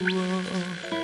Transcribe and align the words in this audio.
我。 0.00 0.97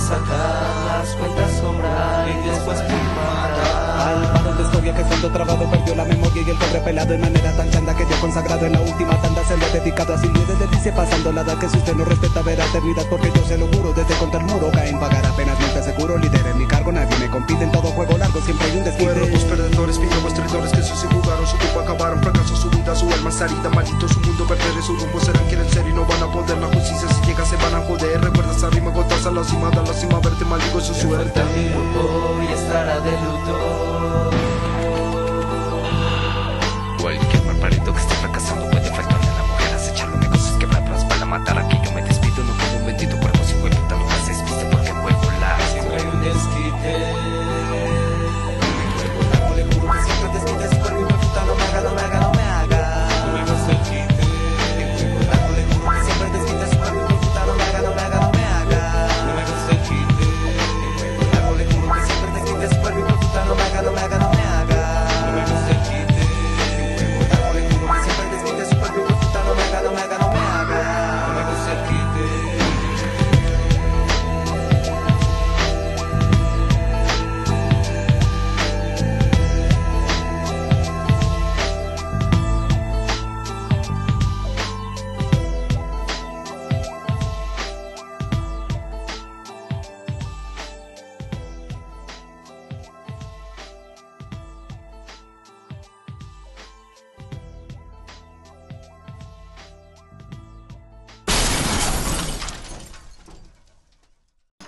nossa 0.00 0.18
casa. 0.20 0.59
que 4.94 5.04
santo 5.04 5.30
trabado 5.30 5.70
perdió 5.70 5.94
la 5.94 6.04
memoria 6.04 6.42
y 6.42 6.50
el 6.50 6.58
cobre 6.58 6.80
pelado 6.80 7.14
en 7.14 7.20
manera 7.20 7.52
tan 7.56 7.70
chanda 7.70 7.94
que 7.96 8.04
ya 8.08 8.20
consagrado 8.20 8.66
en 8.66 8.72
la 8.72 8.80
última 8.80 9.20
tanda 9.20 9.44
se 9.44 9.56
le 9.56 9.64
ha 9.64 9.68
dedicado 9.68 10.14
así 10.14 10.28
desde 10.28 10.66
dice 10.68 10.92
pasando 10.92 11.32
la 11.32 11.42
edad 11.42 11.58
que 11.58 11.68
si 11.68 11.76
usted 11.76 11.94
no 11.94 12.04
respeta 12.04 12.42
verá 12.42 12.64
eternidad 12.66 13.04
porque 13.08 13.30
yo 13.34 13.44
se 13.46 13.58
lo 13.58 13.66
juro 13.68 13.92
desde 13.92 14.14
contra 14.16 14.40
el 14.40 14.46
muro 14.46 14.70
caen 14.72 14.98
pagar 14.98 15.24
apenas 15.26 15.58
te 15.58 15.82
seguro 15.82 16.18
líder 16.18 16.46
en 16.46 16.58
mi 16.58 16.66
cargo 16.66 16.92
nadie 16.92 17.16
me 17.18 17.30
compite 17.30 17.64
en 17.64 17.72
todo 17.72 17.88
juego 17.90 18.18
largo 18.18 18.40
siempre 18.40 18.66
hay 18.66 18.78
un 18.78 18.84
desquite. 18.84 19.30
Los 19.30 19.44
perdedores 19.44 19.98
pillamos 19.98 20.34
traidores 20.34 20.72
que 20.72 20.82
si 20.82 20.96
se 20.96 21.06
jugaron 21.06 21.46
su 21.46 21.56
tiempo 21.58 21.80
acabaron 21.80 22.22
fracaso 22.22 22.56
su 22.56 22.70
vida 22.70 22.94
su 22.94 23.10
alma 23.12 23.30
es 23.30 23.40
herida 23.40 23.70
maldito 23.70 24.08
su 24.08 24.20
mundo 24.20 24.46
perder 24.46 24.82
su 24.82 24.96
rumbo 24.96 25.20
serán 25.20 25.44
quieren 25.46 25.68
ser 25.70 25.86
y 25.86 25.92
no 25.92 26.04
van 26.04 26.22
a 26.22 26.32
poder 26.32 26.58
la 26.58 26.66
justicia 26.66 27.08
si 27.08 27.26
llega 27.26 27.44
se 27.44 27.56
van 27.56 27.74
a 27.74 27.80
joder 27.80 28.20
recuerda 28.20 28.52
esa 28.56 28.70
rima 28.70 28.90
gotas 28.90 29.26
a 29.26 29.30
la 29.30 29.44
cima 29.44 29.70
de 29.70 29.76
la 29.76 29.92
cima 29.92 30.20
verte 30.20 30.44
maldigo 30.44 30.80
su 30.80 30.94
suerte 30.94 31.40
estará 32.52 33.00
de 33.00 34.49
miedo 37.90 37.94
que 37.94 38.00
esté 38.00 38.14
fracasando 38.16 38.70
puede 38.70 38.90
faltarme 38.90 39.26
la 39.26 39.42
mujer 39.44 39.74
acecharlo 39.74 40.16
negocios 40.18 40.56
quebradas 40.58 41.04
para 41.04 41.24
matar 41.24 41.58
a 41.58 41.68
que 41.68 41.80
yo 41.84 41.92
me 41.92 42.02
despido 42.02 42.44
no 42.44 42.52
como 42.56 42.76
un 42.78 42.86
bendito 42.86 43.18
cuerpo 43.18 43.44
si 43.44 43.54
voy 43.54 43.70
puta 43.70 43.96
no 43.96 44.04
me 44.04 44.12
haces 44.12 44.38
porque 44.70 44.92
vuelvo 44.92 45.30
la 45.40 45.58
siempre 45.72 45.96
hay 45.96 46.06
un 46.06 46.20
desquite. 46.22 47.29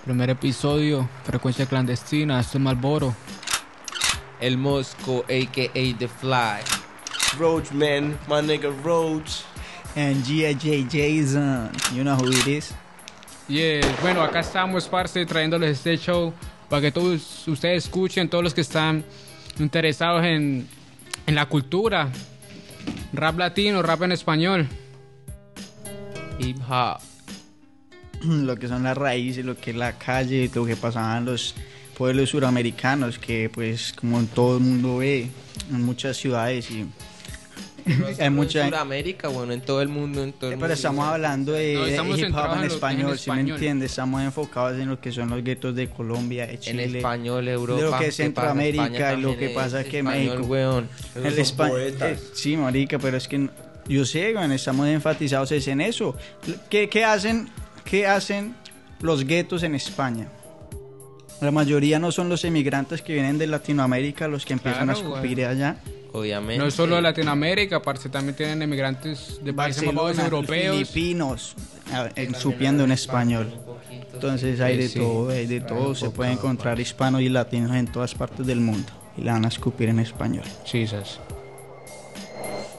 Primer 0.04 0.30
episodio, 0.30 1.08
Frecuencia 1.22 1.64
Clandestina, 1.66 2.40
este 2.40 2.58
es 2.58 2.62
Malboro. 2.62 3.14
El 4.40 4.58
Mosco, 4.58 5.24
a.k.a. 5.28 5.98
The 5.98 6.08
Fly. 6.08 7.38
Roach 7.38 7.70
Man, 7.70 8.18
my 8.28 8.40
nigga 8.42 8.72
Roach. 8.82 9.44
And 9.94 10.24
G.I.J. 10.24 10.88
Jason, 10.90 11.70
you 11.94 12.02
know 12.02 12.16
who 12.16 12.28
it 12.30 12.46
is. 12.48 12.74
Yeah, 13.46 13.82
bueno, 14.00 14.22
acá 14.22 14.40
estamos, 14.40 14.88
parce, 14.88 15.24
trayéndoles 15.24 15.78
este 15.78 15.96
show 15.96 16.32
para 16.68 16.82
que 16.82 16.90
todos 16.90 17.46
ustedes 17.46 17.84
escuchen, 17.84 18.28
todos 18.28 18.42
los 18.42 18.54
que 18.54 18.62
están 18.62 19.04
interesados 19.60 20.24
en, 20.24 20.66
en 21.26 21.34
la 21.34 21.46
cultura. 21.46 22.08
Rap 23.12 23.38
latino, 23.38 23.82
rap 23.82 24.02
en 24.02 24.12
español. 24.12 24.66
Hip 26.40 26.58
hop. 26.68 27.11
lo 28.26 28.56
que 28.56 28.68
son 28.68 28.82
las 28.84 28.96
raíces, 28.96 29.44
lo 29.44 29.56
que 29.56 29.70
es 29.70 29.76
la 29.76 29.98
calle, 29.98 30.50
lo 30.54 30.64
que 30.64 30.76
pasaban 30.76 31.18
en 31.18 31.24
los 31.26 31.54
pueblos 31.96 32.30
suramericanos, 32.30 33.18
que 33.18 33.50
pues 33.52 33.92
como 33.92 34.22
todo 34.24 34.56
el 34.58 34.62
mundo 34.62 34.98
ve 34.98 35.28
en 35.70 35.82
muchas 35.82 36.16
ciudades 36.16 36.70
y 36.70 36.86
hay 38.20 38.30
mucha... 38.30 38.62
En 38.64 38.70
Sudamérica, 38.70 39.26
bueno, 39.28 39.52
en 39.52 39.60
todo 39.60 39.82
el 39.82 39.88
mundo, 39.88 40.22
en 40.22 40.32
todo 40.32 40.50
el 40.50 40.56
Pero 40.56 40.60
mundo. 40.68 40.74
estamos 40.74 41.04
hablando 41.06 41.52
de, 41.52 41.74
No, 41.74 41.84
de 41.84 41.90
estamos 41.90 42.18
hip 42.18 42.26
hop 42.32 42.44
en 42.52 42.52
en 42.52 42.58
en 42.58 42.64
español, 42.70 43.18
si 43.18 43.30
me 43.30 43.36
español. 43.36 43.50
entiendes, 43.56 43.90
estamos 43.90 44.22
enfocados 44.22 44.78
en 44.78 44.88
lo 44.88 45.00
que 45.00 45.10
son 45.10 45.28
los 45.30 45.42
guetos 45.42 45.74
de 45.74 45.88
Colombia, 45.88 46.46
de 46.46 46.54
En 46.54 46.60
Chile, 46.60 46.84
español, 46.98 47.48
Europa. 47.48 47.80
de 47.82 47.90
lo 47.90 47.98
que 47.98 48.06
es. 48.06 48.16
Centroamérica 48.16 49.16
lo 49.16 49.36
que 49.36 49.48
pasa 49.50 49.80
es 49.80 49.88
que 49.88 49.98
en 49.98 50.06
español, 50.06 50.36
México. 50.36 50.46
weón. 50.52 50.88
El 51.16 51.22
son 51.22 51.32
espa- 51.40 51.68
poetas. 51.68 52.18
eh, 52.18 52.24
sí, 52.34 52.56
marica, 52.56 52.98
pero 53.00 53.16
es 53.16 53.26
que 53.26 53.48
yo 53.88 54.04
sé, 54.04 54.32
weón, 54.34 54.52
estamos 54.52 54.86
enfatizados 54.86 55.50
es 55.50 55.66
en 55.66 55.80
eso. 55.80 56.16
¿Qué, 56.70 56.88
qué 56.88 57.04
hacen, 57.04 57.48
¿Qué 57.84 58.06
hacen 58.06 58.54
los 59.00 59.24
guetos 59.26 59.62
en 59.62 59.74
España? 59.74 60.28
La 61.40 61.50
mayoría 61.50 61.98
no 61.98 62.12
son 62.12 62.28
los 62.28 62.44
emigrantes 62.44 63.02
que 63.02 63.14
vienen 63.14 63.36
de 63.38 63.46
Latinoamérica 63.48 64.28
los 64.28 64.44
que 64.46 64.52
empiezan 64.52 64.84
Claro, 64.84 64.98
a 64.98 65.02
escupir 65.20 65.44
allá. 65.44 65.76
Obviamente. 66.12 66.58
No 66.58 66.66
es 66.68 66.74
solo 66.74 67.00
Latinoamérica, 67.00 67.80
parce, 67.82 68.08
también 68.10 68.36
tienen 68.36 68.62
emigrantes 68.62 69.40
de 69.42 69.52
países 69.52 69.82
más 69.92 70.18
europeos. 70.18 70.76
filipinos, 70.88 71.54
a- 71.92 72.10
en- 72.14 72.34
supiendo 72.34 72.84
en 72.84 72.92
español. 72.92 73.52
Entonces 74.12 74.60
hay 74.60 74.76
de 74.76 74.82
Sí, 74.88 74.94
sí. 74.94 74.98
todo, 75.00 75.30
hay 75.30 75.46
de 75.46 75.60
todo. 75.62 75.94
Se 75.94 76.10
puede 76.10 76.32
encontrar 76.32 76.78
hispanos 76.78 77.22
y 77.22 77.28
latinos 77.28 77.74
en 77.74 77.86
todas 77.90 78.14
partes 78.14 78.46
del 78.46 78.60
mundo. 78.60 78.92
Y 79.16 79.22
la 79.22 79.32
van 79.32 79.44
a 79.46 79.48
escupir 79.48 79.88
en 79.88 79.98
español. 79.98 80.44
Chisas. 80.64 81.18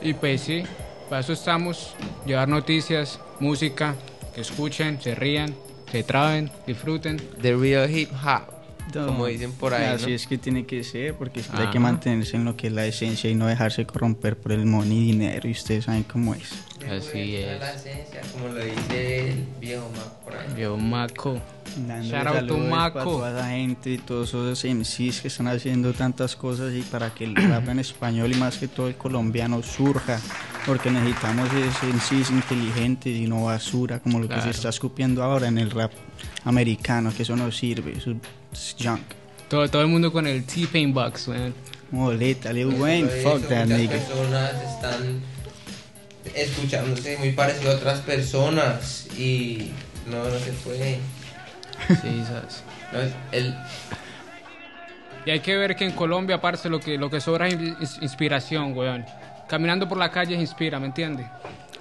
Y 0.01 0.13
pues 0.13 0.41
sí, 0.41 0.63
para 1.09 1.21
eso 1.21 1.33
estamos, 1.33 1.95
llevar 2.25 2.47
noticias, 2.47 3.19
música, 3.39 3.95
que 4.33 4.41
escuchen, 4.41 5.01
se 5.01 5.15
rían, 5.15 5.53
se 5.91 6.03
traben, 6.03 6.51
disfruten. 6.67 7.17
The 7.41 7.55
real 7.55 7.89
hip 7.89 8.09
hop. 8.11 8.53
No, 8.93 9.07
Como 9.07 9.25
dicen 9.27 9.53
por 9.53 9.73
ahí, 9.73 9.85
Así 9.85 10.07
¿no? 10.07 10.15
es 10.15 10.27
que 10.27 10.37
tiene 10.37 10.65
que 10.65 10.83
ser, 10.83 11.15
porque 11.15 11.41
que 11.41 11.57
hay 11.57 11.67
que 11.67 11.79
mantenerse 11.79 12.35
en 12.35 12.43
lo 12.43 12.57
que 12.57 12.67
es 12.67 12.73
la 12.73 12.85
esencia 12.85 13.29
y 13.29 13.33
no 13.33 13.47
dejarse 13.47 13.85
corromper 13.85 14.37
por 14.37 14.51
el 14.51 14.65
money 14.65 14.97
y 14.97 15.05
dinero. 15.13 15.47
Y 15.47 15.51
ustedes 15.51 15.85
saben 15.85 16.03
cómo 16.03 16.35
es. 16.35 16.51
Así 16.89 17.37
es. 17.37 17.59
La 17.59 17.73
esencia, 17.73 18.21
como 18.33 18.49
lo 18.49 18.63
dice 18.63 19.29
el 19.31 19.45
viejo 19.61 19.89
Mac 19.95 20.09
por 20.23 20.35
ahí. 20.35 20.61
Yo, 20.61 20.77
Maco. 20.77 21.39
Shout 21.77 22.51
Maco. 22.69 22.93
para 22.93 23.03
toda 23.05 23.31
esa 23.31 23.49
gente 23.49 23.89
y 23.91 23.97
todos 23.97 24.29
esos 24.29 24.65
MCs 24.65 25.21
que 25.21 25.27
están 25.29 25.47
haciendo 25.47 25.93
tantas 25.93 26.35
cosas 26.35 26.73
y 26.73 26.81
para 26.81 27.13
que 27.13 27.23
el 27.23 27.35
rap 27.35 27.67
en 27.69 27.79
español 27.79 28.31
y 28.33 28.35
más 28.35 28.57
que 28.57 28.67
todo 28.67 28.89
el 28.89 28.95
colombiano 28.95 29.63
surja. 29.63 30.19
Porque 30.65 30.89
necesitamos 30.89 31.49
esos 31.53 31.83
MCs 31.83 32.29
inteligentes 32.31 33.13
y 33.13 33.27
no 33.27 33.43
basura 33.45 33.99
como 33.99 34.19
lo 34.19 34.27
que 34.27 34.35
Claro. 34.35 34.43
se 34.43 34.49
está 34.51 34.69
escupiendo 34.69 35.21
ahora 35.21 35.47
en 35.47 35.57
el 35.57 35.69
rap 35.71 35.91
americano, 36.45 37.11
que 37.15 37.23
eso 37.23 37.35
no 37.35 37.51
sirve, 37.51 37.97
eso 37.97 38.13
es 38.53 38.75
junk. 38.81 39.01
Todo, 39.49 39.67
todo 39.69 39.81
el 39.81 39.89
mundo 39.89 40.11
con 40.11 40.25
el 40.25 40.45
T-Pain 40.45 40.93
Box, 40.93 41.27
weón. 41.27 41.53
Moleta, 41.91 42.51
Lil 42.53 42.67
Wayne, 42.67 43.07
fuck 43.07 43.41
that 43.49 43.65
muchas 43.65 43.77
nigga. 43.79 43.91
personas 43.97 44.51
están 44.63 45.21
escuchándose 46.33 47.17
muy 47.17 47.33
parecido 47.33 47.71
a 47.71 47.75
otras 47.75 47.99
personas 47.99 49.07
y 49.17 49.69
no, 50.09 50.23
no 50.23 50.39
se 50.39 50.51
puede. 50.53 50.97
Sí, 51.89 52.23
¿sabes? 52.25 52.63
No, 52.93 52.99
el, 53.37 53.53
Y 55.25 55.31
hay 55.31 55.39
que 55.41 55.57
ver 55.57 55.75
que 55.75 55.85
en 55.85 55.91
Colombia, 55.91 56.39
parce, 56.41 56.69
lo 56.69 56.79
que, 56.79 56.97
lo 56.97 57.09
que 57.09 57.19
sobra 57.21 57.47
es 57.49 57.55
ins- 57.55 58.01
inspiración, 58.01 58.75
weón. 58.75 59.05
Caminando 59.47 59.87
por 59.87 59.97
la 59.97 60.09
calle 60.09 60.35
inspira, 60.35 60.79
¿me 60.79 60.87
entiendes? 60.87 61.27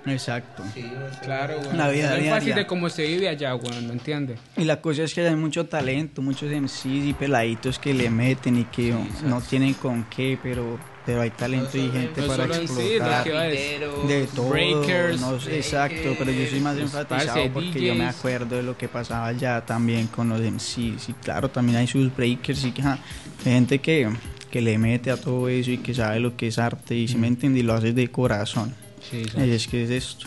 Exacto. 0.04 0.64
sí, 0.74 0.82
no. 0.82 1.18
Claro, 1.20 1.58
weón. 1.60 1.78
La 1.78 1.88
vida 1.88 2.16
es 2.16 2.28
fácil 2.28 2.54
de 2.56 2.66
cómo 2.66 2.88
se 2.88 3.06
vive 3.06 3.28
allá, 3.28 3.54
weón, 3.54 3.86
¿me 3.86 3.92
entiendes? 3.92 4.38
Y 4.56 4.64
la 4.64 4.80
cosa 4.80 5.04
es 5.04 5.14
que 5.14 5.26
hay 5.26 5.36
mucho 5.36 5.66
talento, 5.66 6.20
muchos 6.22 6.50
MCs 6.50 6.86
y 6.86 7.12
peladitos 7.12 7.78
que 7.78 7.94
le 7.94 8.10
meten 8.10 8.58
y 8.58 8.64
que 8.64 8.94
no 9.24 9.40
tienen 9.40 9.74
con 9.74 10.04
qué, 10.04 10.36
pero, 10.42 10.76
pero 11.06 11.20
hay 11.20 11.30
talento 11.30 11.78
y 11.78 11.88
gente 11.88 12.20
no 12.20 12.26
para 12.26 12.52
sí, 12.52 12.62
explotar. 12.62 13.28
Grafiteros, 13.28 14.08
De 14.08 14.26
todo, 14.34 14.48
breakers, 14.48 15.20
no 15.20 15.38
sé, 15.38 15.56
exacto, 15.58 16.16
pero 16.18 16.32
yo 16.32 16.46
soy 16.50 16.60
más 16.60 16.76
enfatizado 16.78 17.26
parce, 17.34 17.50
porque 17.50 17.80
yo 17.80 17.94
me 17.94 18.04
DJs. 18.06 18.18
acuerdo 18.18 18.56
de 18.56 18.62
lo 18.64 18.76
que 18.76 18.88
pasaba 18.88 19.26
allá 19.28 19.64
también 19.64 20.08
con 20.08 20.28
los 20.28 20.40
MCs 20.40 21.10
y 21.10 21.12
claro, 21.22 21.48
también 21.48 21.78
hay 21.78 21.86
sus 21.86 22.12
breakers 22.14 22.64
y 22.64 22.74
hay 22.76 22.98
gente 23.44 23.78
que, 23.78 24.10
que 24.52 24.60
le 24.60 24.76
mete 24.78 25.10
a 25.10 25.16
todo 25.16 25.48
eso 25.48 25.70
y 25.70 25.78
que 25.78 25.94
sabe 25.94 26.20
lo 26.20 26.36
que 26.36 26.46
es 26.46 26.58
arte 26.58 26.94
y 26.94 27.08
si 27.08 27.16
me 27.16 27.26
entiende 27.26 27.60
y 27.60 27.62
lo 27.62 27.72
hace 27.72 27.92
de 27.92 28.08
corazón. 28.10 28.74
Sí, 29.10 29.24
Y 29.38 29.50
es 29.50 29.66
que 29.66 29.82
es 29.82 29.90
esto. 29.90 30.26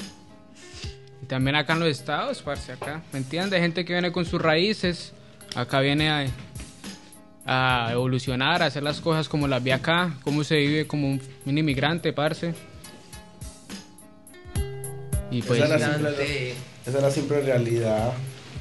Y 1.22 1.28
también 1.28 1.56
acá 1.56 1.74
en 1.74 1.80
los 1.82 1.90
estados, 1.90 2.42
parce, 2.42 2.72
acá. 2.72 3.04
¿Me 3.14 3.20
entiendes? 3.20 3.62
Gente 3.62 3.86
que 3.86 3.94
viene 3.94 4.12
con 4.12 4.26
sus 4.26 4.42
raíces. 4.42 5.14
Acá 5.56 5.80
viene 5.80 6.10
a, 6.10 6.26
a 7.46 7.92
evolucionar, 7.94 8.64
a 8.64 8.66
hacer 8.66 8.82
las 8.82 9.00
cosas 9.00 9.30
como 9.30 9.48
las 9.48 9.64
ve 9.64 9.72
acá. 9.72 10.16
Cómo 10.24 10.44
se 10.44 10.58
vive 10.58 10.88
como 10.88 11.08
un, 11.08 11.22
un 11.46 11.58
inmigrante, 11.58 12.12
parce. 12.12 12.54
Y 15.30 15.42
pues... 15.44 15.62
Esa 15.62 15.76
es 15.76 15.82
la 15.82 15.94
simple, 15.94 16.52
esa 16.86 16.98
es 16.98 17.04
la 17.04 17.12
simple 17.12 17.42
realidad. 17.42 18.12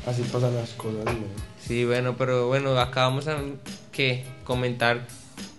Así 0.06 0.22
pasan 0.30 0.54
las 0.54 0.70
cosas, 0.74 1.06
¿no? 1.06 1.24
Sí, 1.58 1.86
bueno, 1.86 2.16
pero 2.18 2.48
bueno, 2.48 2.78
acá 2.78 3.04
vamos 3.04 3.26
a 3.28 3.38
¿qué? 3.90 4.24
comentar 4.44 5.06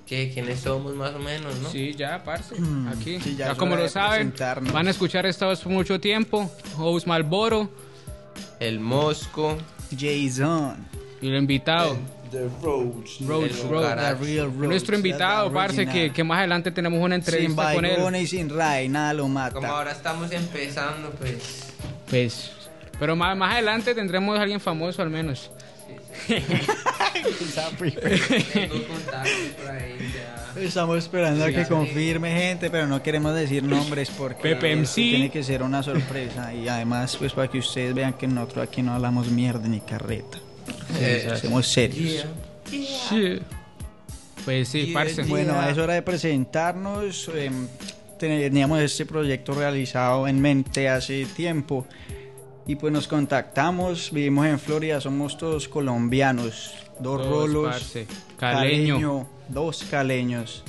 que 0.06 0.32
quiénes 0.34 0.60
somos 0.60 0.94
más 0.96 1.14
o 1.16 1.20
menos, 1.20 1.56
¿no? 1.60 1.70
Sí, 1.70 1.94
ya, 1.98 2.24
parce. 2.24 2.56
Aquí. 2.92 3.20
sí, 3.20 3.36
ya 3.36 3.48
ya 3.48 3.56
como 3.56 3.76
lo 3.76 3.88
saben, 3.90 4.34
van 4.72 4.88
a 4.88 4.92
escuchar 4.92 5.26
voz 5.42 5.60
por 5.62 5.72
mucho 5.72 6.00
tiempo. 6.00 6.52
Host 6.78 7.08
Malboro 7.08 7.70
El 8.60 8.80
Mosco, 8.80 9.58
Jason. 9.98 10.76
y 11.22 11.28
el 11.30 11.36
invitado. 11.38 11.98
The 12.32 12.50
Roach. 12.62 13.22
Roach, 13.22 13.52
Roach. 13.70 13.84
Cucaracho. 13.84 14.18
The 14.20 14.26
real 14.26 14.46
Roach, 14.48 14.68
Nuestro 14.70 14.96
invitado, 14.96 15.52
parce, 15.54 15.86
que, 15.88 16.12
que 16.12 16.24
más 16.24 16.40
adelante 16.40 16.72
tenemos 16.72 17.00
una 17.00 17.16
Sin 17.16 17.22
entrevista 17.24 17.74
con 17.74 17.86
él. 17.86 18.16
y 18.22 18.28
sin 18.28 18.50
ray, 18.50 18.90
nada 18.90 19.14
lo 19.14 19.28
mata. 19.28 19.56
como 19.56 19.68
ahora 19.68 19.92
estamos 19.92 20.32
empezando, 20.32 21.12
pues 21.12 21.74
Pues, 22.10 22.52
pero 23.00 23.16
más, 23.16 23.38
más 23.38 23.54
adelante 23.54 23.94
tendremos 23.96 24.38
a 24.38 24.42
alguien 24.42 24.60
famoso 24.60 25.02
al 25.02 25.10
menos. 25.10 25.50
Estamos 30.56 30.98
esperando 30.98 31.44
a 31.44 31.52
que 31.52 31.66
confirme 31.66 32.32
gente, 32.32 32.70
pero 32.70 32.88
no 32.88 33.04
queremos 33.04 33.36
decir 33.36 33.64
nombres 33.64 34.10
porque 34.10 34.42
Pepe 34.56 34.76
MC. 34.76 34.94
tiene 34.96 35.30
que 35.30 35.44
ser 35.44 35.62
una 35.64 35.84
sorpresa 35.84 36.54
y 36.54 36.68
además 36.68 37.18
pues 37.18 37.34
para 37.34 37.50
que 37.50 37.60
ustedes 37.60 37.94
vean 37.94 38.14
que 38.14 38.28
nosotros 38.28 38.68
aquí 38.68 38.82
no 38.82 38.94
hablamos 38.94 39.30
mierda 39.30 39.68
ni 39.68 39.82
carreta. 39.82 40.40
Eh, 41.00 41.34
Somos 41.42 41.68
serios. 41.68 42.26
yeah. 42.72 43.40
Pues 44.46 44.70
sí, 44.70 44.92
parce. 44.94 45.24
Bueno, 45.24 45.62
es 45.68 45.78
hora 45.78 45.94
de 45.96 46.02
presentarnos. 46.02 47.30
em, 47.36 47.68
teníamos 48.18 48.80
este 48.80 49.06
proyecto 49.06 49.54
realizado 49.54 50.28
en 50.28 50.40
mente 50.40 50.88
hace 50.88 51.26
tiempo 51.26 51.86
y 52.68 52.76
pues 52.76 52.92
nos 52.92 53.08
contactamos. 53.08 54.12
Vivimos 54.12 54.48
en 54.48 54.60
Florida, 54.60 55.00
somos 55.00 55.38
todos 55.38 55.68
colombianos, 55.68 56.74
dos 57.00 57.22
Todos, 57.22 57.28
rolos. 57.28 57.94
Caleño. 58.38 59.28
dos 59.50 59.84
caleños. 59.90 60.64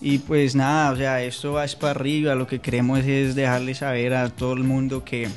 Y 0.00 0.18
pues 0.18 0.56
nada, 0.56 0.90
o 0.90 0.96
sea, 0.96 1.22
esto 1.22 1.52
va 1.52 1.64
es 1.64 1.76
para 1.76 1.92
arriba. 1.92 2.34
Lo 2.34 2.46
que 2.46 2.60
queremos 2.60 3.00
es 3.00 3.36
dejarle 3.36 3.74
saber 3.74 4.14
a 4.14 4.30
todo 4.30 4.54
el 4.54 4.64
mundo 4.64 5.04
que, 5.04 5.28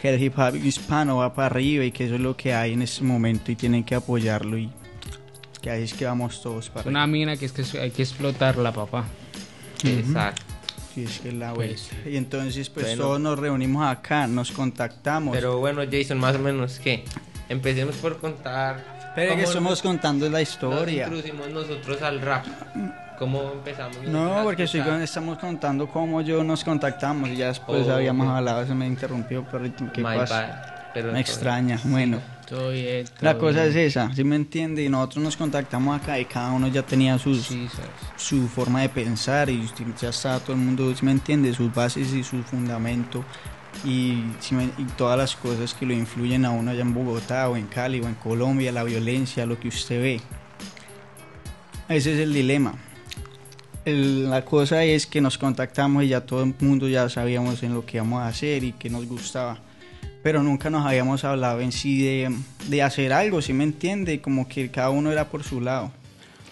que 0.00 0.14
el 0.14 0.22
hip 0.22 0.38
hop 0.38 0.56
hispano 0.56 1.18
va 1.18 1.34
para 1.34 1.46
arriba 1.46 1.84
y 1.84 1.92
que 1.92 2.06
eso 2.06 2.14
es 2.14 2.20
lo 2.20 2.34
que 2.34 2.54
hay 2.54 2.72
en 2.72 2.80
este 2.80 3.04
momento 3.04 3.52
y 3.52 3.56
tienen 3.56 3.84
que 3.84 3.94
apoyarlo. 3.94 4.56
Y 4.56 4.70
que 5.60 5.68
ahí 5.68 5.82
es 5.82 5.92
que 5.92 6.06
vamos 6.06 6.40
todos 6.40 6.70
para 6.70 6.80
Es 6.80 6.86
una 6.86 7.06
mina 7.06 7.36
que 7.36 7.44
es 7.44 7.52
que 7.52 7.78
hay 7.78 7.90
que 7.90 8.02
explotarla, 8.02 8.72
papá. 8.72 9.04
Exacto. 9.84 10.53
Sí, 10.94 11.04
es 11.04 11.18
que 11.20 11.32
la 11.32 11.52
Pues. 11.52 11.90
Y 12.06 12.16
entonces, 12.16 12.70
pues 12.70 12.86
bueno. 12.86 13.02
todos 13.02 13.20
nos 13.20 13.38
reunimos 13.38 13.84
acá, 13.86 14.26
nos 14.26 14.52
contactamos. 14.52 15.34
Pero 15.34 15.58
bueno, 15.58 15.82
Jason, 15.90 16.18
más 16.18 16.36
o 16.36 16.38
menos 16.38 16.78
que 16.78 17.04
empecemos 17.48 17.96
por 17.96 18.18
contar 18.18 19.12
Pero 19.14 19.34
que 19.36 19.42
estamos 19.42 19.82
contando 19.82 20.24
la 20.30 20.38
nos 20.38 20.48
historia. 20.48 21.04
introducimos 21.04 21.48
nosotros 21.50 22.00
al 22.02 22.20
rap. 22.20 22.46
¿Cómo 23.18 23.52
empezamos? 23.52 23.98
No, 24.04 24.40
porque 24.44 24.64
estoy 24.64 24.80
estamos 25.02 25.38
contando 25.38 25.88
cómo 25.88 26.20
yo 26.20 26.42
nos 26.42 26.64
contactamos 26.64 27.28
y 27.30 27.36
ya 27.36 27.48
después 27.48 27.86
Oh, 27.86 27.94
habíamos 27.94 28.26
ok. 28.28 28.34
hablado, 28.36 28.66
se 28.66 28.74
me 28.74 28.86
interrumpió, 28.86 29.44
perrito, 29.44 29.84
¿qué 29.92 30.00
My 30.02 30.16
pasa? 30.16 30.40
bad. 30.40 30.74
Pero 30.94 31.12
Me 31.12 31.20
extraña, 31.20 31.78
bueno. 31.84 32.20
Todo 32.48 32.70
bien. 32.70 33.06
La 33.20 33.38
cosa 33.38 33.64
es 33.64 33.74
esa, 33.74 34.14
¿sí 34.14 34.22
me 34.22 34.36
entiende? 34.36 34.84
Y 34.84 34.88
nosotros 34.88 35.24
nos 35.24 35.36
contactamos 35.36 35.98
acá 36.00 36.18
y 36.20 36.26
cada 36.26 36.52
uno 36.52 36.68
ya 36.68 36.82
tenía 36.82 37.18
sus, 37.18 37.46
Sí, 37.46 37.68
su 38.16 38.48
forma 38.48 38.82
de 38.82 38.88
pensar 38.90 39.48
y 39.48 39.66
ya 40.00 40.10
está 40.10 40.38
todo 40.40 40.52
el 40.52 40.60
mundo, 40.62 40.94
¿sí 40.94 41.04
me 41.04 41.12
entiende? 41.12 41.54
Sus 41.54 41.72
bases 41.74 42.12
y 42.12 42.22
su 42.22 42.42
fundamento 42.42 43.24
y, 43.84 44.22
¿sí 44.40 44.54
me- 44.54 44.70
y 44.78 44.84
todas 44.96 45.16
las 45.18 45.34
cosas 45.36 45.72
que 45.74 45.86
lo 45.86 45.94
influyen 45.94 46.44
a 46.44 46.50
uno 46.50 46.70
allá 46.70 46.82
en 46.82 46.92
Bogotá 46.92 47.48
o 47.48 47.56
en 47.56 47.66
Cali 47.66 48.00
o 48.00 48.06
en 48.08 48.14
Colombia, 48.14 48.70
la 48.72 48.84
violencia, 48.84 49.46
lo 49.46 49.58
que 49.58 49.68
usted 49.68 50.00
ve. 50.02 50.20
Ese 51.88 52.12
es 52.14 52.20
el 52.20 52.32
dilema. 52.32 52.74
El- 53.84 54.30
la 54.30 54.44
cosa 54.44 54.84
es 54.84 55.06
que 55.06 55.20
nos 55.20 55.36
contactamos 55.38 56.04
y 56.04 56.08
ya 56.08 56.20
todo 56.22 56.42
el 56.42 56.54
mundo 56.60 56.88
ya 56.88 57.08
sabíamos 57.08 57.62
en 57.62 57.74
lo 57.74 57.84
que 57.84 57.96
íbamos 57.98 58.22
a 58.22 58.28
hacer 58.28 58.64
y 58.64 58.72
que 58.72 58.88
nos 58.90 59.06
gustaba. 59.06 59.58
Pero 60.24 60.42
nunca 60.42 60.70
nos 60.70 60.86
habíamos 60.86 61.22
hablado 61.22 61.60
en 61.60 61.70
sí 61.70 62.02
de, 62.02 62.34
de 62.68 62.82
hacer 62.82 63.12
algo, 63.12 63.42
¿sí 63.42 63.52
me 63.52 63.62
entiende? 63.62 64.22
Como 64.22 64.48
que 64.48 64.70
cada 64.70 64.88
uno 64.88 65.12
era 65.12 65.28
por 65.28 65.44
su 65.44 65.60
lado. 65.60 65.92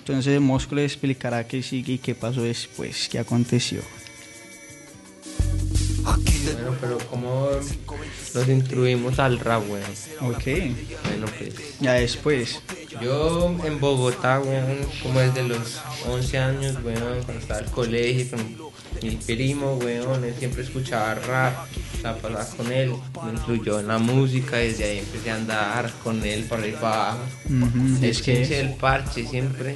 Entonces 0.01 0.39
Mosco 0.43 0.75
le 0.75 0.85
explicará 0.85 1.47
qué 1.49 1.63
sigue 1.63 1.95
y 1.95 1.99
qué 1.99 2.15
pasó 2.15 2.43
después, 2.43 3.09
qué 3.11 3.19
aconteció. 3.19 3.81
Bueno, 6.45 6.77
pero 6.81 6.99
como 7.09 7.49
nos 8.35 8.49
instruimos 8.49 9.19
al 9.19 9.39
rap, 9.39 9.63
weón. 9.71 9.85
Ok, 10.21 10.45
Bueno, 11.05 11.27
pues. 11.39 11.79
ya 11.81 11.93
después. 11.95 12.61
Yo 13.01 13.57
en 13.65 13.81
Bogotá, 13.81 14.41
weón, 14.41 14.79
como 15.03 15.21
desde 15.21 15.45
los 15.45 15.81
11 16.07 16.39
años, 16.39 16.77
weón, 16.85 17.23
cuando 17.25 17.41
estaba 17.41 17.61
en 17.61 17.67
el 17.67 17.73
colegio 17.73 18.37
con 18.37 18.57
mi 19.03 19.17
primo, 19.17 19.75
weón, 19.77 20.25
él 20.25 20.35
siempre 20.39 20.63
escuchaba 20.63 21.15
rap, 21.15 21.55
con 22.57 22.73
él, 22.73 22.93
me 23.25 23.33
influyó 23.33 23.79
en 23.81 23.89
la 23.89 23.99
música, 23.99 24.57
desde 24.57 24.85
ahí 24.85 24.99
empecé 24.99 25.31
a 25.31 25.37
andar 25.37 25.93
con 26.03 26.25
él 26.25 26.45
por 26.45 26.61
ahí 26.61 26.73
para 26.73 27.13
abajo. 27.13 27.21
Es 28.01 28.19
es 28.19 28.23
que 28.23 28.61
el 28.61 28.75
parche 28.75 29.27
siempre. 29.27 29.75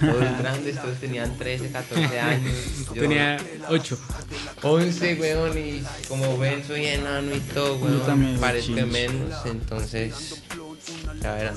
Todos 0.00 0.38
grandes, 0.38 0.76
todos 0.76 0.98
tenían 0.98 1.36
13, 1.38 1.70
14 1.70 2.20
años. 2.20 2.52
Yo 2.94 3.02
Tenía 3.02 3.38
8. 3.68 3.98
11, 4.62 5.14
weón, 5.14 5.58
y 5.58 5.82
como 6.08 6.36
ven, 6.36 6.62
soy 6.66 6.84
enano 6.86 7.34
y 7.34 7.40
todo, 7.40 7.76
weón. 7.76 8.38
Parezco 8.38 8.86
menos, 8.86 9.34
entonces. 9.46 10.42
Ya 11.22 11.34
verán. 11.34 11.56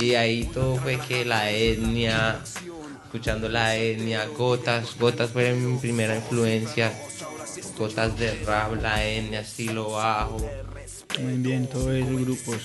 Y 0.00 0.14
ahí 0.14 0.44
todo 0.54 0.76
fue 0.76 0.98
que 0.98 1.24
la 1.24 1.50
etnia, 1.50 2.40
escuchando 3.04 3.48
la 3.48 3.76
etnia, 3.76 4.26
gotas, 4.26 4.96
gotas 4.98 5.30
fue 5.30 5.52
mi 5.52 5.76
primera 5.78 6.14
influencia. 6.14 6.92
Gotas 7.78 8.16
de 8.18 8.44
rap, 8.44 8.80
la 8.80 9.04
etnia, 9.04 9.40
estilo 9.40 9.90
bajo. 9.90 10.36
muy 11.20 11.34
bien, 11.38 11.66
todos 11.66 11.90
esos 11.90 12.20
grupos. 12.20 12.56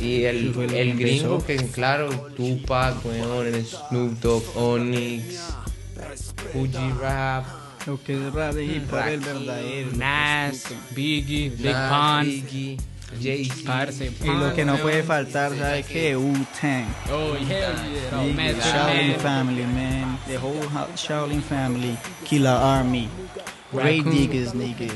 Y 0.00 0.24
el, 0.24 0.52
lo 0.52 0.62
el 0.62 0.96
gringo, 0.98 1.44
que 1.44 1.56
claro, 1.56 2.08
Tupac, 2.36 3.04
weón, 3.04 3.52
Snoop 3.64 4.18
Dogg, 4.20 4.56
Onyx, 4.56 5.42
Fuji 6.52 6.92
Rap, 7.00 7.44
Lo 7.86 8.02
que 8.02 8.14
es 8.14 8.32
rap 8.32 8.54
de 8.54 8.64
hip 8.64 8.92
hop, 8.92 9.06
el 9.06 9.20
verdadero. 9.20 9.90
Nas, 9.96 10.64
Biggie, 10.94 11.50
Big 11.50 11.74
Pun, 11.74 12.24
Biggie. 12.24 12.76
Parce, 13.64 14.04
Y 14.22 14.26
lo 14.26 14.54
que 14.54 14.66
no 14.66 14.74
Pun, 14.74 14.82
puede 14.82 15.02
faltar, 15.02 15.56
¿sabe 15.56 15.82
qué? 15.82 16.14
Wu-Tang. 16.14 16.84
Oh, 17.10 17.34
yeah. 17.38 17.72
Oh, 18.12 18.24
Method 18.34 18.62
Shaolin 18.62 19.14
family, 19.16 19.62
man. 19.62 20.18
The 20.26 20.36
whole 20.36 20.62
ho- 20.68 20.88
Shaolin 20.94 21.40
family. 21.42 21.96
Killer 22.24 22.50
Army. 22.50 23.08
Ray. 23.72 24.00
Diggers, 24.02 24.54
niggas. 24.54 24.92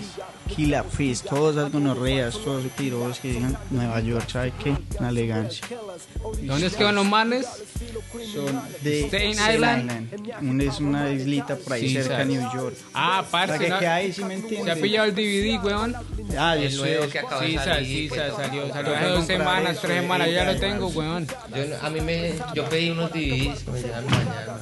Killer 0.55 0.83
Priest. 0.85 1.27
Todos 1.29 1.57
algunos 1.57 1.99
reas, 1.99 2.39
todos 2.39 2.61
esos 2.65 2.73
piros 2.73 3.19
que 3.21 3.33
digan 3.33 3.57
Nueva 3.71 4.01
York, 4.01 4.29
¿sabe 4.31 4.53
qué? 4.63 4.75
Una 4.99 5.11
elegancia. 5.11 5.67
¿Dónde 6.43 6.67
es 6.67 6.75
que 6.75 6.85
van 6.85 6.95
los 6.95 7.05
manes? 7.07 7.47
Son 8.35 8.63
de 8.83 9.07
Staten 9.07 9.31
Island. 9.55 10.09
Una- 10.41 10.65
es 10.65 10.81
una 10.81 11.11
islita 11.11 11.57
por 11.57 11.75
ahí 11.75 11.89
Sí, 11.89 11.95
cerca 11.95 12.19
de 12.19 12.25
sabes. 12.25 12.39
New 12.41 12.53
York. 12.55 12.77
Ah, 12.95 13.23
O 13.27 13.31
parce. 13.31 13.59
sea, 13.59 13.79
que, 13.79 13.87
ahí, 13.87 14.13
si 14.13 14.25
me 14.25 14.41
¿Se 14.41 14.71
ha 14.71 14.75
pillado 14.77 15.07
el 15.09 15.15
DVD, 15.15 15.59
weón? 15.63 15.95
Ah, 16.39 16.57
yo 16.57 16.63
El 16.67 16.77
nuevo 16.77 17.09
que 17.09 17.19
acaba 17.19 17.43
Sí, 17.45 17.53
de 17.53 17.59
sa- 17.59 17.65
salir. 17.65 17.87
sí, 17.89 18.09
que- 18.09 18.17
sa- 18.17 18.37
salió, 18.37 18.69
salió 18.73 18.91
Yo 18.91 18.97
hace 18.97 19.07
dos 19.09 19.27
semanas, 19.27 19.79
tres 19.83 20.01
semanas, 20.01 20.27
yo 20.29 20.33
ya 20.35 20.53
lo 20.53 20.59
tengo, 20.59 20.87
weón. 20.89 21.27
Yo, 21.55 21.63
a 21.87 21.91
mí 21.91 22.01
me, 22.01 22.33
yo 22.55 22.65
pedí 22.69 22.91
unos 22.91 23.13
DVDs 23.13 23.63
que 23.65 23.71
me 23.71 23.83
llegan 23.83 24.05
mañana. 24.07 24.59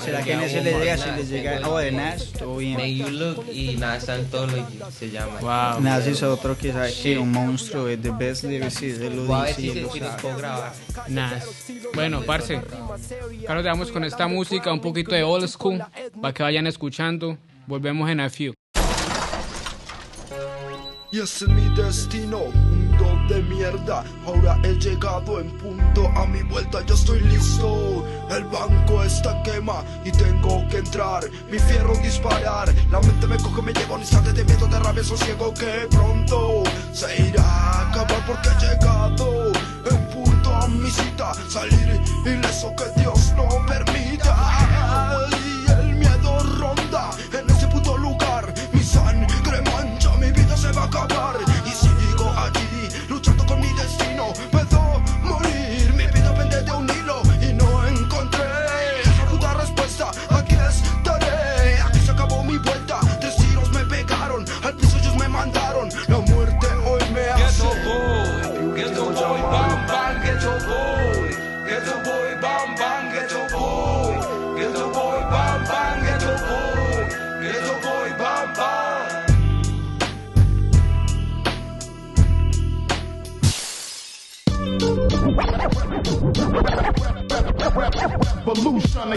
¿Será 0.00 0.22
que 0.22 0.32
en 0.32 0.40
ese 0.40 0.62
le 0.62 0.78
llega 0.78 0.96
si 0.98 1.10
les 1.10 1.28
llega 1.30 1.60
oh, 1.68 1.78
de 1.78 1.92
Nash? 1.92 2.32
Todo 2.38 2.54
Make 2.56 2.84
bien. 2.84 2.98
You 2.98 3.08
Look 3.08 3.46
y 3.52 3.76
Nas 3.76 4.08
Anthology 4.08 4.78
se 4.90 5.10
llama. 5.10 5.40
Wow. 5.40 5.80
Nash 5.80 6.08
es 6.08 6.22
otro 6.22 6.56
que 6.56 6.72
sabe 6.72 6.92
que 6.92 7.18
un 7.18 7.32
monstruo 7.32 7.88
es 7.88 8.00
the 8.02 8.10
best 8.10 8.44
lyrics, 8.44 8.82
él 8.82 9.16
lo 9.16 9.24
Voy 9.24 9.40
a 9.40 9.42
ver 9.44 9.56
dice 9.56 9.86
y 9.94 10.00
lo 10.00 10.10
sabe. 10.18 10.70
Nas. 11.08 11.46
Bueno, 11.94 12.22
parce. 12.22 12.60
Nos 13.48 13.64
dejamos 13.64 13.90
con 13.90 14.04
esta 14.04 14.28
música, 14.28 14.72
un 14.72 14.80
poquito 14.80 15.14
de 15.14 15.22
old 15.22 15.48
school, 15.48 15.82
para 16.20 16.34
que 16.34 16.42
vayan 16.42 16.66
escuchando. 16.66 17.38
Volvemos 17.66 18.10
en 18.10 18.20
a 18.20 18.30
few. 18.30 18.52
Y 21.10 21.20
es 21.20 21.48
mi 21.48 21.74
destino, 21.74 22.40
de 23.28 23.42
mierda. 23.42 24.02
Ahora 24.26 24.58
he 24.64 24.74
llegado 24.74 25.40
en 25.40 25.50
punto 25.58 26.08
a 26.16 26.26
mi 26.26 26.42
vuelta, 26.42 26.84
yo 26.86 26.94
estoy 26.94 27.20
listo. 27.20 28.04
El 28.30 28.44
banco 28.44 29.02
está 29.04 29.42
quema 29.42 29.84
y 30.04 30.10
tengo 30.10 30.66
que 30.68 30.78
entrar. 30.78 31.24
Mi 31.50 31.58
fierro 31.58 31.94
disparar, 31.98 32.74
la 32.90 33.00
mente 33.00 33.26
me 33.26 33.36
coge, 33.36 33.62
me 33.62 33.72
lleva 33.72 33.94
un 33.94 34.00
instante 34.00 34.32
de 34.32 34.44
miedo, 34.44 34.66
de 34.66 34.78
rabia, 34.78 35.04
sosiego 35.04 35.52
que 35.54 35.86
pronto 35.90 36.64
se 36.92 37.22
irá 37.22 37.42
a 37.42 37.90
acabar 37.90 38.24
porque 38.26 38.48
he 38.48 38.66
llegado 38.66 39.52
en 39.90 40.06
punto 40.08 40.54
a 40.54 40.66
mi 40.68 40.90
cita. 40.90 41.32
Salir 41.48 42.00
ileso 42.24 42.72
que 42.76 43.00
Dios 43.00 43.32
no 43.36 43.48
permita. 43.66 45.28
Y 45.30 45.70
el 45.70 45.94
miedo 45.96 46.38
ronda 46.58 47.10
mi 53.56 53.72
destino. 53.74 54.57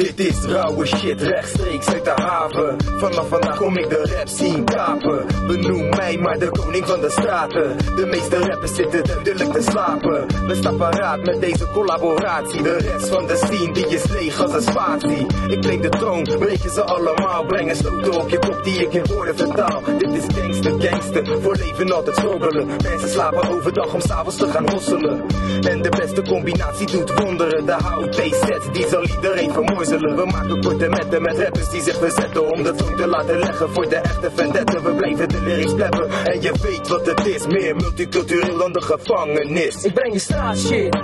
Okay. 0.02 0.11
Is 0.28 0.46
rauwe 0.46 0.86
shit 0.86 1.22
rechtstreeks 1.22 1.88
uit 1.88 2.06
de 2.06 2.14
haven. 2.16 2.78
Vanaf 2.98 3.28
vandaag 3.28 3.58
kom 3.58 3.78
ik 3.78 3.90
de 3.90 4.14
rap 4.16 4.28
zien 4.28 4.64
kapen. 4.64 5.26
Benoem 5.48 5.90
mij 5.90 6.18
maar 6.18 6.40
de 6.40 6.50
koning 6.50 6.86
van 6.88 7.02
de 7.02 7.10
straten. 7.10 7.78
De 7.96 8.06
meeste 8.06 8.38
rappers 8.38 8.76
zitten 8.76 9.04
duidelijk 9.04 9.54
te 9.54 9.62
slapen. 9.62 10.26
We 10.48 10.56
staan 10.56 10.78
paraat 10.78 11.26
met 11.26 11.42
deze 11.42 11.68
collaboratie. 11.74 12.62
De 12.62 12.78
rest 12.78 13.08
van 13.08 13.28
de 13.28 13.36
scene 13.36 13.74
die 13.74 13.88
is 13.88 14.08
leeg 14.08 14.42
als 14.42 14.54
een 14.54 14.62
spatie. 14.62 15.26
Ik 15.48 15.62
claim 15.62 15.82
de 15.82 15.90
troon, 15.90 16.24
breek 16.24 16.62
je 16.62 16.70
ze 16.70 16.84
allemaal. 16.84 17.46
Breng 17.46 17.72
een 17.72 18.14
op 18.14 18.30
je 18.30 18.40
kop 18.40 18.64
die 18.64 18.80
ik 18.80 18.94
in 18.94 19.06
woorden 19.06 19.38
vertaal. 19.38 19.82
Dit 19.98 20.14
is 20.14 20.24
gangster, 20.36 20.82
gangster. 20.82 21.42
Voor 21.42 21.56
leven 21.56 21.92
altijd 21.92 22.16
struggelen. 22.16 22.68
Mensen 22.68 23.10
slapen 23.10 23.50
overdag 23.50 23.94
om 23.94 24.02
s'avonds 24.02 24.38
te 24.38 24.48
gaan 24.48 24.70
hosselen. 24.70 25.22
En 25.62 25.82
de 25.82 25.90
beste 25.90 26.22
combinatie 26.22 26.88
doet 26.92 27.20
wonderen. 27.20 27.66
De 27.66 27.72
hout 27.72 28.16
set 28.16 28.70
die 28.72 28.88
zal 28.88 29.06
iedereen 29.06 29.52
vermorzelen. 29.54 30.11
We 30.16 30.26
maken 30.26 30.62
korte 30.62 30.90
metten 30.90 31.22
met 31.22 31.40
rappers 31.40 31.70
die 31.70 31.82
zich 31.82 31.98
verzetten. 31.98 32.52
Om 32.52 32.64
de 32.64 32.74
toon 32.74 32.96
te 32.96 33.08
laten 33.08 33.40
leggen 33.40 33.70
voor 33.70 33.90
de 33.90 33.96
echte 33.96 34.32
vendette. 34.36 34.82
We 34.82 34.94
blijven 34.94 35.30
de 35.30 35.42
lyrics 35.42 35.74
pleppen. 35.74 36.10
En 36.26 36.42
je 36.42 36.52
weet 36.62 36.88
wat 36.88 37.06
het 37.06 37.26
is. 37.26 37.48
Meer 37.48 37.76
multicultureel 37.76 38.58
dan 38.58 38.72
de 38.72 38.82
gevangenis. 38.82 39.84
Ik 39.84 39.94
breng 39.94 40.14
je 40.14 40.20
straat 40.20 40.58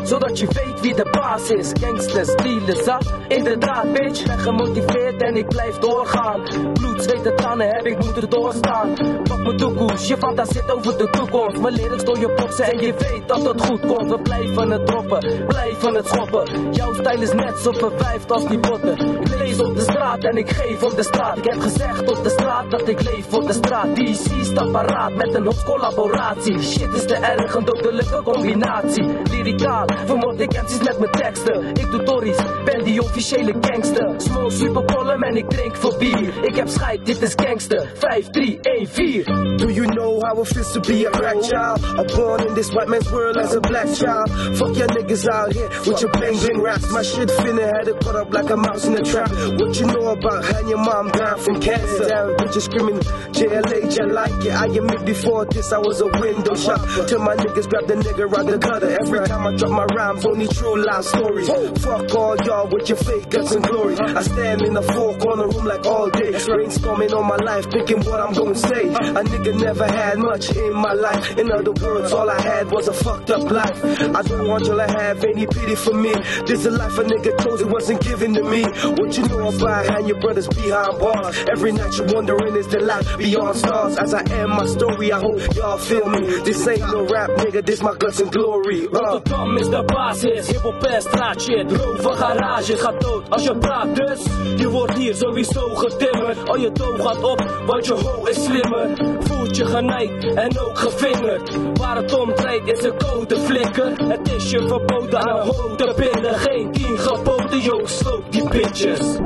zodat 0.04 0.40
je 0.40 0.46
weet 0.46 0.82
wie 0.82 0.96
de 0.96 1.08
baas 1.12 1.50
is. 1.50 1.72
Gangsters, 1.82 2.36
dealers, 2.36 2.84
zat 2.84 3.14
inderdaad, 3.28 3.94
bitch. 3.94 4.26
Ben 4.26 4.40
gemotiveerd 4.40 5.22
en 5.22 5.36
ik 5.36 5.48
blijf 5.48 5.78
doorgaan. 5.78 6.44
Bloed, 6.74 7.04
zweet 7.04 7.26
en 7.26 7.36
tranen 7.36 7.68
heb 7.68 7.86
ik 7.86 8.04
moeten 8.04 8.30
doorstaan. 8.30 8.94
Pak 9.24 9.44
mijn 9.44 9.58
toekomst, 9.58 10.08
je 10.08 10.18
fantaseert 10.18 10.72
over 10.72 10.98
de 10.98 11.10
toekomst. 11.10 11.62
Mijn 11.62 11.74
lyrics 11.74 12.04
door 12.04 12.20
je 12.20 12.34
boksen 12.36 12.66
en 12.66 12.80
je 12.80 12.94
weet 12.94 13.28
dat 13.28 13.46
het 13.46 13.66
goed 13.66 13.80
komt. 13.80 14.10
We 14.10 14.20
blijven 14.22 14.72
het 14.72 14.88
droppen, 14.88 15.46
blijven 15.48 15.96
het 15.96 16.08
schoppen. 16.08 16.74
Jouw 16.74 16.94
stijl 16.94 17.22
is 17.22 17.34
net 17.34 17.58
zo 17.58 17.72
verwijfd 17.72 18.32
als 18.32 18.48
die 18.48 18.60
botten. 18.60 18.97
Ik 18.98 19.38
lees 19.38 19.60
op 19.60 19.76
de 19.76 19.82
straat 19.82 20.24
en 20.24 20.38
ik 20.38 20.50
geef 20.50 20.84
op 20.84 20.96
de 20.96 21.04
straat. 21.04 21.38
Ik 21.38 21.44
heb 21.44 21.60
gezegd 21.60 22.18
op 22.18 22.24
de 22.24 22.30
straat 22.30 22.72
dat 22.72 22.88
ik 22.88 23.02
leef 23.02 23.34
op 23.34 23.48
de 23.48 23.54
straat. 23.54 23.96
DC 23.96 24.46
staat 24.46 24.72
paraat 24.72 25.14
met 25.14 25.34
een 25.34 25.46
hoofd 25.46 25.64
collaboratie. 25.64 26.62
Shit 26.62 26.94
is 26.94 27.06
te 27.06 27.16
erg, 27.16 27.56
een 27.56 27.66
dodelijke 27.66 28.22
combinatie. 28.24 29.06
Lyricaal, 29.32 29.86
vermoord 30.06 30.40
ik 30.40 30.52
MC's 30.52 30.84
met 30.84 31.00
mijn 31.00 31.12
teksten. 31.12 31.66
Ik 31.68 31.92
doe 31.92 32.04
Tories, 32.04 32.38
ben 32.66 32.84
die 32.84 33.02
officiële 33.02 33.54
gangster. 33.62 34.14
Small 34.18 34.50
super 34.50 34.86
column 34.86 35.24
en 35.24 35.36
ik 35.36 35.50
drink 35.50 35.76
voor 35.76 35.96
bier. 35.98 36.46
Ik 36.46 36.56
heb 36.56 36.68
scheid, 36.68 37.06
dit 37.06 37.22
is 37.22 37.34
gangster. 37.36 37.92
5, 37.94 38.30
3, 38.30 38.60
1, 38.62 38.88
4. 38.88 39.24
Do 39.58 39.70
you 39.70 39.88
know 39.88 40.24
how 40.24 40.40
it 40.40 40.48
feels 40.48 40.72
to 40.72 40.80
be 40.80 41.08
a 41.08 41.18
black 41.18 41.42
child? 41.42 41.80
I'm 42.00 42.16
born 42.16 42.48
in 42.48 42.54
this 42.54 42.72
white 42.72 42.88
man's 42.88 43.10
world 43.12 43.38
as 43.38 43.56
a 43.56 43.60
black 43.60 43.94
child. 43.94 44.30
Fuck 44.58 44.76
your 44.76 44.88
niggas 44.88 45.28
out 45.28 45.54
here 45.54 45.70
with 45.86 46.02
your 46.02 46.12
bang 46.12 46.62
raps. 46.62 46.92
My 46.92 47.04
shit 47.04 47.30
finna 47.30 47.66
had 47.78 47.88
it 47.88 48.00
caught 48.04 48.16
up 48.16 48.34
like 48.34 48.50
a 48.50 48.58
mouse 48.58 48.77
in 48.86 48.96
a 48.96 49.04
trap. 49.04 49.32
What 49.60 49.80
you 49.80 49.88
know 49.88 50.10
about 50.10 50.46
having 50.46 50.70
your 50.70 50.78
mom 50.78 51.10
down 51.10 51.40
from 51.40 51.60
cancer? 51.60 52.08
Down, 52.08 52.36
bitches 52.38 52.64
screaming, 52.64 53.00
JLH, 53.34 54.00
I 54.02 54.06
like 54.06 54.46
it. 54.46 54.54
I 54.54 54.66
admit 54.68 55.06
before 55.06 55.46
this, 55.46 55.72
I 55.72 55.78
was 55.80 56.02
a 56.02 56.08
window 56.08 56.56
shop. 56.56 56.82
Till 57.08 57.20
my 57.20 57.36
niggas 57.36 57.70
grab 57.70 57.88
the 57.88 57.96
nigga 57.96 58.38
out 58.38 58.46
the 58.46 58.58
gutter. 58.58 58.98
Every 59.02 59.28
time 59.28 59.48
I 59.48 59.56
drop 59.56 59.72
my 59.72 59.86
rhymes, 59.96 60.26
only 60.26 60.48
true 60.48 60.84
life 60.84 61.06
stories. 61.06 61.48
Fuck 61.82 62.14
all 62.16 62.36
y'all 62.46 62.68
with 62.68 62.90
your 62.90 62.98
fake 62.98 63.30
guts 63.30 63.52
and 63.54 63.64
glory. 63.66 63.98
I 63.98 64.22
stand 64.22 64.62
in 64.62 64.74
the 64.74 64.82
four 64.82 65.18
corner 65.18 65.48
room 65.48 65.66
like 65.66 65.86
all 65.86 66.10
day. 66.10 66.34
Brainstorming 66.34 67.14
on 67.14 67.28
my 67.28 67.38
life, 67.38 67.70
thinking 67.72 68.04
what 68.04 68.20
I'm 68.20 68.34
gonna 68.34 68.56
say. 68.56 68.88
A 68.88 69.24
nigga 69.24 69.60
never 69.60 69.86
had 69.86 70.20
much 70.20 70.56
in 70.56 70.74
my 70.74 70.94
life. 70.94 71.38
In 71.38 71.52
other 71.52 71.72
words, 71.72 72.12
all 72.14 72.30
I 72.30 72.40
had 72.42 72.72
was 72.72 72.88
a 72.88 72.94
fucked 72.94 73.30
up 73.32 73.50
life. 73.50 73.84
I 73.84 74.22
don't 74.22 74.48
want 74.48 74.66
y'all 74.66 74.78
to 74.78 74.88
have 74.88 75.24
any 75.24 75.48
pity 75.48 75.76
for 75.76 75.94
me. 75.94 76.14
This 76.46 76.60
is 76.62 76.66
a 76.68 76.72
life 76.72 76.98
a 76.98 77.04
nigga 77.04 77.44
chose 77.44 77.62
it 77.62 77.70
wasn't 77.70 78.02
given 78.02 78.34
to 78.34 78.44
me. 78.44 78.64
What 78.98 79.18
you 79.18 79.28
know 79.28 79.50
about 79.50 79.88
how 79.88 80.00
your 80.00 80.20
brothers 80.20 80.48
behind 80.48 81.00
bars? 81.00 81.36
Every 81.50 81.72
night 81.72 81.98
you're 81.98 82.14
wondering 82.14 82.56
is 82.56 82.68
the 82.68 82.80
life 82.80 83.18
beyond 83.18 83.58
stars. 83.58 83.98
As 83.98 84.14
I 84.14 84.24
end 84.24 84.50
my 84.50 84.66
story, 84.66 85.12
I 85.12 85.20
hope 85.20 85.40
y'all 85.56 85.78
feel 85.78 86.08
me. 86.10 86.22
This 86.44 86.68
ain't 86.68 86.82
no 86.82 87.06
rap, 87.06 87.30
nigga. 87.42 87.66
This 87.66 87.82
my 87.82 87.96
guts 87.96 88.20
and 88.20 88.32
glory. 88.32 88.88
Uh. 88.88 89.00
Rotterdam 89.00 89.58
is 89.58 89.70
de 89.70 89.84
basis, 89.84 90.48
hip-hop 90.48 90.84
en 90.84 91.02
straatje, 91.02 91.66
droge 91.66 92.16
garage 92.16 92.78
gaat 92.78 93.02
dood 93.02 93.30
als 93.30 93.44
je 93.44 93.58
praat 93.58 93.96
dus 93.96 94.24
Je 94.58 94.70
wordt 94.70 94.98
hier 94.98 95.16
sowieso 95.16 95.76
getimmerd, 95.76 96.50
al 96.50 96.58
je 96.58 96.72
toon 96.72 97.02
gaat 97.02 97.24
op, 97.24 97.64
want 97.66 97.86
je 97.86 97.94
ho 97.94 98.26
is 98.26 98.44
slimmer 98.44 98.90
Voelt 99.20 99.56
je 99.56 99.66
genaaid 99.66 100.34
en 100.36 100.60
ook 100.60 100.78
gevingerd, 100.78 101.52
waar 101.74 101.96
het 101.96 102.20
om 102.20 102.34
draait 102.34 102.68
is 102.68 102.84
een 102.84 102.98
code 102.98 103.40
flikker 103.40 103.92
Het 104.08 104.32
is 104.36 104.50
je 104.50 104.68
verboden 104.68 105.20
aan 105.20 105.48
te 105.76 105.94
binden, 105.96 106.34
geen 106.34 106.72
tien 106.72 106.98
geboden, 106.98 107.60
yo 107.60 107.82
sloop 107.84 108.32
die 108.32 108.50
bitches. 108.58 109.22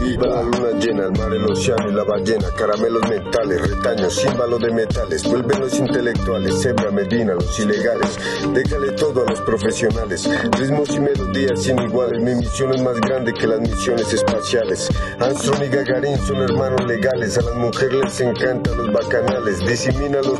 Viva 0.00 0.26
la 0.26 0.42
luna 0.42 0.70
llena, 0.78 1.04
el 1.04 1.12
mar, 1.12 1.32
el 1.32 1.44
océano 1.50 1.90
y 1.90 1.92
la 1.92 2.04
ballena, 2.04 2.50
caramelos 2.56 3.08
mentales, 3.08 3.70
retaños, 3.70 4.14
símbolos 4.14 4.60
de 4.60 4.70
metales, 4.70 5.24
vuelven 5.24 5.60
los 5.60 5.78
intelectuales, 5.78 6.62
Zebra, 6.62 6.90
Medina, 6.90 7.34
los 7.34 7.58
ilegales, 7.58 8.18
déjale 8.52 8.92
todo 8.92 9.26
a 9.26 9.30
los 9.30 9.40
profesionales, 9.42 10.28
ritmos 10.58 10.90
y 10.90 11.00
melodías 11.00 11.62
sin 11.62 11.78
iguales, 11.80 12.22
mi 12.22 12.34
misión 12.34 12.72
es 12.74 12.82
más 12.82 13.00
grande 13.00 13.32
que 13.34 13.46
las 13.46 13.60
misiones 13.60 14.12
espaciales, 14.12 14.88
Armstrong 15.20 15.62
y 15.64 15.68
Gagarin 15.68 16.18
son 16.18 16.36
hermanos 16.36 16.86
legales, 16.86 17.36
a 17.36 17.42
las 17.42 17.54
mujeres 17.56 18.00
les 18.04 18.20
encantan 18.20 18.76
los 18.76 18.92
bacanales, 18.92 19.62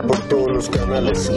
por 0.00 0.18
todos 0.28 0.48
los 0.48 0.68
canales, 0.68 1.30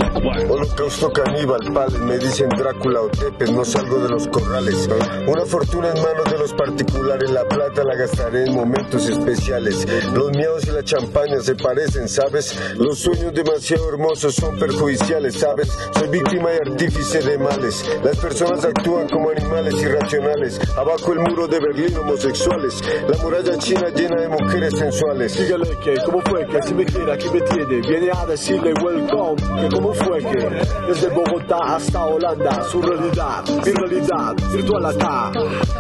holocausto 0.50 1.12
caníbal, 1.12 1.60
pales, 1.74 2.00
me 2.00 2.18
dicen 2.18 2.50
Drácula 2.50 3.02
o 3.02 3.10
Tepes, 3.10 3.52
no 3.52 3.66
salgo 3.66 4.00
de 4.00 4.10
los 4.10 4.28
corrales, 4.28 4.88
una 5.28 5.46
fortuna 5.46 5.90
en 5.90 6.02
manos 6.02 6.26
de 6.32 6.38
los 6.38 6.54
particulares, 6.54 7.30
la 7.30 7.44
plata 7.46 7.84
la 7.84 7.96
gastaré 7.96 8.46
en 8.46 8.56
momentos 8.56 9.08
especiales. 9.08 9.88
Los 10.14 10.32
miedos 10.32 10.66
y 10.66 10.72
la 10.72 10.84
champaña 10.84 11.40
se 11.42 11.56
parecen, 11.56 12.08
¿sabes? 12.08 12.58
Los 12.76 13.00
sueños 13.00 13.34
demasiado 13.34 13.90
hermosos 13.90 14.36
son 14.36 14.58
perjudiciales, 14.58 15.36
¿sabes? 15.36 15.70
Soy 15.98 16.10
víctima 16.10 16.50
y 16.54 16.70
artífice 16.70 17.20
de 17.22 17.38
males. 17.38 17.86
Las 18.04 18.18
personas 18.18 18.64
actúan 18.66 19.08
como 19.10 19.30
animales 19.30 19.76
irracionales. 19.82 20.60
Abajo 20.78 21.14
el 21.14 21.20
muro 21.20 21.48
de 21.48 21.60
Berlín, 21.60 21.98
homosexuales. 21.98 22.82
La 23.08 23.18
muralla 23.24 23.58
china 23.58 23.90
llena 23.90 24.22
de 24.22 24.30
mujeres 24.30 24.78
sensuales. 24.78 25.38
Dígale 25.38 25.78
que, 25.84 25.96
¿cómo 26.06 26.22
fue 26.22 26.46
que 26.48 26.58
así 26.58 26.74
me 26.74 26.86
quiere, 26.86 27.12
aquí 27.12 27.30
me 27.30 27.42
tiene? 27.42 27.88
Viene 27.88 28.12
a 28.12 28.26
decirle 28.50 28.74
welcome, 28.82 29.36
que 29.62 29.76
cómo 29.76 29.94
fue 29.94 30.20
que 30.20 30.66
desde 30.88 31.10
Bogotá 31.10 31.58
hasta 31.76 32.06
Holanda, 32.06 32.64
su 32.64 32.82
realidad, 32.82 33.44
mi 33.48 33.72
realidad, 33.72 34.36
virtual 34.52 34.86
acá, 34.86 35.32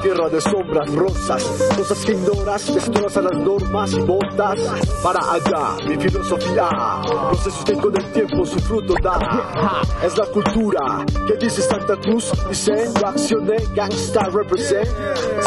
tierra 0.02 0.30
de 0.30 0.42
sombras 0.42 0.94
rosas, 0.94 1.44
cosas 1.76 2.06
que 2.06 2.12
ignoras, 2.12 2.74
destrozan 2.74 3.24
las 3.24 3.38
normas 3.38 4.06
botas, 4.06 4.60
para 5.02 5.20
allá, 5.32 5.78
mi 5.88 5.98
filosofía, 5.98 6.70
no 7.06 7.34
sé 7.36 7.50
si 7.52 7.60
usted 7.60 7.78
con 7.80 7.96
el 7.98 8.12
tiempo 8.12 8.46
su 8.46 8.60
fruto 8.60 8.94
da, 9.02 9.82
es 10.06 10.16
la 10.18 10.26
cultura, 10.28 11.06
que 11.28 11.38
dice 11.38 11.62
Santa 11.62 11.96
Cruz, 11.98 12.32
dice, 12.50 12.92
reaccioné, 13.02 13.58
gangsta 13.74 14.30
represent, 14.32 14.88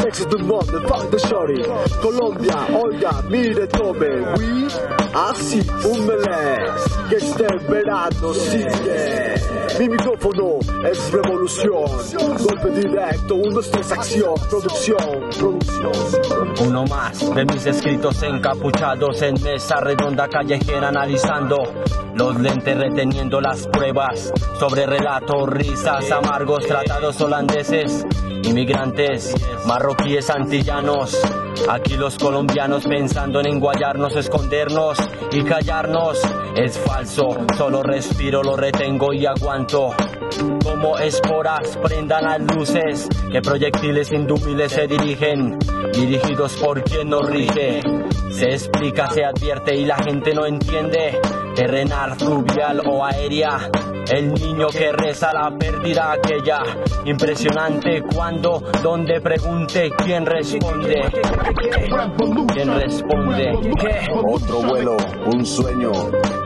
sex 0.00 0.20
is 0.20 0.26
the 0.26 0.38
the 0.38 0.88
fuck 0.88 1.10
the 1.10 1.18
shorty, 1.18 1.62
Colombia, 2.00 2.66
oiga, 2.82 3.22
mire, 3.28 3.68
tome, 3.68 4.22
we, 4.36 4.66
así, 5.14 5.60
un 5.84 6.06
melé, 6.06 7.11
que 7.12 7.18
este 7.18 7.56
verano 7.68 8.32
sigue, 8.32 9.34
mi 9.78 9.88
micrófono 9.88 10.58
es 10.90 11.10
revolución, 11.10 11.84
golpe 12.38 12.70
directo, 12.70 13.34
uno, 13.34 13.56
dos, 13.56 13.70
tres, 13.70 13.92
acción, 13.92 14.34
producción, 14.48 15.30
producción. 15.38 16.54
Uno 16.68 16.84
más 16.86 17.34
de 17.34 17.44
mis 17.44 17.66
escritos 17.66 18.22
encapuchados 18.22 19.20
en 19.20 19.34
mesa 19.42 19.80
redonda 19.80 20.26
callejera 20.26 20.88
analizando 20.88 21.62
los 22.14 22.40
lentes 22.40 22.78
reteniendo 22.78 23.40
las 23.40 23.66
pruebas 23.66 24.32
sobre 24.58 24.86
relatos, 24.86 25.48
risas, 25.50 26.10
amargos, 26.10 26.66
tratados 26.66 27.20
holandeses, 27.20 28.06
inmigrantes, 28.42 29.34
marroquíes, 29.66 30.30
antillanos. 30.30 31.20
Aquí 31.68 31.96
los 31.96 32.18
colombianos 32.18 32.84
pensando 32.86 33.40
en 33.40 33.46
enguayarnos, 33.46 34.16
escondernos 34.16 34.98
y 35.30 35.42
callarnos. 35.42 36.20
Es 36.56 36.78
falso, 36.78 37.28
solo 37.56 37.82
respiro, 37.82 38.42
lo 38.42 38.56
retengo 38.56 39.12
y 39.12 39.26
aguanto. 39.26 39.94
Como 40.64 40.98
esporas 40.98 41.76
prendan 41.82 42.24
las 42.24 42.56
luces, 42.56 43.08
que 43.30 43.40
proyectiles 43.40 44.12
indúmiles 44.12 44.72
se 44.72 44.86
dirigen, 44.86 45.58
dirigidos 45.92 46.54
por 46.54 46.82
quien 46.82 47.10
nos 47.10 47.28
rige. 47.28 47.80
Se 48.32 48.48
explica, 48.48 49.08
se 49.10 49.24
advierte 49.24 49.76
y 49.76 49.84
la 49.84 49.96
gente 49.96 50.34
no 50.34 50.46
entiende. 50.46 51.20
Terrenal, 51.54 52.16
fluvial 52.16 52.82
o 52.86 53.04
aérea. 53.04 53.70
El 54.10 54.32
niño 54.32 54.68
que 54.68 54.90
reza 54.90 55.32
la 55.32 55.56
pérdida 55.56 56.12
aquella. 56.12 56.62
Impresionante 57.04 58.02
cuando, 58.02 58.62
donde 58.82 59.20
pregunte 59.20 59.90
quién 60.04 60.26
responde. 60.26 61.02
¿Quién 62.54 62.74
responde? 62.74 63.52
¿Qué? 63.78 64.12
Otro 64.12 64.62
vuelo, 64.62 64.96
un 65.26 65.44
sueño 65.46 65.92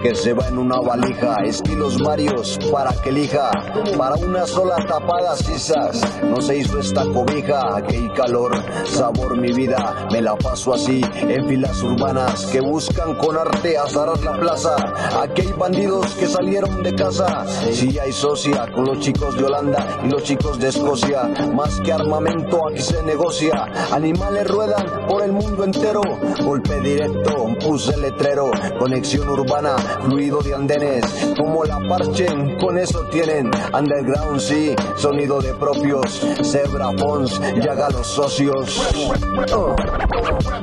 que 0.06 0.14
se 0.14 0.32
va 0.34 0.46
en 0.46 0.58
una 0.58 0.78
valija, 0.78 1.34
estilos 1.44 2.00
varios 2.00 2.60
para 2.70 2.92
que 3.02 3.08
elija. 3.08 3.50
Para 3.98 4.14
una 4.14 4.46
sola 4.46 4.76
tapada 4.86 5.34
sisas, 5.34 6.00
no 6.22 6.40
se 6.40 6.58
hizo 6.58 6.78
esta 6.78 7.04
cobija. 7.06 7.74
Hay 7.74 8.08
calor, 8.14 8.52
sabor 8.84 9.36
mi 9.36 9.52
vida, 9.52 10.06
me 10.12 10.20
la 10.20 10.36
paso 10.36 10.74
así 10.74 11.00
en 11.14 11.48
filas 11.48 11.82
urbanas 11.82 12.46
que 12.46 12.60
buscan 12.60 13.16
con 13.16 13.36
arte 13.36 13.76
azarar 13.76 14.22
la 14.22 14.38
plaza. 14.38 14.76
Aquí 15.20 15.42
bandidos 15.58 16.14
que 16.14 16.28
salieron 16.28 16.84
de 16.84 16.94
casa, 16.94 17.44
si 17.72 17.98
hay 17.98 18.12
socia 18.12 18.70
con 18.72 18.84
los 18.84 19.00
chicos 19.00 19.36
de 19.36 19.44
Holanda 19.44 20.02
y 20.04 20.08
los 20.08 20.22
chicos 20.22 20.60
de 20.60 20.68
Escocia. 20.68 21.24
Más 21.52 21.80
que 21.80 21.92
armamento 21.92 22.68
aquí 22.68 22.80
se 22.80 23.02
negocia, 23.02 23.66
animales 23.90 24.46
ruedan 24.46 25.06
por 25.08 25.24
el 25.24 25.32
mundo 25.32 25.64
entero. 25.64 26.02
Golpe 26.44 26.80
directo, 26.80 27.48
puse 27.60 27.96
letrero, 27.96 28.52
conexión 28.78 29.28
urbana, 29.28 29.74
ruido 30.04 30.40
de 30.40 30.54
andenes, 30.54 31.04
como 31.36 31.64
la 31.64 31.78
parchen, 31.88 32.58
con 32.58 32.78
eso 32.78 33.02
tienen 33.10 33.50
underground, 33.72 34.40
sí, 34.40 34.74
sonido 34.96 35.40
de 35.40 35.54
propios, 35.54 36.20
Zebra 36.42 36.90
Fons, 36.98 37.40
llaga 37.56 37.90
los 37.90 38.06
socios, 38.06 38.94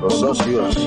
los 0.02 0.13
socios. 0.19 0.78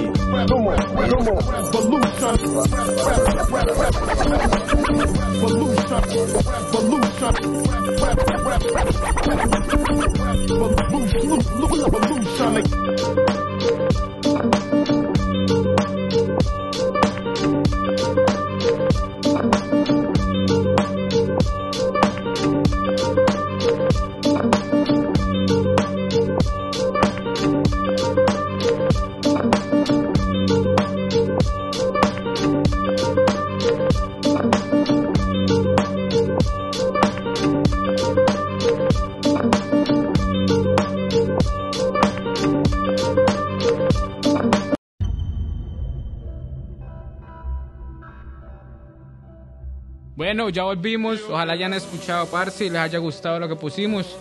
Bueno, 50.27 50.49
ya 50.49 50.65
volvimos. 50.65 51.21
Ojalá 51.31 51.53
hayan 51.53 51.73
escuchado, 51.73 52.27
parce, 52.27 52.65
y 52.65 52.69
les 52.69 52.81
haya 52.81 52.99
gustado 52.99 53.39
lo 53.39 53.49
que 53.49 53.55
pusimos. 53.55 54.17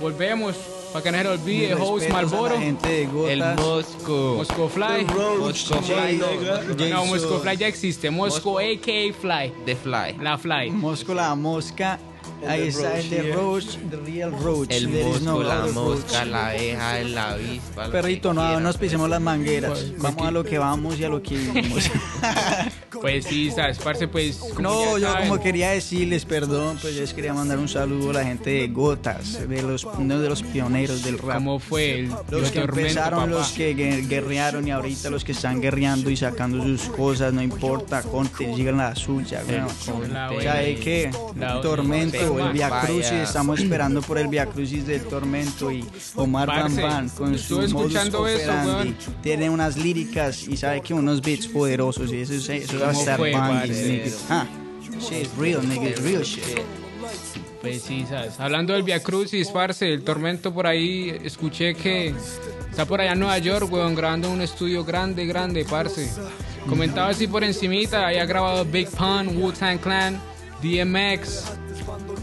Volvemos. 0.00 0.56
Para 0.92 1.04
que 1.04 1.12
no 1.12 1.18
se 1.18 1.28
olvide, 1.28 1.74
host 1.74 2.10
Gotas. 2.10 3.30
El 3.30 3.44
Mosco. 3.54 4.34
Moscow 4.38 4.68
Fly. 4.68 5.04
Mosco 5.38 5.80
Fly, 5.80 6.18
no. 6.90 7.04
Moscow 7.06 7.38
Fly 7.40 7.56
ya 7.56 7.68
existe. 7.68 8.10
Moscow 8.10 8.58
a.k.a. 8.58 9.12
Fly. 9.12 9.52
The 9.64 9.76
Fly. 9.76 10.16
La 10.20 10.36
Fly. 10.36 10.70
Mosco 10.72 11.14
la 11.14 11.32
mosca. 11.36 12.00
Ahí 12.46 12.68
está 12.68 12.98
el 12.98 13.10
de 13.10 13.32
Roach, 13.32 13.76
the 13.90 13.96
real 13.96 14.32
Roach. 14.32 14.70
El 14.70 14.88
is 14.94 15.22
no 15.22 15.32
Mosco, 15.38 15.42
la 15.42 15.66
mosca, 15.72 16.24
la 16.24 16.48
abeja, 16.48 17.00
la 17.02 17.30
avispa. 17.30 17.90
Perrito, 17.90 18.32
no 18.34 18.42
quieran, 18.42 18.62
nos 18.62 18.76
pisemos 18.76 19.08
las 19.08 19.20
mangueras. 19.20 19.70
Pues, 19.70 19.98
Vamos 19.98 20.26
a 20.26 20.30
lo 20.30 20.44
que 20.44 20.58
vamos 20.58 20.98
y 20.98 21.04
a 21.04 21.08
lo 21.08 21.22
que 21.22 21.36
vivimos. 21.36 21.90
Pues 23.00 23.24
sí, 23.26 23.50
sabes, 23.50 23.78
parce, 23.78 24.06
pues. 24.08 24.40
No, 24.60 24.96
yo 24.98 25.10
saben, 25.10 25.28
como 25.28 25.42
quería 25.42 25.70
decirles, 25.70 26.24
perdón, 26.24 26.78
pues 26.80 26.94
yo 26.94 27.00
les 27.00 27.12
quería 27.12 27.34
mandar 27.34 27.58
un 27.58 27.68
saludo 27.68 28.10
a 28.10 28.12
la 28.14 28.24
gente 28.24 28.50
de 28.50 28.68
Gotas, 28.68 29.46
de 29.48 29.62
los, 29.62 29.84
uno 29.84 30.20
de 30.20 30.28
los 30.28 30.42
pioneros 30.44 31.02
del 31.02 31.18
rap. 31.18 31.34
¿Cómo 31.34 31.58
fue 31.58 31.98
el, 32.00 32.08
Los 32.30 32.44
el 32.44 32.50
que 32.52 32.60
tormento, 32.60 32.80
empezaron, 32.88 33.18
papá? 33.20 33.30
los 33.32 33.48
que 33.50 33.76
guer- 33.76 34.08
guerrearon 34.08 34.68
y 34.68 34.70
ahorita 34.70 35.10
los 35.10 35.24
que 35.24 35.32
están 35.32 35.60
guerreando 35.60 36.08
y 36.08 36.16
sacando 36.16 36.62
sus 36.62 36.82
cosas, 36.90 37.32
no 37.34 37.42
importa, 37.42 38.00
conte, 38.02 38.54
sigan 38.54 38.76
la 38.78 38.94
suya, 38.94 39.42
weón. 39.46 40.12
La 40.12 40.28
¿Sabe 40.42 40.76
qué? 40.76 41.10
La- 41.36 41.60
Tormento, 41.60 42.13
la- 42.22 42.46
el 42.46 42.52
Via 42.52 42.80
Crucis, 42.80 43.12
estamos 43.12 43.60
esperando 43.60 44.00
por 44.02 44.18
el 44.18 44.28
Via 44.28 44.46
Crucis 44.46 44.86
del 44.86 45.02
Tormento 45.02 45.70
y 45.70 45.84
Omar 46.14 46.46
Parce, 46.48 46.82
con 47.16 47.38
su 47.38 47.60
modus 47.68 47.94
eso, 47.94 48.20
operandi. 48.20 48.68
weón. 48.70 48.96
Tiene 49.22 49.50
unas 49.50 49.76
líricas 49.76 50.46
y 50.48 50.56
sabe 50.56 50.80
que 50.80 50.94
unos 50.94 51.20
beats 51.22 51.46
poderosos 51.48 52.12
y 52.12 52.20
eso, 52.20 52.34
eso 52.34 52.78
va 52.78 52.86
a 52.86 52.92
¿Cómo 52.92 53.00
estar 53.00 53.20
banging. 53.20 54.02
Ah, 54.30 54.46
shit, 55.00 55.28
real, 55.38 55.68
nigga, 55.68 55.88
it's 55.88 56.02
real 56.02 56.22
shit. 56.22 56.42
Pues 57.60 57.82
sí, 57.82 58.04
sabes. 58.08 58.38
Hablando 58.38 58.74
del 58.74 58.82
Via 58.82 59.02
Crucis, 59.02 59.48
parce, 59.48 59.90
el 59.92 60.02
tormento 60.02 60.52
por 60.52 60.66
ahí, 60.66 61.16
escuché 61.24 61.74
que 61.74 62.14
está 62.70 62.84
por 62.84 63.00
allá 63.00 63.12
en 63.12 63.20
Nueva 63.20 63.38
York, 63.38 63.72
weón, 63.72 63.94
grabando 63.94 64.28
en 64.28 64.34
un 64.34 64.40
estudio 64.42 64.84
grande, 64.84 65.24
grande, 65.24 65.64
parce. 65.64 66.10
Comentaba 66.68 67.08
así 67.10 67.26
por 67.26 67.42
encimita, 67.44 68.06
ahí 68.06 68.16
ha 68.18 68.26
grabado 68.26 68.64
Big 68.64 68.88
Pun, 68.90 69.36
Wu-Tang 69.36 69.78
Clan, 69.80 70.20
DMX, 70.62 71.44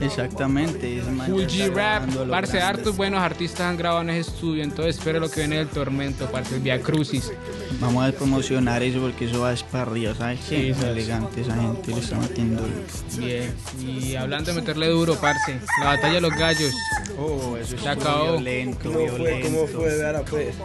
Exactamente. 0.02 1.02
G 1.02 1.48
está 1.48 1.68
Rap, 2.00 2.14
lo 2.14 2.28
parce, 2.30 2.60
hartos 2.62 2.96
buenos 2.98 3.22
artistas 3.22 3.62
han 3.62 3.78
grabado 3.78 4.02
en 4.02 4.10
ese 4.12 4.32
estudio, 4.32 4.64
entonces 4.64 4.98
espero 4.98 5.20
lo 5.20 5.30
que 5.30 5.42
viene 5.42 5.58
del 5.58 5.68
tormento, 5.68 6.30
parce, 6.32 6.56
el 6.56 6.62
Via 6.62 6.82
Crucis. 6.82 7.32
Vamos 7.80 8.08
a 8.08 8.12
promocionar 8.12 8.82
eso 8.84 9.00
porque 9.00 9.26
eso 9.26 9.42
va 9.42 9.54
para 9.72 9.84
arriba, 9.84 10.14
¿sabes 10.16 10.40
qué? 10.50 10.74
Sí, 10.74 10.74
sabes. 10.74 10.98
elegante 10.98 11.42
esa 11.42 11.56
gente 11.56 11.92
le 11.92 12.00
está 12.00 12.18
metiendo. 12.18 12.64
Bien, 13.18 13.54
y 13.80 14.16
hablando 14.16 14.52
de 14.54 14.60
meterle 14.62 14.88
duro, 14.88 15.16
parce, 15.16 15.60
la 15.82 15.86
batalla 15.88 16.16
de 16.16 16.22
los 16.22 16.34
gallos. 16.36 16.74
Oh, 17.20 17.58
eso 17.58 17.78
se 17.78 17.90
acabó. 17.90 18.34
Violento, 18.38 18.92
¿Cómo 18.92 19.08
fue? 19.08 19.16
violento. 19.18 19.48
¿Cómo 19.50 19.68
fue? 19.68 19.98
Vean, 19.98 20.24
pues. 20.30 20.56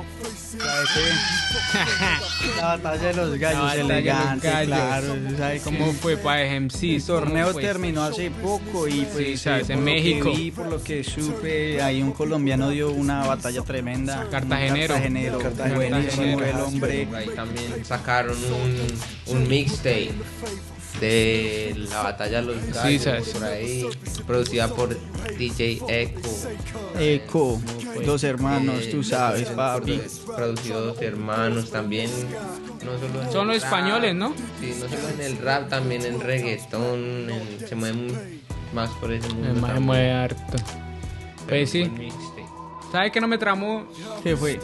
La 2.56 2.76
batalla 2.76 3.08
de 3.08 3.14
los 3.14 3.38
gallos, 3.38 3.58
La 3.58 3.62
batalla 3.62 3.74
de 3.76 3.82
los 3.82 3.90
elegante, 3.90 4.48
gallos. 4.50 4.66
claro. 4.66 5.06
¿sabe 5.36 5.60
¿Cómo 5.60 5.92
fue 5.92 6.16
para 6.16 6.60
MC? 6.60 6.82
El 6.96 7.04
torneo 7.04 7.54
terminó 7.54 8.02
hace 8.04 8.30
poco 8.30 8.88
y 8.88 9.04
pues 9.12 9.25
Sí, 9.26 9.36
sabes, 9.36 9.70
en 9.70 9.82
México. 9.84 10.32
vi, 10.34 10.50
por 10.50 10.66
lo 10.66 10.82
que 10.82 11.02
supe, 11.04 11.82
ahí 11.82 12.02
un 12.02 12.12
colombiano 12.12 12.70
dio 12.70 12.90
una 12.90 13.26
batalla 13.26 13.62
tremenda. 13.62 14.28
Cartagenero. 14.30 14.94
Cartagenero, 14.94 15.38
Cartagenero. 15.38 15.76
buenísimo 15.96 16.40
el 16.42 16.56
hombre. 16.60 17.08
Ahí 17.14 17.28
también 17.34 17.84
sacaron 17.84 18.36
un, 18.36 19.34
un 19.36 19.48
mixtape 19.48 20.10
de 21.00 21.74
la 21.90 22.02
batalla 22.02 22.40
de 22.40 22.46
los 22.46 22.56
gallos 22.72 23.02
sabes. 23.02 23.28
por 23.28 23.44
ahí, 23.44 23.84
producida 24.26 24.68
por 24.68 24.96
DJ 25.36 25.80
Echo. 25.88 26.20
Eco, 26.98 27.60
dos 28.06 28.24
hermanos, 28.24 28.84
Eh, 28.84 28.88
tú 28.90 29.02
sabes, 29.02 29.48
papi. 29.48 30.00
Producido 30.34 30.80
dos 30.86 31.02
hermanos 31.02 31.70
también. 31.70 32.10
No 32.84 32.92
solo 32.98 33.22
en 33.22 33.32
Son 33.32 33.48
los 33.48 33.56
rap, 33.60 33.64
españoles, 33.64 34.14
¿no? 34.14 34.32
Sí, 34.60 34.72
no 34.80 34.88
solo 34.88 35.08
en 35.14 35.20
el 35.20 35.38
rap, 35.38 35.68
también 35.68 36.02
en 36.06 36.20
reggaetón. 36.20 37.28
en- 37.30 37.68
se 37.68 37.74
mueven 37.74 38.35
más 38.76 38.90
por 38.90 39.10
ese 39.10 39.28
mundo. 39.30 39.48
El 39.48 39.60
también. 39.60 39.82
mueve 39.82 40.12
harto. 40.12 40.56
Pues 41.48 41.70
sí. 41.70 41.90
¿Sabes 42.92 43.10
qué 43.10 43.20
no 43.20 43.26
me 43.26 43.38
tramó? 43.38 43.86
¿Qué 44.22 44.36
fue? 44.36 44.60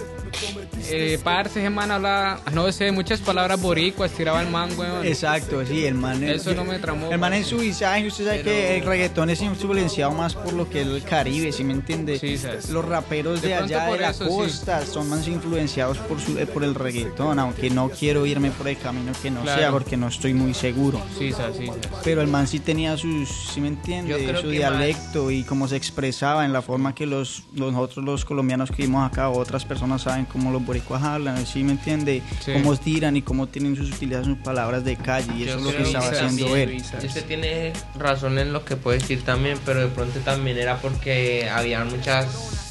Eh, 0.91 1.19
parce, 1.23 1.61
ese 1.61 1.71
man 1.71 1.91
habla, 1.91 2.41
no 2.53 2.71
sé, 2.73 2.91
muchas 2.93 3.21
palabras 3.21 3.61
boricuas, 3.61 4.11
tiraba 4.13 4.41
el 4.43 4.49
man, 4.49 4.71
weón. 4.77 5.07
Exacto, 5.07 5.65
sí, 5.67 5.85
el 5.87 5.95
man. 5.95 6.23
Eso 6.23 6.55
no 6.55 6.65
me 6.65 6.79
tramó. 6.79 7.11
El 7.11 7.19
man 7.19 7.33
en 7.35 7.45
su 7.45 7.59
visaje, 7.59 8.07
usted 8.07 8.25
sabe 8.27 8.43
que 8.43 8.79
el 8.79 8.85
reggaetón 8.85 9.31
es 9.31 9.41
influenciado 9.43 10.13
más 10.13 10.35
por 10.35 10.53
lo 10.53 10.69
que 10.69 10.83
es 10.83 10.87
el 10.87 11.03
Caribe, 11.03 11.53
¿sí 11.53 11.65
me 11.65 11.73
entiende? 11.73 12.19
Sí, 12.19 12.37
sabes. 12.39 12.71
Los 12.71 12.85
raperos 12.85 13.43
De 13.43 13.55
allá 13.55 13.87
de 13.87 13.99
la 13.99 14.11
eso, 14.11 14.25
sí. 14.25 14.31
costa 14.31 14.85
son 14.87 15.09
más 15.09 15.27
influenciados 15.29 15.99
por 15.99 16.21
su, 16.21 16.39
eh, 16.39 16.47
por 16.47 16.65
el 16.65 16.75
reggaetón, 16.75 17.39
aunque 17.39 17.71
no 17.71 17.89
quiero 17.91 18.27
irme 18.27 18.51
por 18.51 18.69
el 18.69 18.79
camino 18.79 19.13
que 19.23 19.31
no 19.31 19.43
Claro. 19.43 19.61
sea 19.61 19.71
porque 19.71 19.97
no 19.97 20.09
estoy 20.09 20.35
muy 20.35 20.55
seguro. 20.55 21.01
Sí, 21.19 21.33
sabes, 21.33 21.57
sí, 21.59 21.67
sabes. 21.67 21.83
Pero 22.05 22.21
el 22.23 22.29
man 22.29 22.47
sí 22.47 22.59
tenía 22.61 22.97
sus, 22.97 23.29
¿sí 23.53 23.61
me 23.61 23.69
entiende? 23.69 24.37
Su 24.41 24.49
dialecto 24.49 25.31
y 25.31 25.45
cómo 25.45 25.69
se 25.69 25.77
expresaba 25.77 26.45
en 26.45 26.53
la 26.53 26.63
forma 26.63 26.95
que 26.95 27.07
los, 27.07 27.45
los 27.55 27.73
nosotros 27.73 28.05
los 28.05 28.25
colombianos 28.25 28.71
que 28.71 28.77
vivimos 28.79 29.11
acá, 29.11 29.29
otras 29.29 29.65
personas 29.65 30.03
saben 30.03 30.22
cómo 30.25 30.51
los 30.51 30.65
boricuas 30.65 31.03
hablan, 31.03 31.47
¿sí 31.47 31.65
me 31.65 31.73
entiende? 31.73 32.23
Sí. 32.41 32.53
Cómo 32.53 32.77
tiran 32.77 33.17
y 33.17 33.23
cómo 33.23 33.47
tienen 33.47 33.77
sus 33.77 33.91
utilidades, 33.93 34.27
sus 34.27 34.39
palabras 34.39 34.85
de 34.85 34.97
calle 34.97 35.33
y 35.37 35.43
eso 35.45 35.59
Yo 35.59 35.59
es 35.59 35.63
lo 35.65 35.71
que 35.71 35.83
estaba 35.83 36.07
haciendo 36.07 36.45
también, 36.47 36.71
él. 36.71 36.83
Usted 37.05 37.25
tiene 37.27 37.73
razón 37.95 38.39
en 38.39 38.53
lo 38.53 38.65
que 38.65 38.77
puede 38.77 38.99
decir 38.99 39.23
también, 39.23 39.59
pero 39.65 39.81
de 39.81 39.89
pronto 39.89 40.21
también 40.21 40.59
era 40.59 40.79
porque 40.79 41.49
había 41.51 41.85
muchas 41.85 42.62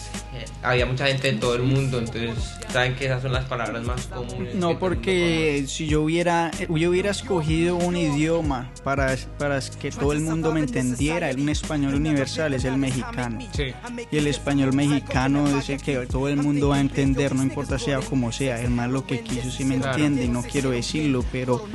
había 0.64 0.86
mucha 0.86 1.08
gente 1.08 1.32
de 1.32 1.38
todo 1.38 1.56
el 1.56 1.64
mundo, 1.64 2.00
entonces 2.00 2.32
saben 2.72 2.96
que 2.96 3.06
esas 3.06 3.22
son 3.22 3.34
las 3.34 3.46
palabras 3.46 3.84
más 3.84 4.08
comunes. 4.08 4.56
No, 4.56 4.72
el 4.72 4.78
porque 4.78 5.66
si 5.68 5.88
yo 5.88 6.02
hubiera, 6.04 6.52
yo 6.70 6.90
hubiera 6.90 7.12
escogido 7.12 7.76
un 7.76 7.96
idioma 7.98 8.72
para, 8.84 9.16
para 9.38 9.60
que 9.62 9.92
todo 9.92 10.14
el 10.14 10.22
mundo 10.22 10.52
me 10.54 10.62
entendiera, 10.62 11.30
un 11.38 11.50
español 11.50 11.96
universal 11.96 12.54
es 12.54 12.64
el 12.66 12.78
mexicano. 12.78 13.40
Sí. 13.56 13.74
Y 14.12 14.18
el 14.18 14.28
español 14.28 14.74
mexicano 14.74 15.48
es 15.58 15.70
el 15.70 15.82
que 15.82 15.98
todo 16.08 16.28
el 16.28 16.38
mundo 16.38 16.70
va 16.70 16.78
a 16.78 16.82
entender, 16.82 17.34
no 17.36 17.44
importa 17.44 17.78
sea 17.80 18.00
como 18.00 18.32
sea. 18.32 18.60
Es 18.62 18.70
más 18.70 18.90
lo 18.90 19.06
que 19.06 19.22
quiso, 19.22 19.50
si 19.52 19.66
me 19.66 19.78
Claro. 19.78 19.92
entiende, 19.94 20.26
y 20.26 20.28
no 20.28 20.44
quiero 20.44 20.70
decirlo, 20.72 21.24
pero 21.32 21.66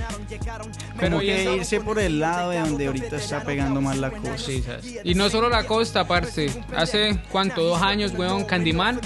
Pero 0.99 1.11
como 1.19 1.23
y 1.23 1.27
que 1.27 1.43
eso- 1.43 1.57
irse 1.57 1.81
por 1.81 1.99
el 1.99 2.21
lado 2.21 2.51
de 2.51 2.61
donde 2.61 2.87
ahorita 2.87 3.17
está 3.17 3.43
pegando 3.45 3.81
más 3.81 3.97
la 3.99 4.11
cosa. 4.11 4.37
Sí. 4.39 4.63
Y 5.05 5.15
no 5.15 5.29
solo 5.31 5.49
la 5.49 5.65
costa, 5.67 6.07
parce. 6.07 6.51
Hace, 6.77 7.19
¿cuánto? 7.31 7.63
Dos 7.63 7.83
años, 7.83 8.13
weón, 8.17 8.45
Candyman. 8.57 9.01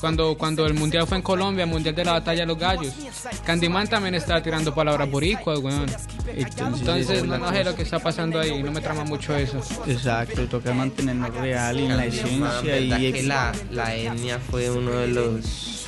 Cuando, 0.00 0.36
cuando 0.38 0.64
el 0.64 0.74
mundial 0.74 1.06
fue 1.08 1.16
en 1.16 1.22
Colombia, 1.22 1.66
mundial 1.66 1.94
de 1.94 2.04
la 2.04 2.12
batalla 2.12 2.40
de 2.40 2.46
los 2.46 2.58
gallos. 2.58 2.94
Candyman 3.44 3.88
también 3.88 4.14
estaba 4.14 4.40
tirando 4.42 4.72
palabras 4.74 5.10
boricuas, 5.10 5.58
weón. 5.58 5.86
Entonces, 6.28 6.80
Entonces, 6.80 7.10
esa 7.10 7.14
es 7.14 7.24
no, 7.24 7.38
no 7.38 7.50
sé 7.50 7.64
lo 7.64 7.74
que 7.74 7.82
está 7.82 7.98
pasando 7.98 8.38
ahí. 8.38 8.62
No 8.62 8.70
me 8.70 8.80
trama 8.80 9.04
mucho 9.04 9.36
eso. 9.36 9.60
Exacto, 9.86 10.46
toca 10.46 10.72
mantenernos 10.72 11.34
real 11.34 11.80
y 11.80 11.84
en 11.84 11.96
la 11.96 12.06
esencia 12.06 12.78
y 12.78 13.12
que 13.12 13.22
la, 13.24 13.52
la 13.70 13.94
etnia 13.94 14.38
fue 14.38 14.70
uno 14.70 14.92
de 14.92 15.08
los 15.08 15.81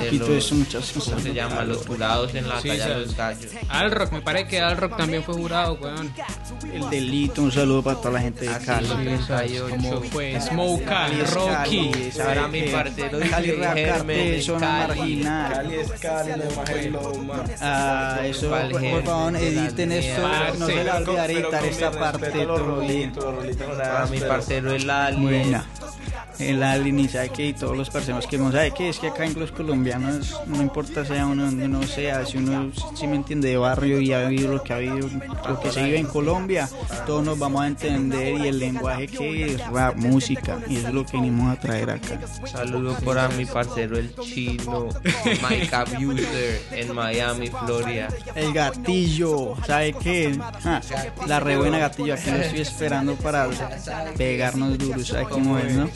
de 0.00 0.14
Y 0.14 0.18
los- 0.18 0.28
eso, 0.28 0.54
muchas 0.54 0.92
¿cómo 0.92 1.18
se 1.20 1.32
llama? 1.32 1.62
Los 1.64 1.86
jurados 1.86 2.34
en 2.34 2.48
la 2.48 2.60
Sí, 2.60 2.68
batalla 2.68 2.88
de 2.94 3.00
los 3.00 3.16
gallos. 3.16 3.50
Alrock, 3.68 4.12
me 4.12 4.20
parece 4.20 4.46
que 4.48 4.60
Alrock 4.60 4.96
también 4.96 5.22
fue 5.22 5.34
jurado, 5.34 5.74
weón. 5.80 6.12
El 6.72 6.90
delito, 6.90 7.42
un 7.42 7.52
saludo 7.52 7.82
para 7.82 7.96
toda 7.98 8.12
la 8.12 8.20
gente 8.20 8.44
de 8.46 8.54
Así 8.54 8.66
Cali. 8.66 8.88
como 9.70 10.02
fue 10.02 10.40
Smoke, 10.40 10.84
Cali 10.84 11.20
Rocky. 11.22 11.90
Cali, 11.90 12.12
¿sabe 12.12 12.34
Para 12.34 12.48
mi 12.48 12.60
qué? 12.62 12.70
parcero 12.70 13.18
Cali 13.30 13.52
Rap 13.52 13.76
Cartel, 13.86 14.42
zona 14.42 14.86
marginal. 14.86 15.52
Cali 15.52 15.74
es 15.74 15.90
Cali, 15.92 16.30
es 16.30 16.92
más. 17.26 17.40
Ah, 17.60 18.18
eso, 18.24 18.48
por, 18.50 19.04
favor, 19.04 19.36
editen 19.36 19.92
esto, 19.92 20.28
no 20.58 20.66
se 20.66 20.84
la 20.84 20.96
olvidaré 20.96 21.40
esta 21.70 21.90
parte, 21.90 22.18
respeto 22.26 22.42
a 22.42 22.46
los 22.46 22.58
todo 22.58 22.80
bien. 22.80 23.14
rolitos, 23.14 23.24
los 23.24 23.34
rolitos 23.36 23.66
son 23.66 23.76
Para 23.78 24.06
mi 24.06 24.20
parcero 24.20 24.72
el 24.72 24.90
Ali. 24.90 25.22
Buena. 25.22 25.64
El 26.38 26.62
Alin 26.62 26.98
y 27.00 27.08
y 27.38 27.52
todos 27.54 27.76
los 27.76 27.90
parceros 27.90 28.26
que 28.26 28.36
no 28.36 28.52
sabe 28.52 28.72
que 28.72 28.88
es 28.88 28.98
que 28.98 29.08
acá 29.08 29.24
en 29.24 29.38
los 29.38 29.52
colombianos 29.52 30.38
no 30.46 30.60
importa 30.62 31.04
sea 31.04 31.26
uno 31.26 31.44
donde 31.44 31.64
uno 31.64 31.82
sea, 31.84 32.26
si 32.26 32.38
uno 32.38 32.70
si 32.94 33.06
me 33.06 33.16
entiende 33.16 33.48
de 33.48 33.56
barrio 33.56 34.00
y 34.00 34.12
ha 34.12 34.28
vivido 34.28 34.52
lo 34.52 34.62
que 34.62 34.72
ha 34.72 34.78
vivido, 34.78 35.08
lo 35.48 35.60
que 35.60 35.70
se 35.70 35.82
vive 35.84 35.98
en 35.98 36.06
Colombia, 36.06 36.68
todos 37.06 37.24
nos 37.24 37.38
vamos 37.38 37.62
a 37.62 37.66
entender 37.66 38.38
y 38.38 38.48
el 38.48 38.58
lenguaje 38.58 39.06
que 39.06 39.54
es 39.54 39.66
rap, 39.68 39.96
música, 39.96 40.58
y 40.68 40.76
eso 40.76 40.88
es 40.88 40.94
lo 40.94 41.06
que 41.06 41.16
venimos 41.16 41.50
a 41.56 41.60
traer 41.60 41.90
acá. 41.90 42.20
Saludo 42.46 42.94
para 43.04 43.28
mi 43.28 43.46
parcero 43.46 43.96
el 43.96 44.14
chino, 44.16 44.88
Mike 45.48 45.74
Abuser 45.74 46.62
en 46.72 46.94
Miami, 46.94 47.48
Florida. 47.48 48.08
El 48.34 48.52
gatillo, 48.52 49.54
¿sabe 49.66 49.94
qué? 49.94 50.38
Ah, 50.64 50.80
la 51.26 51.40
re 51.40 51.56
buena 51.56 51.78
gatillo, 51.78 52.14
aquí 52.14 52.30
lo 52.30 52.36
estoy 52.36 52.60
esperando 52.60 53.14
para 53.14 53.48
pegarnos 54.16 54.76
duro, 54.78 55.04
¿sabe 55.04 55.24
cómo 55.24 55.58
es, 55.58 55.74
no? 55.74 55.88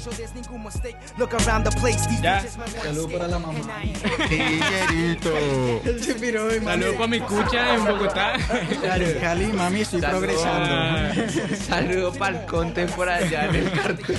Look 1.19 1.35
around 1.35 1.65
the 1.65 1.71
place, 1.81 2.07
these 2.07 2.21
Ya. 2.23 2.41
Saludo 2.83 3.09
para 3.09 3.29
la 3.29 3.39
mamá. 3.39 3.59
Saludos 6.65 6.95
para 6.95 7.07
mi 7.09 7.21
cucha 7.21 7.75
en 7.75 7.85
Bogotá. 7.85 8.33
Claro, 8.81 9.07
Cali, 9.21 9.47
mami, 9.47 9.81
estoy 9.81 10.01
progresando. 10.01 11.57
Saludo 11.67 12.13
para 12.13 12.41
el 12.41 12.47
conte 12.47 12.87
por 12.87 13.09
allá 13.09 13.47
en 13.47 13.55
el 13.57 13.73
cartón. 13.73 14.17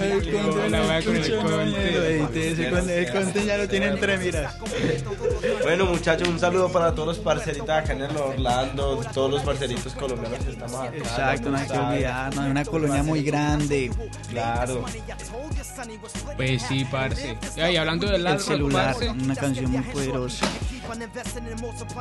El 0.00 0.32
conte, 0.32 0.70
La 0.70 0.80
wea 0.82 1.02
con 1.02 1.16
el 1.16 1.22
escucha, 1.22 1.42
conte. 1.42 1.66
ñero, 1.66 2.04
edite 2.04 2.52
ese 2.52 2.70
conte, 2.70 2.98
El 2.98 3.12
conte 3.12 3.44
ya 3.44 3.56
lo 3.58 3.68
tiene 3.68 3.86
entre 3.86 4.18
miras. 4.18 4.54
Bueno, 5.62 5.86
muchachos, 5.86 6.28
un 6.28 6.38
saludo 6.40 6.70
para 6.72 6.92
todos 6.94 7.08
los 7.08 7.18
parceritos 7.18 7.68
acá 7.70 7.92
en 7.92 8.02
el 8.02 8.16
Orlando, 8.16 9.00
todos 9.14 9.30
los 9.30 9.42
parceritos 9.42 9.94
colombianos 9.94 10.40
que 10.44 10.50
estamos 10.50 10.80
acá. 10.80 10.96
Exacto, 10.96 11.50
no 11.50 11.58
hay. 11.58 12.02
Es 12.02 12.36
una 12.38 12.64
colonia 12.64 13.02
muy 13.02 13.22
grande. 13.22 13.90
Claro. 14.32 14.84
Pues 16.36 16.62
sí, 16.62 16.86
parce. 16.90 17.36
Y 17.56 17.76
hablando 17.76 18.08
del 18.08 18.40
celular, 18.40 18.94
parce. 18.94 19.10
una 19.10 19.36
canción 19.36 19.70
muy 19.70 19.82
poderosa. 19.82 20.46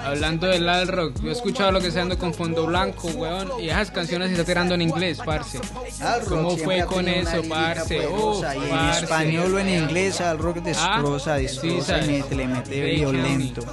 Hablando 0.03 0.47
del 0.47 0.67
Al 0.67 0.87
Rock, 0.87 1.21
yo 1.21 1.29
he 1.29 1.31
escuchado 1.31 1.71
lo 1.71 1.79
que 1.79 1.87
está 1.87 1.99
dando 1.99 2.17
con 2.17 2.33
Fondo 2.33 2.65
Blanco, 2.65 3.07
weón. 3.09 3.49
Y 3.59 3.69
esas 3.69 3.91
canciones 3.91 4.27
se 4.27 4.33
están 4.33 4.45
tirando 4.45 4.75
en 4.75 4.81
inglés, 4.81 5.19
parce. 5.23 5.59
Al 6.01 6.23
¿Cómo 6.25 6.57
fue 6.57 6.85
con 6.85 7.07
eso, 7.07 7.41
parce? 7.47 8.07
Oh, 8.07 8.41
y 8.43 8.57
en 8.63 8.69
parce. 8.69 9.03
español 9.03 9.53
o 9.53 9.59
en 9.59 9.69
inglés 9.69 10.21
al 10.21 10.37
rock 10.39 10.57
destroza, 10.57 11.33
Ah, 11.35 11.37
destroza 11.37 12.01
sí, 12.01 12.09
y 12.09 12.13
mete, 12.13 12.35
le 12.35 12.47
mete 12.47 12.81
violento. 12.81 13.63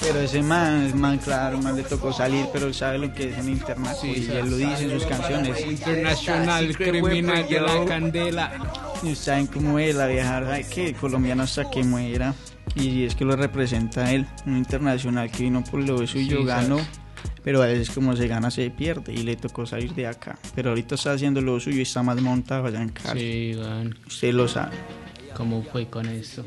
Pero 0.00 0.20
ese 0.20 0.42
man, 0.42 0.98
man, 0.98 1.18
claro, 1.18 1.58
man 1.58 1.76
le 1.76 1.82
tocó 1.82 2.12
salir, 2.12 2.46
pero 2.52 2.66
él 2.66 2.74
sabe 2.74 2.98
lo 2.98 3.12
que 3.12 3.30
es 3.30 3.38
en 3.38 3.48
internet 3.48 3.96
Sí, 4.00 4.28
y 4.28 4.36
él 4.36 4.50
lo 4.50 4.56
dice 4.56 4.84
en 4.84 4.90
sus 4.90 5.04
canciones. 5.06 5.64
Internacional, 5.64 6.76
criminal 6.76 7.48
de 7.48 7.60
la 7.60 7.84
candela. 7.86 8.52
Y 9.02 9.14
saben 9.14 9.46
cómo 9.46 9.78
es 9.78 9.94
la 9.94 10.06
vieja, 10.06 10.42
ay, 10.50 10.64
que 10.64 10.92
colombiano 10.94 11.42
hasta 11.42 11.68
que 11.70 11.82
muera. 11.82 12.34
Y 12.74 13.04
es 13.04 13.14
que 13.14 13.24
lo 13.24 13.36
representa 13.36 14.12
él, 14.12 14.26
un 14.44 14.56
internacional 14.58 15.30
que 15.30 15.44
vino 15.44 15.62
por 15.64 15.80
lo 15.80 16.06
suyo, 16.06 16.38
Sí, 16.40 16.44
ganó. 16.44 16.78
sabes. 16.78 16.90
Pero 17.42 17.62
a 17.62 17.66
veces 17.66 17.90
como 17.90 18.14
se 18.16 18.26
gana 18.28 18.50
se 18.50 18.68
pierde 18.70 19.12
y 19.12 19.18
le 19.18 19.36
tocó 19.36 19.64
salir 19.66 19.94
de 19.94 20.06
acá. 20.06 20.36
Pero 20.54 20.70
ahorita 20.70 20.96
está 20.96 21.12
haciendo 21.12 21.40
lo 21.40 21.58
suyo 21.60 21.78
y 21.78 21.82
está 21.82 22.02
más 22.02 22.20
montado 22.20 22.66
allá 22.66 22.82
en 22.82 22.88
Cali. 22.90 23.20
Sí, 23.20 23.58
weón. 23.58 23.96
Usted 24.06 24.32
lo 24.34 24.48
sabe. 24.48 24.76
¿Cómo 25.34 25.62
fue 25.62 25.86
con 25.86 26.06
eso? 26.06 26.44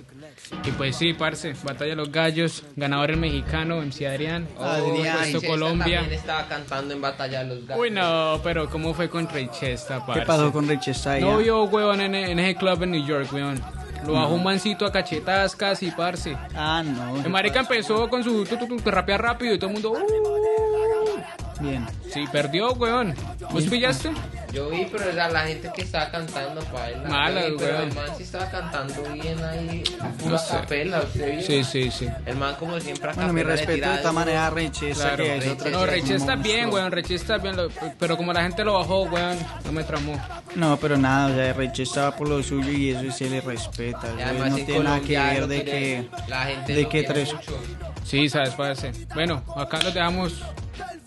Y 0.65 0.71
pues 0.71 0.95
sí, 0.95 1.13
parce, 1.13 1.53
Batalla 1.63 1.91
de 1.91 1.95
los 1.95 2.12
Gallos, 2.12 2.63
ganador 2.75 3.12
el 3.12 3.17
mexicano, 3.17 3.82
MC 3.82 4.08
Adrián, 4.08 4.47
Adrián. 4.60 5.17
puesto 5.32 5.41
Colombia. 5.47 5.99
También 5.99 6.19
estaba 6.19 6.47
cantando 6.47 6.93
en 6.95 7.01
Batalla 7.01 7.43
de 7.43 7.55
los 7.55 7.67
Gallos. 7.67 7.82
Uy, 7.84 7.91
no, 7.91 8.39
pero 8.43 8.67
¿cómo 8.69 8.93
fue 8.93 9.10
con 9.10 9.27
Chesta, 9.51 10.03
parce? 10.05 10.21
¿Qué 10.21 10.25
pasó 10.25 10.51
con 10.51 10.67
Richesta 10.67 11.13
allá? 11.13 11.25
No 11.25 11.38
vio, 11.38 11.63
weón, 11.65 12.01
en, 12.01 12.15
en 12.15 12.39
ese 12.39 12.55
club 12.55 12.82
en 12.84 12.91
New 12.91 13.05
York, 13.05 13.32
weón. 13.32 13.62
Lo 14.05 14.13
bajó 14.13 14.33
un 14.33 14.43
mancito 14.43 14.85
a 14.85 14.91
cachetadas 14.91 15.55
casi, 15.55 15.91
parce. 15.91 16.38
Ah, 16.55 16.83
no. 16.85 17.17
El 17.23 17.29
marica 17.29 17.59
empezó 17.59 18.09
con 18.09 18.23
su 18.23 18.45
tu, 18.45 18.57
tu, 18.57 18.67
tu, 18.67 18.77
que 18.77 18.91
rapea 18.91 19.17
rápido 19.17 19.53
y 19.53 19.59
todo 19.59 19.69
el 19.69 19.73
mundo... 19.73 19.91
"Uh". 19.91 21.62
Bien. 21.62 21.85
Sí, 22.09 22.25
perdió, 22.31 22.71
weón. 22.73 23.13
¿Vos 23.51 23.65
pillaste? 23.65 24.12
Yo 24.51 24.69
vi, 24.69 24.88
pero 24.91 25.09
era 25.12 25.29
la 25.29 25.41
gente 25.41 25.69
que 25.75 25.83
estaba 25.83 26.09
cantando 26.09 26.62
para 26.65 26.89
él. 26.89 27.01
Mala, 27.07 27.45
vi, 27.45 27.55
Pero 27.59 27.77
weón. 27.77 27.89
el 27.89 27.95
man 27.95 28.05
sí 28.17 28.23
estaba 28.23 28.49
cantando 28.49 29.03
bien 29.13 29.43
ahí. 29.43 29.83
No 29.99 30.09
Pura 30.23 30.38
sé. 30.39 30.53
capela, 30.55 30.99
¿usted 31.01 31.31
vio? 31.33 31.41
Sí, 31.43 31.63
sí, 31.63 31.91
sí. 31.91 32.07
El 32.25 32.35
man 32.38 32.55
como 32.57 32.79
siempre 32.79 33.12
a 33.12 33.13
Bueno, 33.13 33.31
mi 33.33 33.43
respeto 33.43 33.89
de 33.89 33.95
esta 33.95 34.12
manera 34.12 34.47
a 34.47 34.49
Richesta, 34.49 35.03
Claro. 35.15 35.23
que 35.23 35.38
es 35.38 35.47
otro 35.47 35.69
No, 35.69 35.85
Reche 35.85 36.15
está 36.15 36.35
bien, 36.35 36.73
weón. 36.73 36.91
Reche 36.91 37.15
está 37.15 37.38
bien. 37.38 37.55
lo- 37.55 37.69
Pero 37.99 38.17
como 38.17 38.33
la 38.33 38.41
gente 38.41 38.63
lo 38.63 38.73
bajó, 38.73 39.03
weón, 39.03 39.38
no 39.65 39.71
me 39.71 39.83
tramó. 39.83 40.19
No, 40.55 40.77
pero 40.77 40.97
nada, 40.97 41.27
o 41.31 41.35
sea, 41.35 41.53
Richesta 41.53 42.09
va 42.09 42.15
por 42.15 42.27
lo 42.27 42.41
suyo 42.41 42.71
y 42.71 42.89
eso 42.89 43.12
se 43.15 43.29
le 43.29 43.41
respeta. 43.41 44.07
Y 44.07 44.13
güey, 44.13 44.23
además 44.23 44.49
no 44.51 44.57
en 44.57 44.65
tiene 44.65 44.83
nada 44.83 44.99
que 45.01 45.17
ver 45.19 45.47
de 45.47 45.63
que... 45.63 46.09
la 46.27 46.45
gente 46.45 46.73
de 46.73 46.89
que 46.89 47.03
tres... 47.03 47.33
mucho. 47.35 47.57
Sí, 48.03 48.27
sabes, 48.29 48.55
parce. 48.55 48.91
Bueno, 49.13 49.43
acá 49.55 49.77
nos 49.83 49.93
dejamos 49.93 50.41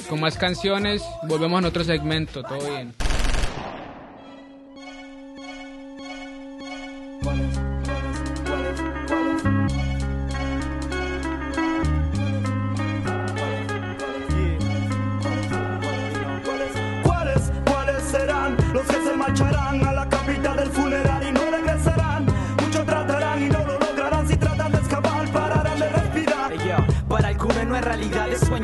con 0.09 0.21
más 0.21 0.37
canciones. 0.37 1.03
Volvemos 1.25 1.65
a 1.65 1.69
otro 1.69 1.83
segmento. 1.83 2.43
Todo 2.45 2.61
bien. 2.71 2.95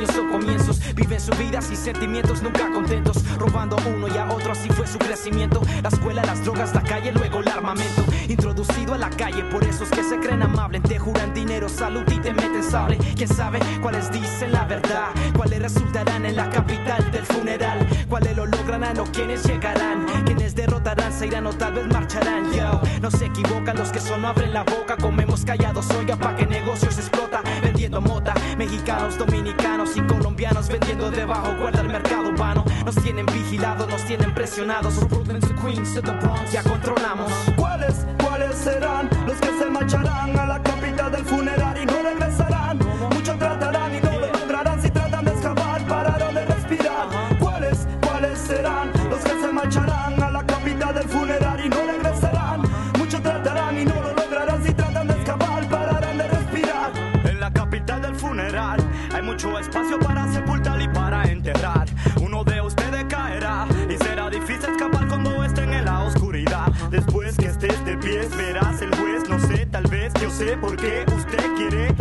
Sueños 0.06 0.16
o. 0.16 0.57
Viven 0.98 1.20
sus 1.20 1.38
vidas 1.38 1.70
y 1.70 1.76
sentimientos 1.76 2.42
nunca 2.42 2.68
contentos. 2.72 3.22
Robando 3.38 3.76
a 3.78 3.86
uno 3.86 4.08
y 4.08 4.18
a 4.18 4.26
otro, 4.32 4.50
así 4.50 4.68
fue 4.68 4.84
su 4.84 4.98
crecimiento. 4.98 5.62
La 5.80 5.90
escuela, 5.90 6.24
las 6.24 6.44
drogas, 6.44 6.74
la 6.74 6.82
calle, 6.82 7.12
luego 7.12 7.38
el 7.38 7.46
armamento. 7.46 8.04
Introducido 8.26 8.94
a 8.94 8.98
la 8.98 9.08
calle 9.08 9.44
por 9.44 9.62
esos 9.62 9.88
que 9.90 10.02
se 10.02 10.18
creen 10.18 10.42
amables. 10.42 10.82
Te 10.82 10.98
juran 10.98 11.32
dinero, 11.32 11.68
salud 11.68 12.02
y 12.10 12.18
te 12.18 12.34
meten 12.34 12.64
sable. 12.64 12.98
Quién 13.14 13.28
sabe 13.28 13.60
cuáles 13.80 14.10
dicen 14.10 14.50
la 14.50 14.64
verdad. 14.64 15.10
Cuáles 15.36 15.62
resultarán 15.62 16.26
en 16.26 16.34
la 16.34 16.50
capital 16.50 17.08
del 17.12 17.24
funeral. 17.26 17.86
Cuáles 18.08 18.36
lo 18.36 18.46
lograrán 18.46 18.98
o 18.98 19.04
quiénes 19.04 19.44
llegarán. 19.44 20.04
Quienes 20.24 20.56
derrotarán 20.56 21.12
se 21.12 21.28
irán 21.28 21.46
o 21.46 21.52
tal 21.52 21.74
vez 21.74 21.86
marcharán. 21.86 22.52
Yo, 22.52 22.80
no 23.00 23.12
se 23.12 23.26
equivocan 23.26 23.76
los 23.76 23.92
que 23.92 24.00
solo 24.00 24.26
abren 24.26 24.52
la 24.52 24.64
boca. 24.64 24.96
Comemos 24.96 25.44
callados, 25.44 25.88
oiga, 25.92 26.16
pa' 26.16 26.34
que 26.34 26.44
negocios 26.44 26.98
explota. 26.98 27.40
Vendiendo 27.62 28.00
mota, 28.00 28.34
mexicanos, 28.56 29.16
dominicanos 29.16 29.96
y 29.96 30.00
colombianos 30.00 30.66
vendiendo 30.66 30.87
debajo. 30.96 31.54
Guarda 31.60 31.80
el 31.82 31.88
mercado 31.88 32.32
vano. 32.32 32.64
Nos 32.84 32.94
tienen 32.96 33.26
vigilados, 33.26 33.88
nos 33.88 34.04
tienen 34.04 34.32
presionados. 34.34 34.94
From 34.94 35.24
Queens 35.62 36.00
Bronx, 36.02 36.52
ya 36.52 36.62
controlamos. 36.62 37.30
¿Cuáles, 37.56 38.06
cuáles 38.22 38.56
serán 38.56 39.10
los 39.26 39.36
que 39.36 39.48
se 39.58 39.66
marcharán 39.70 40.38
a 40.38 40.46
la 40.46 40.62
capital 40.62 41.12
del 41.12 41.24
funeral 41.24 41.76
y 41.82 41.86
no 41.86 41.97
sé 70.38 70.56
por 70.56 70.76
qué 70.76 71.04
usted 71.16 71.54
quiere 71.56 71.92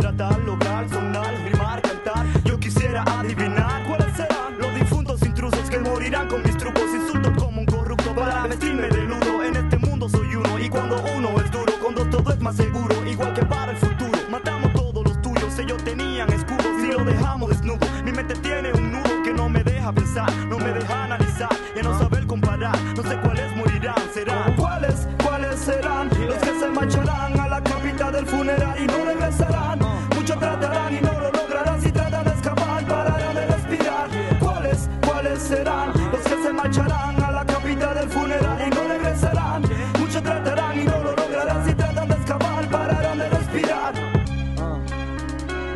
del 37.98 38.08
funeral 38.08 38.58
y 38.64 38.70
no 38.70 38.88
regresarán? 38.88 39.62
Muchos 39.98 40.22
tratarán 40.22 40.80
y 40.80 40.84
no 40.84 40.98
lo 40.98 41.16
lograrán 41.16 41.66
si 41.66 41.74
tratan 41.74 42.08
de 42.08 42.14
escapar, 42.14 42.68
pararán 42.70 43.18
de 43.18 43.28
respirar. 43.28 43.94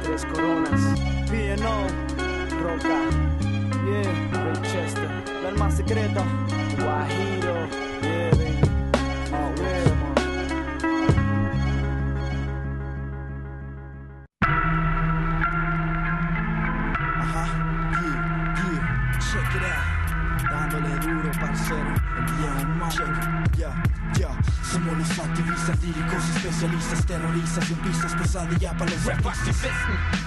Tres 0.05 0.25
coronas. 0.27 0.81
P&O, 1.31 1.77
Roca, 2.63 2.99
yeah, 3.87 4.13
Winchester, 4.45 5.11
la 5.43 5.49
alma 5.49 5.71
secreta, 5.71 6.23
Guajiro, 6.79 7.42
líricos, 26.63 26.93
especialistas, 26.93 27.07
terroristas 27.07 27.71
en 27.71 27.77
pistas 27.77 28.15
pesadilla 28.15 28.73
para 28.77 28.91
los 28.91 29.05
Rap-Aktivisten, 29.05 29.71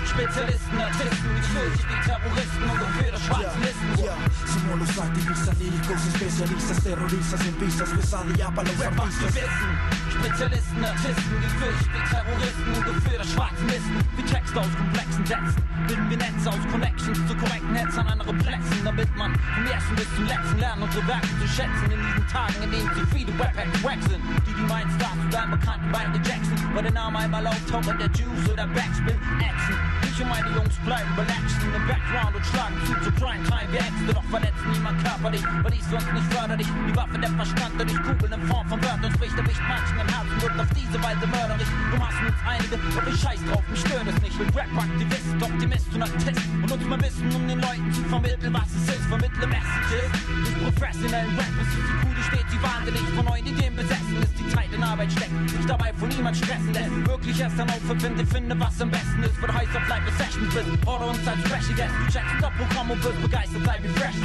Spezialisten, 0.06 0.82
Artisten, 0.82 1.36
Gefürchtet 1.36 1.86
wie 1.89 2.02
Terroristen 2.06 2.63
und 2.63 2.80
geführte 2.80 3.19
schwarzen 3.19 3.62
Listen. 3.62 4.06
Ya, 4.06 4.15
somos 4.45 4.80
los 4.80 4.98
activistas 4.98 5.58
líricos, 5.60 6.06
especialistas, 6.08 6.84
terroristas 6.84 7.41
en 7.45 7.56
pistas 7.56 7.89
pesadilla 7.89 8.52
para 8.52 8.67
los 8.69 8.82
artistas. 8.82 8.95
Rap-Aktivisten, 8.95 10.04
Spezialisten, 10.19 10.84
Artisten, 10.84 11.36
gefürchtet 11.41 11.89
wie 11.93 12.04
Terroristen 12.10 12.71
und 12.75 12.86
geführte 12.86 13.28
schwarzen 13.28 13.67
Listen. 13.67 13.95
Wie 14.15 14.23
Texte 14.23 14.60
aus 14.60 14.73
komplexen 14.78 15.25
Sätzen, 15.25 15.63
bilden 15.88 16.10
wir 16.10 16.17
Netze 16.17 16.49
aus 16.49 16.63
Connections 16.71 17.19
zu 17.28 17.36
korrekten 17.36 17.73
Netzen 17.73 17.99
an 17.99 18.08
anderen 18.08 18.38
Plätzen, 18.38 18.78
damit 18.84 19.15
man 19.15 19.34
vom 19.36 19.65
ersten 19.65 19.95
bis 19.95 20.15
zum 20.15 20.25
letzten 20.25 20.60
lernt, 20.60 20.82
unsere 20.82 21.08
Werke 21.08 21.28
zu 21.39 21.47
schätzen. 21.47 21.86
In 21.91 21.99
diesen 21.99 22.28
Tagen, 22.28 22.56
in 22.63 22.71
denen 22.71 22.89
zu 22.93 23.06
viele 23.13 23.32
Rap-Hacks 23.39 23.84
wack 23.84 24.01
sind, 24.10 24.23
die 24.47 24.54
die 24.54 24.67
meinen 24.67 24.91
Stars 24.95 25.19
zu 25.19 25.32
sein 25.32 25.51
bekannten 25.51 25.91
Michael 25.91 26.21
Jackson, 26.23 26.58
weil 26.73 26.84
der 26.84 26.93
Name 26.93 27.19
einmal 27.19 27.47
auftaucht, 27.47 27.88
der 27.88 28.10
Juice 28.15 28.49
oder 28.51 28.67
Backspin, 28.67 29.19
Action. 29.39 30.04
Ich 30.15 30.21
und 30.21 30.30
meine 30.30 30.47
Jungs 30.56 30.75
bleiben 30.86 31.12
relaxed 31.19 31.60
in 31.60 31.73
the 31.75 31.80
background 31.91 32.36
und 32.39 32.45
schlagen 32.45 32.80
zu 32.88 32.95
zu 33.04 33.12
Primetime. 33.19 33.67
Wir 33.67 33.84
Äxte, 33.84 34.13
doch 34.15 34.23
verletzen 34.32 34.71
niemand 34.71 35.04
körperlich, 35.04 35.43
weil 35.62 35.73
ich 35.73 35.84
sonst 35.84 36.08
nicht 36.13 36.32
förderlich. 36.32 36.67
Die 36.88 36.95
Waffe 36.95 37.19
der 37.19 37.32
Verstand, 37.36 37.75
der 37.75 37.86
durch 37.86 38.01
Kugeln 38.01 38.32
in 38.32 38.47
Form 38.47 38.65
von 38.69 38.80
Wörtern 38.80 39.12
spricht, 39.12 39.36
erwischt 39.36 39.65
manchen 39.67 39.99
im 39.99 40.08
Herzen, 40.08 40.36
wird 40.39 40.56
auf 40.56 40.71
diese 40.71 41.04
Weise 41.04 41.28
mörderisch. 41.28 41.67
Du 41.91 41.97
machst 41.99 42.19
uns 42.23 42.39
einige, 42.47 42.80
doch 42.80 43.08
ich 43.12 43.19
scheiß 43.19 43.41
drauf, 43.43 43.63
mich 43.67 43.82
stört 43.84 44.08
es 44.08 44.21
nicht. 44.23 44.38
Bin 44.39 44.49
Rap-Aktivist, 44.56 45.36
Optimist 45.43 45.89
und 45.91 46.01
Artist 46.01 46.47
und 46.47 46.69
nutze 46.71 46.88
mein 46.88 47.01
Wissen, 47.04 47.36
um 47.36 47.47
den 47.51 47.60
Leuten 47.60 47.91
zu 47.91 48.01
vermitteln, 48.08 48.54
was 48.56 48.71
es 48.71 48.95
ist. 48.95 49.06
Vermittle 49.12 49.47
Messages 49.51 50.12
durch 50.47 50.58
professionellen 50.63 51.36
Rappers. 51.36 51.67
Ist 51.75 51.91
die 51.91 51.97
Kuh, 51.99 52.13
die 52.15 52.23
steht 52.23 52.47
sie 52.56 52.62
wahnsinnig 52.63 53.04
von 53.19 53.25
neuen 53.25 53.45
Ideen 53.51 53.75
besessen. 53.75 54.15
Ist 54.23 54.39
die 54.39 54.47
Zeit 54.47 54.71
in 54.71 54.80
Arbeit 54.82 55.12
steckt, 55.12 55.49
sich 55.49 55.65
dabei 55.67 55.91
von 55.99 56.08
niemand 56.08 56.38
stressen 56.39 56.71
lässt. 56.71 56.95
Wirklich 57.04 57.36
erst 57.36 57.60
dann 57.60 57.67
aufverfinde, 57.67 58.25
finde, 58.25 58.56
was 58.58 58.80
am 58.80 58.89
besten 58.89 59.23
ist. 59.23 59.41
Wird 59.41 59.51
heiß 59.51 59.75
auf 59.75 59.84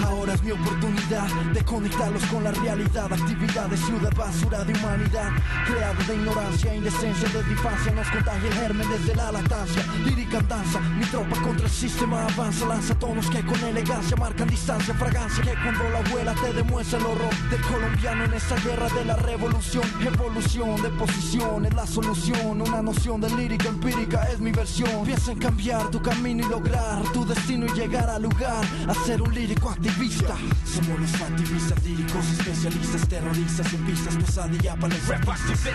Ahora 0.04 0.34
es 0.34 0.42
mi 0.42 0.50
oportunidad 0.50 1.28
de 1.52 1.64
conectarlos 1.64 2.24
con 2.26 2.44
la 2.44 2.50
realidad. 2.50 3.12
Actividad 3.12 3.68
de 3.68 3.76
ciudad, 3.76 4.12
basura 4.14 4.64
de 4.64 4.74
humanidad. 4.74 5.30
Creado 5.66 6.02
de 6.06 6.14
ignorancia, 6.14 6.74
indecencia, 6.74 7.28
desde 7.28 7.50
infancia. 7.52 7.92
Nos 7.92 8.08
contagia 8.08 8.48
el 8.48 8.54
germen 8.54 8.88
desde 8.90 9.14
la 9.16 9.32
lactancia. 9.32 9.82
Lírica 10.04 10.40
danza, 10.42 10.80
mi 10.80 11.04
tropa 11.06 11.40
contra 11.42 11.66
el 11.66 11.72
sistema 11.72 12.26
avanza. 12.26 12.66
Lanza 12.66 12.94
tonos 12.98 13.30
que 13.30 13.44
con 13.44 13.60
elegancia 13.60 14.16
marcan 14.16 14.48
distancia. 14.48 14.94
Fragancia 14.94 15.42
que 15.42 15.54
cuando 15.62 15.88
la 15.88 15.98
abuela 15.98 16.34
te 16.34 16.52
demuestra 16.52 16.98
el 16.98 17.06
horror 17.06 17.34
del 17.50 17.60
colombiano 17.62 18.24
en 18.24 18.34
esa 18.34 18.56
guerra 18.56 18.88
de 18.88 19.04
la 19.04 19.16
revolución. 19.16 19.84
Evolución 20.04 20.82
de 20.82 20.90
posición 20.90 21.66
es 21.66 21.74
la 21.74 21.86
solución. 21.86 22.60
Una 22.60 22.82
noción 22.82 23.20
de 23.20 23.30
lírica 23.30 23.68
empírica 23.68 24.24
es 24.24 24.40
mi 24.40 24.52
versión. 24.52 25.04
Piensa 25.04 25.32
en 25.32 25.38
cambiar 25.38 25.69
tu 25.78 26.02
camino 26.02 26.44
y 26.44 26.50
lograr 26.50 27.02
tu 27.12 27.24
destino 27.24 27.66
y 27.66 27.70
llegar 27.78 28.10
al 28.10 28.22
lugar. 28.22 28.64
A 28.88 28.94
ser 29.06 29.22
un 29.22 29.32
lírico 29.32 29.70
activista. 29.70 30.34
Somos 30.64 30.98
los 30.98 31.14
activistas 31.14 31.82
líricos, 31.84 32.26
especialistas, 32.38 33.08
terroristas 33.08 33.72
en 33.72 33.84
pistas 33.84 34.16
pesadilla 34.16 34.74
para 34.76 34.94
los 34.94 35.06
Rap-Aktivisten, 35.06 35.74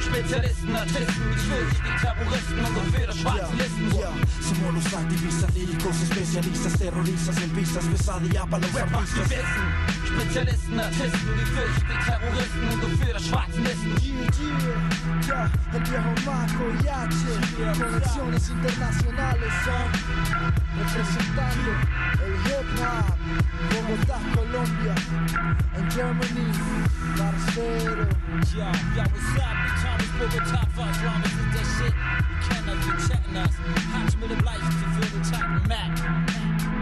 Spezialisten, 0.00 0.76
Artisten, 0.76 1.24
gefürchtet 1.34 1.82
wie 1.84 1.92
Terroristen 2.00 2.58
und 2.64 3.14
schwarzen 3.14 3.58
Listen. 3.58 3.90
Ya, 3.98 4.10
somos 4.40 4.74
los 4.74 4.94
activistas 4.94 5.54
líricos, 5.54 5.96
especialistas, 6.02 6.72
terroristas 6.78 7.36
en 7.42 7.50
pistas 7.50 7.84
pesadilla 7.84 8.46
para 8.46 8.66
los 8.66 8.76
artistas. 8.76 9.16
Rap-Aktivisten, 9.16 9.66
Spezialisten, 10.06 10.80
Artisten, 10.80 11.32
gefürchtet 11.40 11.88
wie 11.88 11.98
Terroristen 12.06 12.68
und 12.72 12.80
geführte 12.80 13.20
schwarzen 13.20 13.64
Listen. 13.64 13.92
Ya, 15.26 15.50
el 15.74 15.82
viejo 15.82 16.12
Marco 16.24 16.64
y 16.82 16.88
H, 16.88 17.08
conexiones 17.78 18.48
internacionales 18.48 19.25
son 19.34 19.90
representando 20.78 21.70
el 22.24 22.34
hip 22.46 22.68
hop, 22.80 23.16
Bogotá, 23.72 24.18
Colombia, 24.34 24.94
en 25.76 25.90
Germany, 25.90 26.52
parcero. 27.16 28.06
Yo, 28.54 28.70
yo, 28.94 29.02
what's 29.02 29.36
up? 29.36 29.56
Die 29.64 29.72
Thomas 29.82 30.10
Bogotá, 30.18 30.60
Fox, 30.74 30.98
Ramos 31.04 31.26
ist 31.26 31.50
der 31.54 31.66
Shit. 31.74 31.94
Die 32.30 32.48
kennen 32.48 32.68
uns, 32.68 32.84
die 32.86 33.08
checken 33.08 33.36
us. 33.36 33.54
Hatsch 33.92 34.16
mit 34.20 34.30
dem 34.30 34.40
Leichten 34.44 34.84
für 34.94 35.06
den 35.06 35.22
Tag, 35.22 35.68
Mac. 35.68 36.75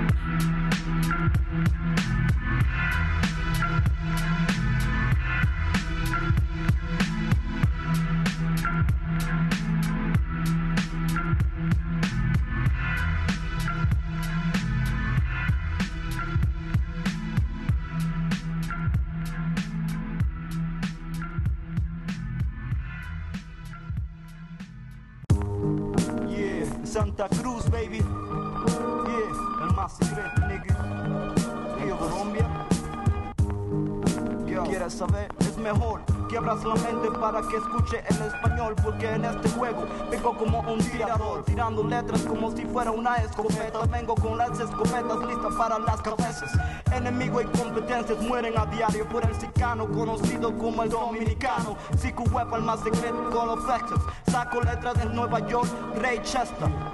Para 37.35 37.49
que 37.49 37.57
escuche 37.57 38.03
el 38.09 38.23
español. 38.23 38.77
Porque 38.83 39.11
en 39.11 39.25
este 39.25 39.49
juego 39.51 39.87
vengo 40.11 40.37
como 40.37 40.61
un 40.61 40.79
tirador, 40.79 41.45
tirando 41.45 41.83
letras 41.83 42.23
como 42.23 42.51
si 42.55 42.65
fuera 42.65 42.91
una 42.93 43.17
escopeta. 43.17 43.81
Vengo 43.87 44.15
con 44.15 44.39
las 44.39 44.59
escopetas 44.59 45.19
listas 45.27 45.55
para 45.57 45.79
las 45.79 46.01
cabezas. 46.01 46.53
Enemigo 46.93 47.41
y 47.41 47.47
competencias 47.47 48.21
mueren 48.23 48.57
a 48.57 48.67
diario 48.67 49.09
por 49.09 49.25
el 49.25 49.35
sicano, 49.35 49.89
conocido 49.89 50.57
como 50.57 50.85
el 50.85 50.91
dominicano. 50.91 51.77
Psico 51.99 52.23
web, 52.25 52.47
más 52.61 52.81
secreto 52.81 53.31
con 53.31 53.49
los 53.49 53.65
flexes. 53.65 53.99
Saco 54.31 54.61
letras 54.61 54.95
de 54.95 55.07
Nueva 55.07 55.41
York, 55.49 55.69
Ray 56.01 56.21
Chester. 56.23 56.94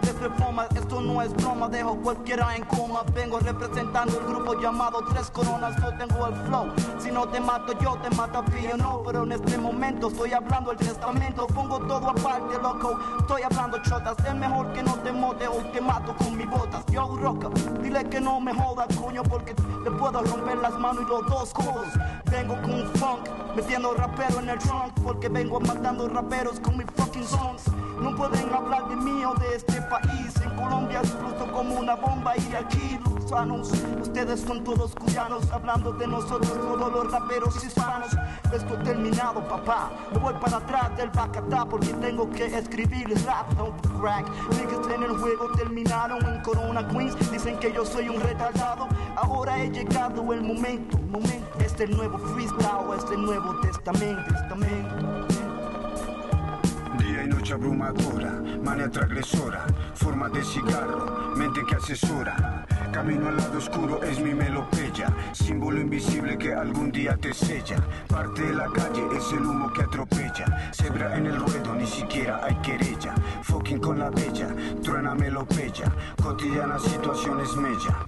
Esto 0.76 1.00
no 1.00 1.22
es 1.22 1.32
broma, 1.32 1.66
dejo 1.68 1.96
cualquiera 1.96 2.54
en 2.54 2.62
coma. 2.66 3.04
Vengo 3.14 3.38
representando 3.38 4.20
el 4.20 4.26
grupo 4.26 4.60
llamado 4.60 5.02
Tres 5.08 5.30
Coronas. 5.30 5.74
Yo 5.80 5.94
tengo 5.96 6.26
el 6.26 6.34
flow. 6.34 6.66
Si 6.98 7.10
no 7.10 7.26
te 7.26 7.40
mato, 7.40 7.72
yo 7.80 7.96
te 8.02 8.14
mato 8.14 8.40
a 8.40 8.44
ti, 8.44 8.66
no. 8.76 9.02
Pero 9.06 9.22
en 9.22 9.32
este 9.32 9.56
momento 9.56 10.08
estoy 10.08 10.34
hablando 10.34 10.72
el 10.72 10.76
testamento. 10.76 11.46
Pongo 11.46 11.78
todo 11.78 12.10
aparte, 12.10 12.58
loco. 12.62 12.98
Estoy 13.18 13.42
hablando 13.42 13.78
chotas. 13.82 14.14
Es 14.22 14.34
mejor 14.34 14.70
que 14.74 14.82
no 14.82 14.92
te 14.96 15.10
mote 15.10 15.48
o 15.48 15.56
te 15.72 15.80
mato 15.80 16.14
con 16.14 16.36
mis 16.36 16.50
botas. 16.50 16.84
Yo, 16.92 17.16
roca, 17.16 17.48
dile 17.80 18.04
que 18.04 18.20
no 18.20 18.40
me 18.40 18.52
joda, 18.52 18.86
coño, 19.00 19.22
porque 19.22 19.54
le 19.82 19.90
puedo 19.90 20.22
romper 20.22 20.58
las 20.58 20.78
manos 20.78 21.02
y 21.06 21.10
los 21.10 21.26
dos 21.28 21.50
codos. 21.54 21.88
Vengo 22.30 22.54
con 22.62 22.74
un 22.74 22.86
funk, 22.94 23.28
metiendo 23.56 23.92
rapero 23.94 24.38
en 24.38 24.50
el 24.50 24.58
trunk. 24.58 24.92
Porque 25.02 25.28
vengo 25.28 25.60
matando 25.60 26.08
raperos 26.08 26.60
con 26.60 26.76
mis 26.76 26.86
fucking 26.96 27.24
songs. 27.24 27.64
No 28.00 28.14
pueden 28.16 28.52
hablar 28.54 28.88
de 28.88 28.96
mí 28.96 29.24
o 29.24 29.34
de 29.34 29.56
este 29.56 29.82
país. 29.82 30.34
En 30.42 30.50
Colombia 30.56 31.00
exploto 31.00 31.50
como 31.52 31.74
una 31.74 31.96
bomba 31.96 32.34
y 32.36 32.54
aquí 32.54 32.98
los 33.04 33.28
sanos. 33.28 33.72
Ustedes 34.00 34.40
son 34.40 34.64
todos 34.64 34.94
cuyanos, 34.94 35.50
hablando 35.50 35.92
de 35.92 36.06
nosotros, 36.06 36.52
todos 36.52 36.92
los 36.92 37.12
raperos 37.12 37.64
hispanos. 37.64 38.16
Esto 38.52 38.74
terminado, 38.84 39.46
papá. 39.46 39.90
Me 40.12 40.18
voy 40.18 40.34
para 40.34 40.58
atrás 40.58 40.96
del 40.96 41.10
bacatá 41.10 41.66
porque 41.66 41.92
tengo 41.94 42.30
que 42.30 42.46
escribir 42.46 43.08
rap, 43.26 43.52
no 43.58 43.76
crack. 44.00 44.26
Niggas 44.50 44.94
en 44.94 45.02
el 45.02 45.16
juego 45.18 45.50
terminaron 45.56 46.24
en 46.26 46.42
Corona 46.42 46.86
Queens. 46.88 47.30
Dicen 47.30 47.58
que 47.58 47.72
yo 47.72 47.84
soy 47.84 48.08
un 48.08 48.20
retardado. 48.20 48.88
Ahora 49.16 49.62
he 49.62 49.70
llegado 49.70 50.32
el 50.32 50.42
momento, 50.42 50.96
momento. 50.98 51.59
Este 51.80 51.94
nuevo 51.96 52.18
freestyle, 52.18 52.94
este 52.94 53.16
nuevo 53.16 53.58
testamento, 53.60 54.22
testamento. 54.34 55.26
Día 56.98 57.24
y 57.24 57.26
noche 57.26 57.54
abrumadora, 57.54 58.42
mania 58.62 58.90
transgresora, 58.90 59.64
forma 59.94 60.28
de 60.28 60.44
cigarro, 60.44 61.34
mente 61.36 61.62
que 61.66 61.76
asesora. 61.76 62.66
Camino 62.92 63.28
al 63.28 63.38
lado 63.38 63.56
oscuro 63.56 64.02
es 64.02 64.20
mi 64.20 64.34
melopeya, 64.34 65.06
símbolo 65.32 65.80
invisible 65.80 66.36
que 66.36 66.52
algún 66.52 66.92
día 66.92 67.16
te 67.16 67.32
sella. 67.32 67.76
Parte 68.08 68.42
de 68.42 68.52
la 68.52 68.66
calle 68.66 69.02
es 69.16 69.32
el 69.32 69.46
humo 69.46 69.72
que 69.72 69.80
atropella, 69.80 70.70
cebra 70.74 71.16
en 71.16 71.28
el 71.28 71.36
ruedo, 71.36 71.74
ni 71.76 71.86
siquiera 71.86 72.44
hay 72.44 72.56
querella. 72.56 73.14
Fucking 73.40 73.80
con 73.80 74.00
la 74.00 74.10
bella, 74.10 74.54
truena 74.82 75.14
melopeya, 75.14 75.90
cotidianas 76.22 76.82
situaciones 76.82 77.56
mella. 77.56 78.06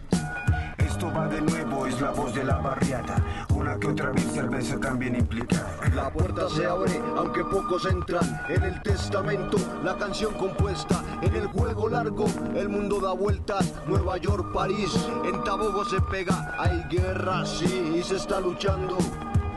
Esto 0.87 1.12
va 1.12 1.28
de 1.28 1.41
nuevo, 1.41 1.87
es 1.87 2.01
la 2.01 2.11
voz 2.11 2.35
de 2.35 2.45
la 2.45 2.59
barriada. 2.59 3.16
Una 3.55 3.78
que 3.78 3.89
otra 3.89 4.11
vez 4.11 4.24
cerveza 4.33 4.78
también 4.78 5.16
implicada. 5.16 5.70
La 5.95 6.11
puerta 6.11 6.49
se 6.49 6.66
abre, 6.66 7.01
aunque 7.16 7.45
pocos 7.45 7.87
entran. 7.87 8.41
En 8.49 8.62
el 8.62 8.83
testamento, 8.83 9.57
la 9.85 9.97
canción 9.97 10.35
compuesta. 10.35 11.03
En 11.22 11.35
el 11.35 11.47
juego 11.47 11.89
largo, 11.89 12.26
el 12.55 12.68
mundo 12.68 13.01
da 13.01 13.12
vueltas. 13.12 13.74
Nueva 13.87 14.16
York, 14.18 14.53
París, 14.53 14.93
en 15.24 15.43
Tabogo 15.45 15.85
se 15.85 16.01
pega. 16.03 16.55
Hay 16.59 16.85
guerra, 16.91 17.45
sí, 17.47 17.95
y 17.99 18.03
se 18.03 18.16
está 18.16 18.41
luchando. 18.41 18.99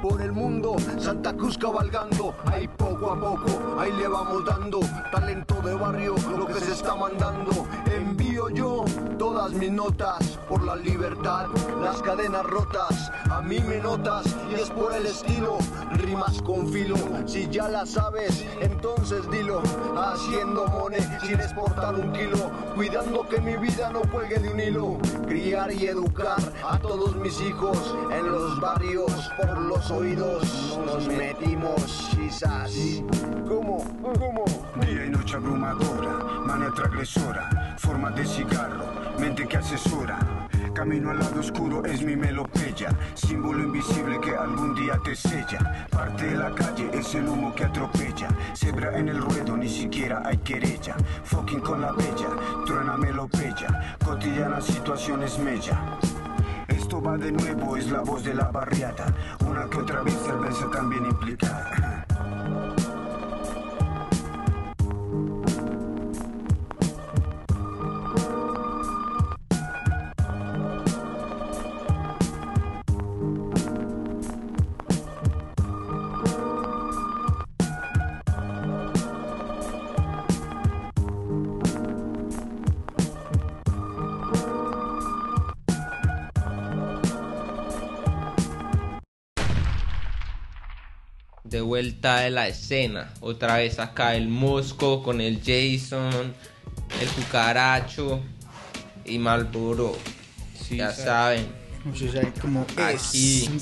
Por 0.08 0.22
el 0.22 0.34
mundo, 0.34 0.76
Santa 1.00 1.36
Cruz 1.36 1.58
cabalgando, 1.58 2.36
ahí 2.46 2.68
poco 2.68 3.12
a 3.12 3.20
poco, 3.20 3.80
ahí 3.80 3.92
le 3.94 4.08
vamos 4.08 4.46
dando 4.46 4.80
talento 5.12 5.56
de 5.64 5.74
barrio, 5.74 6.14
lo 6.38 6.46
que 6.46 6.60
se 6.60 6.74
está 6.74 6.94
mandando. 6.94 7.66
Envío 7.92 8.50
yo 8.50 8.86
todas 9.18 9.52
mis 9.54 9.72
notas 9.72 10.38
por 10.48 10.64
la 10.64 10.76
libertad, 10.76 11.48
las 11.82 12.04
cadenas 12.04 12.46
rotas, 12.46 13.12
a 13.32 13.42
mí 13.42 13.60
me 13.62 13.80
notas 13.80 14.28
y 14.52 14.54
es 14.54 14.70
por 14.70 14.94
el 14.94 15.08
estilo, 15.08 15.58
rimas 15.94 16.40
con 16.44 16.72
filo. 16.72 16.98
Si 17.26 17.50
ya 17.50 17.68
la 17.68 17.88
sabes, 17.88 18.46
entonces 18.62 19.28
dilo, 19.32 19.64
haciendo 19.98 20.68
mone 20.68 21.00
sin 21.22 21.40
exportar 21.40 21.96
un 21.96 22.12
kilo, 22.12 22.52
cuidando 22.76 23.28
que 23.28 23.42
mi 23.42 23.58
vida 23.58 23.90
no 23.90 24.02
cuelgue 24.02 24.38
de 24.38 24.50
un 24.50 24.60
hilo. 24.60 24.98
Criar 25.26 25.72
y 25.72 25.88
educar 25.88 26.38
a 26.64 26.78
todos 26.78 27.16
mis 27.16 27.42
hijos 27.42 27.96
en 28.12 28.32
los 28.32 28.60
barrios 28.62 29.32
por 29.38 29.58
los 29.58 29.90
oídos 29.96 30.80
nos 30.86 31.08
metimos 31.08 32.10
quizás. 32.12 32.74
¿Cómo? 33.48 33.84
¿Cómo? 34.02 34.46
Día 34.82 35.06
y 35.06 35.10
noche 35.10 35.36
abrumadora, 35.38 36.24
mano 36.46 36.74
transgresora, 36.74 37.76
forma 37.78 38.12
de 38.12 38.26
cigarro, 38.26 38.86
mente 39.20 39.48
que 39.48 39.58
asesora. 39.58 40.20
Camino 40.74 41.12
al 41.12 41.20
lado 41.20 41.40
oscuro 41.40 41.86
es 41.86 42.02
mi 42.02 42.18
melopeya, 42.18 42.90
símbolo 43.14 43.64
invisible 43.64 44.20
que 44.20 44.36
algún 44.36 44.76
día 44.76 45.00
te 45.06 45.16
sella. 45.16 45.88
Parte 45.90 46.26
de 46.26 46.36
la 46.36 46.52
calle 46.54 46.90
es 46.94 47.16
el 47.16 47.30
humo 47.30 47.56
que 47.56 47.64
atropella, 47.64 48.28
cebra 48.54 48.98
en 48.98 49.08
el 49.08 49.22
ruedo, 49.22 49.56
ni 49.56 49.70
siquiera 49.70 50.22
hay 50.26 50.38
querella. 50.40 50.98
Fucking 51.24 51.62
con 51.62 51.80
la 51.80 51.94
bella, 51.94 52.30
truena 52.66 52.98
melopeya, 52.98 53.98
cotidiana 54.04 54.60
situaciones 54.60 55.40
mella. 55.40 55.98
Esto 56.86 57.02
va 57.02 57.18
de 57.18 57.32
nuevo, 57.32 57.76
es 57.78 57.90
la 57.90 58.02
voz 58.02 58.24
de 58.24 58.36
la 58.36 58.44
barriada, 58.52 59.08
una 59.44 59.68
que 59.68 59.78
otra 59.80 60.04
vez 60.04 60.14
cerveza 60.24 60.70
también 60.70 61.04
implicada. 61.08 61.85
Vuelta 91.86 92.22
de 92.22 92.32
la 92.32 92.48
escena. 92.48 93.14
Otra 93.20 93.58
vez 93.58 93.78
acá 93.78 94.16
el 94.16 94.28
Mosco 94.28 95.04
con 95.04 95.22
el 95.22 95.38
Jason, 95.38 96.34
el 97.00 97.08
Cucaracho 97.10 98.22
y 99.06 99.20
Malboro. 99.20 99.96
ya 100.72 100.92
saben. 100.92 101.46
Como 102.42 102.66
Aquí. 102.78 103.50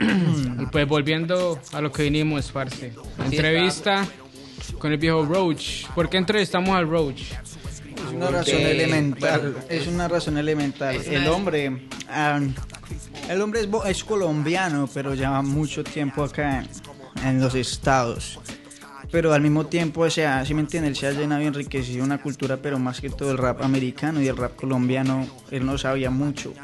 Y 0.00 0.66
pues 0.66 0.86
volviendo 0.88 1.60
a 1.72 1.80
lo 1.80 1.92
que 1.92 2.04
vinimos, 2.04 2.50
parce. 2.50 2.92
Entrevista 3.24 4.06
con 4.78 4.90
el 4.92 4.98
viejo 4.98 5.24
Roach. 5.24 5.86
¿Por 5.94 6.08
qué 6.08 6.16
entrevistamos 6.16 6.70
al 6.76 6.88
Roach? 6.88 7.22
Es 7.22 8.12
una 8.12 8.30
razón 8.30 8.60
elemental. 8.60 9.56
Es 9.68 9.86
una 9.86 10.08
razón 10.08 10.38
elemental. 10.38 10.96
El 11.06 11.26
hombre, 11.28 11.88
ah, 12.08 12.40
el 13.28 13.40
hombre 13.40 13.60
es, 13.60 13.68
es 13.86 14.04
colombiano, 14.04 14.88
pero 14.92 15.14
lleva 15.14 15.42
mucho 15.42 15.84
tiempo 15.84 16.24
acá 16.24 16.60
en, 16.60 16.68
en 17.26 17.40
los 17.40 17.54
estados. 17.54 18.38
Pero 19.10 19.34
al 19.34 19.42
mismo 19.42 19.66
tiempo, 19.66 20.02
o 20.02 20.10
sea, 20.10 20.44
si 20.46 20.54
me 20.54 20.62
entiende, 20.62 20.88
él 20.88 20.96
se 20.96 21.06
ha 21.06 21.12
llenado 21.12 21.42
y 21.42 21.46
enriquecido 21.46 22.02
una 22.02 22.22
cultura, 22.22 22.56
pero 22.56 22.78
más 22.78 23.00
que 23.00 23.10
todo 23.10 23.30
el 23.30 23.38
rap 23.38 23.62
americano 23.62 24.22
y 24.22 24.28
el 24.28 24.36
rap 24.36 24.56
colombiano, 24.56 25.26
él 25.50 25.66
no 25.66 25.76
sabía 25.76 26.10
mucho. 26.10 26.54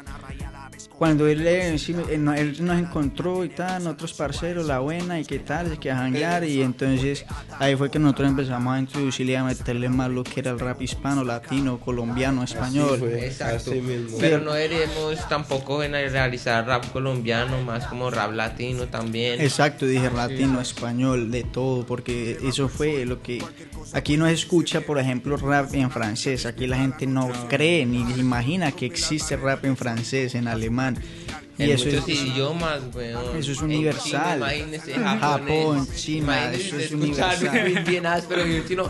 Cuando 0.99 1.27
él, 1.27 1.47
eh, 1.47 1.79
sí, 1.79 1.95
eh, 2.09 2.15
él 2.15 2.57
nos 2.59 2.77
encontró 2.77 3.45
y 3.45 3.49
tal, 3.49 3.87
otros 3.87 4.11
parceros, 4.11 4.65
la 4.65 4.79
buena 4.79 5.17
y 5.17 5.23
qué 5.23 5.39
tal, 5.39 5.79
que 5.79 5.89
a 5.89 5.95
janguear 5.95 6.43
y 6.43 6.61
entonces 6.61 7.25
ahí 7.57 7.77
fue 7.77 7.89
que 7.89 7.99
nosotros 7.99 8.27
empezamos 8.27 8.75
a 8.75 8.79
introducirle 8.79 9.31
y 9.31 9.35
a 9.35 9.45
meterle 9.45 9.87
más 9.87 10.11
lo 10.11 10.25
que 10.25 10.41
era 10.41 10.51
el 10.51 10.59
rap 10.59 10.81
hispano, 10.81 11.23
latino, 11.23 11.79
colombiano, 11.79 12.43
español. 12.43 13.01
Exacto. 13.13 13.71
Pero 14.19 14.39
no 14.39 14.51
deberíamos 14.51 15.25
tampoco 15.29 15.79
generalizar 15.79 16.67
rap 16.67 16.91
colombiano, 16.91 17.61
más 17.61 17.85
como 17.85 18.11
rap 18.11 18.33
latino 18.33 18.89
también. 18.89 19.39
Exacto, 19.39 19.85
dije 19.85 20.11
latino, 20.11 20.59
español, 20.59 21.31
de 21.31 21.43
todo, 21.45 21.85
porque 21.85 22.37
eso 22.43 22.67
fue 22.67 23.05
lo 23.05 23.21
que... 23.21 23.41
Aquí 23.93 24.17
no 24.17 24.25
se 24.25 24.33
escucha, 24.33 24.81
por 24.81 24.99
ejemplo, 24.99 25.37
rap 25.37 25.73
en 25.73 25.89
francés, 25.89 26.45
aquí 26.45 26.67
la 26.67 26.77
gente 26.77 27.07
no 27.07 27.31
cree 27.47 27.85
ni 27.85 28.01
imagina 28.19 28.73
que 28.73 28.85
existe 28.85 29.37
rap 29.37 29.63
en 29.63 29.77
francés, 29.77 30.35
en 30.35 30.49
alemán. 30.49 30.88
En 31.57 31.67
Y 31.69 31.71
eso 31.71 31.85
muchos 31.85 32.07
es, 32.07 32.21
idiomas, 32.21 32.81
weón. 32.93 33.37
eso 33.37 33.51
es 33.51 33.57
En 33.59 33.65
universal. 33.65 34.39
China, 34.39 34.55
imagínese, 34.55 34.93
Japón. 34.93 35.87
China, 35.95 36.51
eso 36.53 36.77
es 36.77 36.91
universal. 36.91 37.83
bien 37.85 38.05
áspero 38.05 38.47
y 38.47 38.59
un 38.59 38.67
chino. 38.67 38.89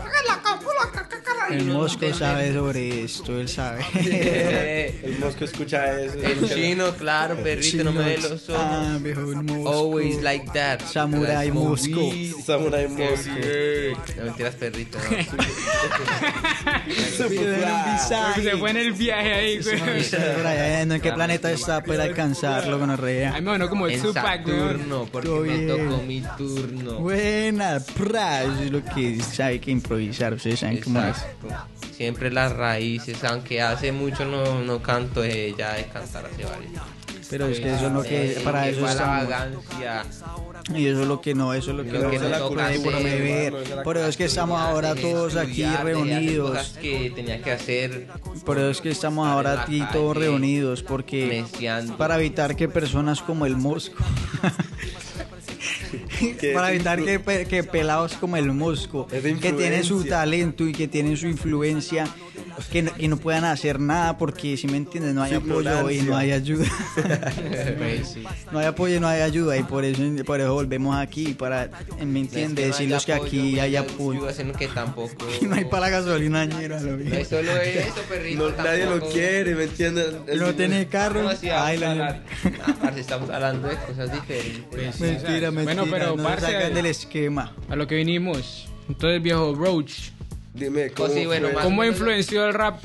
El 1.50 1.64
Mosco 1.66 2.12
sabe 2.14 2.52
sobre 2.52 3.04
esto, 3.04 3.40
él 3.40 3.48
sabe. 3.48 3.84
El 5.02 5.18
mosco 5.18 5.44
escucha 5.44 6.00
eso. 6.00 6.18
En 6.22 6.48
chino, 6.48 6.94
claro, 6.96 7.36
perrito, 7.36 7.84
no 7.84 7.92
me 7.92 8.04
ve 8.04 8.18
los 8.18 8.48
ojos. 8.48 8.56
Ah, 8.58 8.98
viejo, 9.00 9.20
el 9.32 9.42
Mosco. 9.42 9.72
Always 9.72 10.22
like 10.22 10.46
that. 10.52 10.80
Samurai 10.80 11.50
Mosco. 11.50 12.00
Samurai 12.44 12.88
Mosco. 12.88 13.30
No 14.16 14.24
mentiras, 14.24 14.54
perrito. 14.54 14.98
Se 17.16 18.56
fue 18.56 18.70
en 18.70 18.76
el 18.76 18.92
viaje 18.92 19.32
ahí, 19.32 19.58
güey. 19.60 19.80
¿En 20.80 21.00
qué 21.00 21.12
planeta 21.12 21.50
está 21.50 21.82
para 21.82 22.04
alcanzarlo 22.04 22.78
con 22.78 22.96
rea? 22.96 23.34
Ay, 23.34 23.42
no, 23.42 23.68
como 23.68 23.88
En 23.88 24.00
Tupac, 24.00 24.44
güey. 24.44 24.56
Saturno, 24.58 25.08
porque 25.10 25.28
Todo 25.28 25.40
me 25.42 25.66
tocó 25.66 26.02
mi 26.02 26.22
turno. 26.36 26.98
Buena, 26.98 27.80
pra, 27.96 28.42
eso 28.44 28.62
es 28.62 28.70
lo 28.70 28.84
que 28.84 29.20
sabe 29.20 29.60
que 29.60 29.70
improvisar, 29.70 30.34
ustedes 30.34 30.60
saben 30.60 30.80
cómo 30.80 31.00
es. 31.00 31.16
Exacto. 31.42 31.88
Siempre 31.94 32.30
las 32.30 32.52
raíces, 32.52 33.22
aunque 33.24 33.60
hace 33.62 33.92
mucho 33.92 34.24
no, 34.24 34.62
no 34.62 34.82
canto, 34.82 35.22
eh, 35.22 35.54
ya 35.56 35.74
de 35.74 35.84
cantar 35.84 36.26
hace 36.26 36.44
varios. 36.44 36.82
Pero 37.30 37.46
es 37.46 37.60
que 37.60 37.72
eso 37.72 37.86
es 37.86 37.92
lo 37.92 38.02
que, 38.02 38.40
para 38.42 38.68
eso 38.68 38.80
fue 38.80 38.94
la 38.94 39.06
vagancia. 39.06 40.04
Y 40.74 40.86
eso 40.86 41.02
es 41.02 41.08
lo 41.08 41.20
que 41.20 41.34
no, 41.34 41.54
eso 41.54 41.70
es 41.70 41.76
lo 41.76 41.84
que, 41.84 41.92
Lo 41.92 42.10
que 42.10 42.18
no 42.18 42.28
se 42.28 42.38
toca 42.38 42.70
promover. 42.82 43.54
es 43.54 43.70
la 43.70 43.82
Por 43.84 43.96
eso 43.96 44.08
es 44.08 44.16
que 44.16 44.24
estamos 44.24 44.60
ahora 44.60 44.96
todos 44.96 45.36
aquí 45.36 45.62
cosas 45.62 45.84
reunidos. 45.84 46.78
que 46.80 47.12
tenía 47.14 47.40
que 47.40 47.52
hacer. 47.52 48.08
Por 48.44 48.58
eso 48.58 48.70
es 48.70 48.80
que 48.80 48.90
estamos 48.90 49.28
ahora 49.28 49.62
aquí 49.62 49.82
todos 49.92 50.16
reunidos, 50.16 50.82
porque 50.82 51.44
para 51.96 52.16
evitar 52.18 52.56
que 52.56 52.68
personas 52.68 53.22
como 53.22 53.46
el 53.46 53.56
Mosco, 53.56 54.02
para 56.54 56.72
evitar 56.72 57.02
que, 57.02 57.46
que 57.48 57.64
pelados 57.64 58.14
como 58.14 58.36
el 58.36 58.52
Mosco, 58.52 59.06
que 59.06 59.52
tienen 59.52 59.84
su 59.84 60.04
talento 60.04 60.66
y 60.66 60.72
que 60.72 60.88
tienen 60.88 61.16
su 61.16 61.26
influencia, 61.26 62.06
que 62.70 62.82
no, 62.82 62.94
que 62.94 63.08
no 63.08 63.16
puedan 63.16 63.44
hacer 63.44 63.80
nada 63.80 64.18
porque, 64.18 64.56
si 64.56 64.66
me 64.66 64.76
entiendes, 64.76 65.14
no 65.14 65.22
hay 65.22 65.34
apoyo 65.34 65.90
y 65.90 66.02
no 66.02 66.16
hay 66.16 66.32
ayuda. 66.32 66.66
no 68.52 68.58
hay 68.58 68.66
apoyo 68.66 68.96
y 68.96 69.00
no 69.00 69.08
hay 69.08 69.22
ayuda 69.22 69.56
y 69.56 69.62
por 69.62 69.84
eso, 69.84 70.02
por 70.24 70.40
eso 70.40 70.54
volvemos 70.54 70.96
aquí, 70.96 71.34
para, 71.34 71.70
¿me 72.04 72.20
entiendes? 72.20 72.68
Decirles 72.68 73.04
que 73.04 73.12
aquí 73.12 73.58
hay 73.58 73.76
apoyo. 73.76 74.28
Haciendo 74.28 74.54
que 74.54 74.68
tampoco. 74.68 75.26
Y 75.40 75.46
no 75.46 75.54
hay 75.54 75.64
para 75.64 75.88
la 75.88 75.90
gasolina, 75.90 76.44
ñera, 76.44 76.80
lo 76.80 76.96
No 76.96 77.14
es 77.14 77.28
solo 77.28 77.56
eso, 77.56 78.02
perrito. 78.08 78.50
No, 78.50 78.62
nadie 78.62 78.86
lo 78.86 79.00
quiere, 79.00 79.54
¿me 79.54 79.64
entiendes? 79.64 80.14
No 80.36 80.54
tiene 80.54 80.86
carro. 80.86 81.20
¿Cómo 81.20 81.30
así 81.30 81.48
vamos 81.48 81.64
Ay, 81.66 81.82
a 81.82 81.94
la-? 81.94 82.22
Ah, 82.66 82.76
parce, 82.80 83.00
estamos 83.00 83.30
hablando 83.30 83.68
de 83.68 83.76
cosas 83.76 84.12
diferentes. 84.12 85.00
Mentira, 85.00 85.50
mentira. 85.50 85.82
Bueno, 85.82 85.86
pero, 85.90 86.16
no 86.16 86.22
parce, 86.22 86.70
del 86.70 86.86
esquema. 86.86 87.54
A 87.68 87.76
lo 87.76 87.86
que 87.86 87.96
vinimos. 87.96 88.68
Entonces, 88.88 89.22
viejo 89.22 89.54
Roach. 89.54 90.10
Dime, 90.54 90.90
¿cómo 90.90 91.08
sí, 91.08 91.26
bueno, 91.26 91.48
fue? 91.50 91.62
¿Cómo 91.62 91.84
influenció 91.84 92.46
el 92.46 92.54
rap 92.54 92.80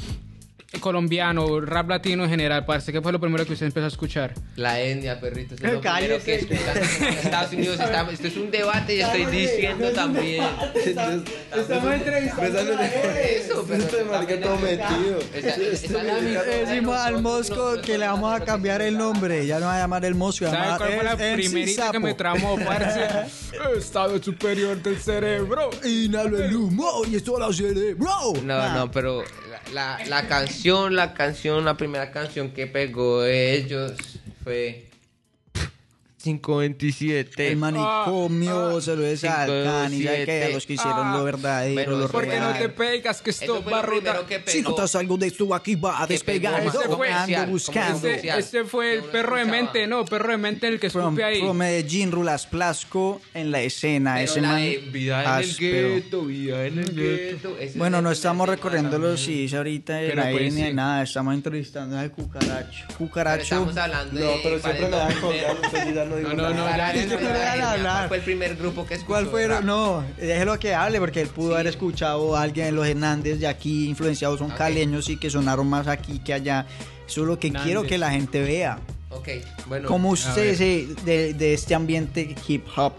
colombiano, 0.80 1.60
rap 1.62 1.90
latino 1.90 2.24
en 2.24 2.30
general, 2.30 2.66
parce? 2.66 2.92
¿Qué 2.92 3.02
fue 3.02 3.12
lo 3.12 3.20
primero 3.20 3.46
que 3.46 3.54
usted 3.54 3.66
empezó 3.68 3.86
a 3.86 3.90
escuchar? 3.90 4.34
La 4.56 4.80
etnia, 4.80 5.20
perrito. 5.20 5.56
Eso 5.56 5.66
es 5.66 5.74
lo 5.74 5.82
primero 5.82 6.24
que 6.24 6.36
escuchan 6.36 6.78
en 6.78 7.14
Estados 7.18 7.54
Unidos. 7.54 7.80
está- 7.80 8.10
esto 8.12 8.28
es 8.28 8.38
un 8.38 8.52
debate 8.52 8.96
y 8.96 9.02
estoy 9.02 9.26
diciendo 9.26 9.90
también. 9.92 10.44
Estamos 10.86 11.94
entrevistando 11.94 12.60
Eso, 12.60 13.66
pero 13.68 13.84
Este 13.84 14.04
marica 14.04 14.40
todo 14.42 14.58
metido. 14.60 15.20
Decimos 16.66 16.98
al 16.98 17.22
Mosco 17.22 17.82
que 17.82 17.98
le 17.98 18.08
vamos 18.08 18.34
a 18.40 18.44
cambiar 18.44 18.82
el 18.82 18.98
nombre. 18.98 19.46
Ya 19.46 19.60
no 19.60 19.66
va 19.68 19.76
a 19.78 19.80
llamar 19.80 20.06
el 20.06 20.16
Mosco. 20.16 20.46
¿Sabe 20.46 20.58
llama 20.58 20.78
cuál 20.78 20.94
fue 20.94 21.04
la 21.04 21.16
primerita 21.36 21.92
que 21.92 22.00
me 22.00 22.14
tramó, 22.14 22.58
parce? 22.58 23.08
Estado 23.78 24.22
superior 24.22 24.82
del 24.82 24.98
cerebro. 25.00 25.70
Inhalo 25.84 26.38
el 26.44 26.56
humo 26.56 27.02
y 27.10 27.16
esto 27.16 27.38
lo 27.40 27.52
cerebro. 27.54 28.34
No, 28.44 28.74
no, 28.74 28.92
pero 28.92 29.24
la, 29.74 29.98
la, 29.98 30.06
la 30.06 30.28
la 30.66 31.14
canción, 31.14 31.64
la 31.64 31.78
primera 31.78 32.10
canción 32.10 32.50
que 32.50 32.66
pegó 32.66 33.24
ellos 33.24 33.94
fue 34.44 34.90
527. 36.26 37.52
El 37.52 37.58
manicomio 37.58 38.82
se 38.82 38.96
lo 38.96 39.06
es 39.06 39.24
al 39.24 39.64
Cani, 39.64 40.02
ya 40.02 40.26
que 40.26 40.44
a 40.46 40.50
los 40.50 40.66
que 40.66 40.74
hicieron 40.74 41.14
lo 41.14 41.24
verdadero, 41.24 41.98
lo 41.98 42.08
¿Por 42.08 42.28
qué 42.28 42.40
no 42.40 42.54
te 42.54 42.70
pegas 42.70 43.22
que 43.22 43.30
esto 43.30 43.64
va 43.64 43.80
a 43.80 43.82
rodar? 43.84 44.26
Si 44.48 44.62
notas 44.62 44.96
algo 44.96 45.18
de 45.18 45.28
esto 45.28 45.54
aquí 45.54 45.76
va 45.76 46.02
a 46.02 46.08
despegar. 46.08 46.64
Ese 46.66 46.78
Yo 46.88 46.98
fue, 46.98 47.12
ando 47.12 47.52
buscando. 47.52 48.08
ese, 48.08 48.30
ese 48.38 48.64
fue 48.64 48.96
el 48.96 49.04
perro 49.04 49.36
de 49.38 49.46
mente, 49.46 49.86
no, 49.88 50.04
perro 50.06 50.32
de 50.32 50.38
mente 50.38 50.68
el 50.68 50.80
que 50.80 50.90
From, 50.90 51.06
escupe 51.14 51.24
ahí. 51.24 51.40
from 51.42 51.58
Medellín, 51.58 52.12
Rulas 52.12 52.48
Plasco 52.48 53.22
en 53.34 53.52
la 53.52 53.62
escena. 53.62 54.16
Pero 54.16 54.26
ese 54.26 54.42
la 54.42 54.48
man 54.48 54.62
de 54.62 54.78
vida 54.92 55.24
en 55.40 55.44
el 55.44 55.56
gueto, 55.58 56.22
vida 56.24 56.66
en 56.66 56.80
el 56.80 56.96
gueto. 56.96 57.56
Bueno, 57.76 58.02
no 58.02 58.12
estamos 58.12 58.50
tema 58.50 58.98
los 58.98 59.20
sí 59.20 59.48
ahorita 59.54 60.02
en 60.02 60.10
Pero 60.10 60.24
la 60.24 60.32
pues, 60.32 60.42
línea 60.44 60.68
sí. 60.70 60.74
nada, 60.74 61.04
estamos 61.04 61.34
entrevistando 61.36 61.98
al 62.00 62.12
cucaracho. 62.12 62.86
Pero 62.88 62.98
Cucaracho. 62.98 63.44
estamos 63.44 63.78
hablando 63.78 64.20
No, 64.20 64.26
de. 64.26 64.40
pero 64.44 64.60
¿cuál 64.62 64.74
siempre 64.74 64.86
me 64.86 64.90
lo 64.92 64.98
dan 64.98 65.14
primero? 65.20 66.15
No 66.24 66.30
digo 66.30 66.42
No, 66.42 66.50
no, 66.50 66.56
no, 66.56 66.78
ya- 66.78 66.92
Es 66.94 67.06
que 67.14 67.28
hablar. 67.28 68.08
¿Cuál 68.08 68.08
fue 68.08 68.18
el 68.18 68.24
primer 68.24 68.56
grupo 68.56 68.86
que 68.86 68.94
escuchó? 68.96 69.08
¿Cuál 69.08 69.28
fue? 69.28 69.48
No, 69.64 70.04
déjelo 70.18 70.58
que 70.60 70.74
hable 70.74 71.00
porque 71.00 71.22
él 71.22 71.28
pudo 71.30 71.56
haber 71.56 71.68
escuchado 71.68 72.36
a 72.36 72.42
alguien 72.42 72.76
los 72.76 72.88
Hernández 72.88 73.40
de 73.40 73.48
aquí, 73.48 73.88
influenciados 73.90 74.40
son 74.40 74.52
Ok. 74.52 74.58
caleños 74.58 75.10
y 75.10 75.18
que 75.18 75.30
sonaron 75.30 75.68
más 75.68 75.88
aquí 75.88 76.20
que 76.20 76.34
allá. 76.34 76.66
Eso 77.08 77.22
es 77.22 77.28
lo 77.28 77.40
que 77.40 77.48
Hernández. 77.48 77.66
quiero 77.66 77.84
que 77.84 77.98
la 77.98 78.12
gente 78.12 78.42
vea. 78.42 78.80
Ok, 79.12 79.30
bueno. 79.68 79.88
Como 79.88 80.10
a 80.10 80.14
usted 80.14 80.56
se- 80.56 80.88
de, 81.06 81.34
de 81.34 81.54
este 81.54 81.74
ambiente 81.76 82.36
hip 82.48 82.66
hop 82.76 82.94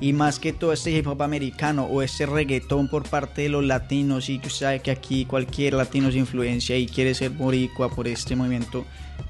y 0.00 0.12
más 0.12 0.38
que 0.38 0.52
todo 0.52 0.72
este 0.74 0.90
hip 0.92 1.06
hop 1.08 1.22
americano 1.22 1.84
o 1.86 2.02
ese 2.02 2.26
reggaetón 2.26 2.88
por 2.88 3.08
parte 3.08 3.42
de 3.42 3.48
los 3.48 3.64
latinos 3.64 4.28
y 4.28 4.38
que 4.38 4.46
usted 4.48 4.66
sabe 4.66 4.80
que 4.80 4.90
aquí 4.90 5.24
cualquier 5.24 5.72
latino 5.74 6.12
se 6.12 6.18
influencia 6.18 6.76
y 6.76 6.86
quiere 6.86 7.14
ser 7.14 7.30
boricua 7.30 7.88
por 7.88 8.06
este 8.06 8.36
movimiento 8.36 8.84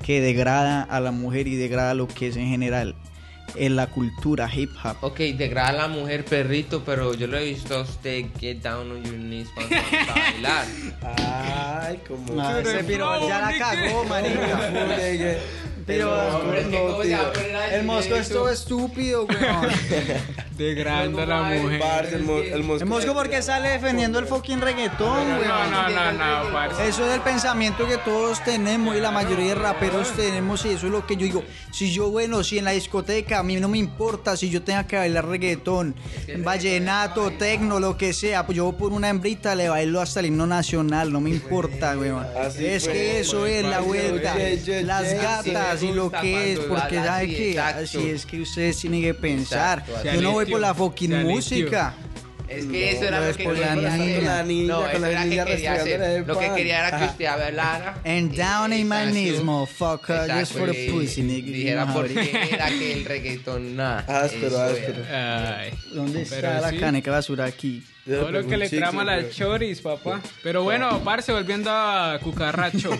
que 0.05 0.21
degrada 0.21 0.83
a 0.83 0.99
la 1.01 1.13
mujer 1.13 1.47
y 1.47 1.55
degrada 1.55 1.95
lo 1.95 2.09
que 2.09 2.27
es 2.29 2.37
en 2.37 2.49
general 2.49 2.97
en 3.55 3.77
la 3.77 3.87
cultura 3.87 4.51
hip 4.53 4.71
hop. 4.83 4.97
Ok, 5.01 5.19
degrada 5.37 5.69
a 5.69 5.73
la 5.73 5.89
mujer 5.89 6.25
perrito, 6.25 6.83
pero 6.85 7.15
yo 7.15 7.27
lo 7.27 7.39
he 7.39 7.45
visto 7.45 7.77
a 7.77 7.83
usted 7.83 8.27
get 8.39 8.63
down 8.63 8.91
on 8.91 9.03
your 9.05 9.15
knees 9.15 9.49
cuando 9.55 9.77
vamos 9.77 10.09
a 10.09 10.15
bailar. 10.15 10.67
Ay, 11.83 12.01
como. 12.07 12.41
Ah, 12.41 12.61
ese 12.61 12.85
piro 12.85 13.29
ya 13.29 13.41
la 13.41 13.59
cagó, 13.59 14.05
marica. 14.05 15.41
Pero 15.87 16.13
Hombre, 16.41 16.63
es 16.63 16.67
que 16.67 16.79
¿cómo 16.79 17.03
se 17.05 17.15
va 17.15 17.21
a 17.21 17.33
poner 17.33 17.57
a 17.57 17.61
decir 17.63 17.79
el 17.79 17.85
mosco 17.87 18.15
es 18.17 18.21
eso? 18.27 18.35
todo 18.35 18.49
estúpido, 18.51 19.25
weón. 19.27 19.69
Degradando 20.57 21.23
a 21.23 21.27
la 21.27 21.43
mujer. 21.43 21.79
Parce, 21.81 22.17
el, 22.17 22.23
mo- 22.25 22.39
el 22.39 22.63
mosco. 22.65 22.83
El 22.85 22.89
mosco 22.89 23.15
porque 23.15 23.43
sale 23.43 23.69
defendiendo 23.69 24.19
el 24.19 24.27
fucking 24.27 24.61
reggaetón, 24.61 25.29
No, 25.29 25.37
weón. 25.39 25.71
no, 25.71 25.89
no, 25.91 26.13
no, 26.45 26.53
parce. 26.53 26.89
Eso 26.89 27.07
es 27.07 27.15
el 27.15 27.21
pensamiento 27.21 27.87
que 27.87 27.99
todos 27.99 28.43
tenemos 28.43 28.97
y 28.97 29.01
la 29.01 29.11
mayoría 29.11 29.49
de 29.49 29.55
raperos 29.55 30.11
tenemos 30.17 30.65
y 30.65 30.71
eso 30.71 30.87
es 30.87 30.93
lo 30.93 31.07
que 31.07 31.15
yo 31.17 31.25
digo. 31.27 31.45
Si 31.73 31.93
yo, 31.93 32.11
bueno, 32.11 32.43
si 32.43 32.59
en 32.59 32.65
la 32.65 32.71
discoteca 32.73 33.39
a 33.39 33.43
mí 33.43 33.57
no 33.57 33.69
me 33.69 33.79
importa 33.79 34.37
si 34.37 34.49
yo 34.51 34.63
tenga 34.63 34.87
que 34.87 34.97
bailar 34.97 35.27
reggaetón, 35.27 35.95
vallenato, 36.39 37.31
tecno, 37.33 37.79
lo 37.81 37.97
que 37.97 38.13
sea, 38.13 38.47
pues 38.47 38.57
yo 38.57 38.73
por 38.73 38.93
una 38.93 39.09
hembrita 39.11 39.55
le 39.55 39.69
bailo 39.69 40.01
hasta 40.01 40.21
el 40.21 40.27
himno 40.27 40.47
nacional, 40.47 41.13
no 41.13 41.21
me 41.21 41.31
importa, 41.31 41.97
weón. 41.99 42.27
Así 42.41 42.65
Es 42.65 42.85
fue, 42.85 42.93
que 42.95 43.21
eso 43.21 43.47
es 43.47 43.63
la 43.65 43.81
vuelta, 43.81 44.35
las 44.83 45.13
gatas 45.15 45.76
y 45.83 45.93
lo 45.93 46.11
que 46.11 46.53
es, 46.53 46.59
porque 46.61 46.97
sabe 46.97 47.27
que 47.29 47.51
exacto. 47.51 47.83
así 47.85 48.11
es 48.11 48.27
que 48.27 48.41
ustedes 48.41 48.79
tienen 48.79 49.03
que 49.03 49.15
pensar. 49.15 49.85
Exacto, 49.87 50.11
Yo 50.15 50.21
no 50.23 50.33
voy 50.33 50.47
por 50.47 50.61
la 50.61 50.75
fucking 50.75 51.23
música. 51.23 51.95
Es 52.49 52.65
que 52.67 52.93
eso 52.93 53.03
era 53.07 53.19
no 53.19 53.25
lo 53.25 53.31
es 53.33 53.37
que 53.37 53.43
por 53.43 53.59
la 53.59 53.75
quería 53.75 53.91
niña. 53.91 54.05
hacer. 54.05 54.23
La 54.23 54.43
niña, 54.45 54.67
No, 54.69 54.81
con 54.83 54.91
eso 54.91 54.99
la 55.01 55.11
era 55.11 55.25
niña 55.25 55.45
que 55.45 55.51
quería 55.51 55.71
restregándole 55.75 55.95
hacer. 56.07 56.21
el 56.21 56.27
Lo 56.29 56.39
que 56.39 56.53
quería 56.55 56.79
era 56.89 56.99
que 57.01 57.05
usted 57.07 57.25
hablara. 57.25 58.01
And 58.05 58.37
down 58.37 58.73
in 58.73 58.89
my 58.89 58.95
knees, 59.11 59.27
Exacto. 59.41 59.45
motherfucker, 59.45 60.31
just 60.39 60.53
for 60.53 60.71
the 60.71 60.89
pussy, 60.93 61.23
nigga. 61.23 61.47
Dijera 61.51 61.93
por 61.93 62.07
qué 62.07 62.49
era 62.53 62.69
que 62.69 62.93
el 62.93 63.05
reggaetón 63.05 63.75
nada. 63.75 64.05
Áspero, 64.23 64.61
áspero. 64.61 65.03
¿Dónde 65.93 66.23
está 66.23 66.61
la 66.61 66.73
caneca 66.79 67.11
basura 67.11 67.47
aquí? 67.47 67.83
Todo 68.07 68.31
lo 68.31 68.47
que 68.47 68.57
le 68.57 68.67
chicle, 68.67 68.79
trama 68.81 69.05
las 69.05 69.23
weón. 69.25 69.33
choris, 69.33 69.81
papá. 69.81 70.21
Pero 70.43 70.63
bueno, 70.63 71.01
parce, 71.05 71.33
volviendo 71.33 71.71
a 71.71 72.19
Cucarracho. 72.23 72.91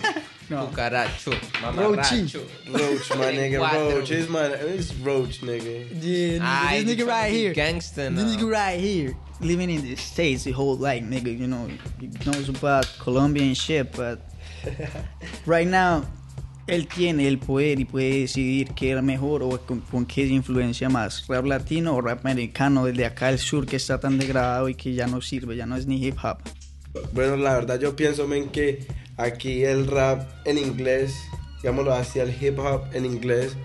Cucaracho, 0.49 1.31
Roachy. 1.61 1.61
mamarracho. 1.61 2.39
Roach, 2.67 3.15
my 3.17 3.31
nigga. 3.33 3.59
Roach 3.91 4.11
is 4.11 4.29
my. 4.29 4.45
It's 4.45 4.93
Roach, 4.95 5.41
nigga. 5.41 5.87
Yeah, 6.01 6.39
Ay, 6.41 6.83
this 6.83 6.95
nigga 6.95 7.07
right 7.07 7.31
here. 7.33 7.53
Gangster 7.53 8.09
This 8.09 8.23
now. 8.23 8.29
nigga 8.31 8.49
right 8.51 8.79
here, 8.79 9.15
living 9.41 9.69
in 9.69 9.81
the 9.81 9.95
States 9.95 10.43
the 10.45 10.51
whole 10.51 10.77
life, 10.77 11.03
nigga, 11.03 11.37
you 11.37 11.47
know, 11.47 11.67
he 11.99 12.07
knows 12.25 12.47
about 12.49 12.85
Colombia 12.99 13.43
and 13.43 13.57
shit, 13.57 13.91
but 13.93 14.19
right 15.45 15.67
now, 15.67 16.05
él 16.67 16.87
tiene 16.87 17.27
el 17.27 17.39
poder 17.39 17.79
y 17.79 17.85
puede 17.85 18.21
decidir 18.21 18.73
qué 18.73 18.91
era 18.91 19.01
mejor 19.01 19.41
o 19.41 19.59
con, 19.65 19.79
con 19.79 20.05
qué 20.05 20.27
se 20.27 20.33
influencia 20.33 20.89
más, 20.89 21.25
rap 21.27 21.45
latino 21.45 21.95
o 21.95 22.01
rap 22.01 22.25
americano, 22.25 22.85
desde 22.85 23.05
acá 23.05 23.29
al 23.29 23.39
sur 23.39 23.65
que 23.65 23.77
está 23.77 23.99
tan 23.99 24.17
degradado 24.17 24.67
y 24.69 24.75
que 24.75 24.93
ya 24.93 25.07
no 25.07 25.21
sirve, 25.21 25.55
ya 25.55 25.65
no 25.65 25.77
es 25.77 25.87
ni 25.87 26.05
hip 26.05 26.17
hop. 26.23 26.37
Bueno, 27.13 27.37
la 27.37 27.53
verdad 27.53 27.79
yo 27.79 27.95
pienso, 27.95 28.27
men, 28.27 28.49
que 28.49 28.85
aquí 29.15 29.63
el 29.63 29.87
rap 29.87 30.29
en 30.45 30.57
inglés, 30.57 31.15
digámoslo 31.61 31.93
así, 31.93 32.19
el 32.19 32.35
hip 32.41 32.59
hop 32.59 32.83
en 32.93 33.05
inglés 33.05 33.55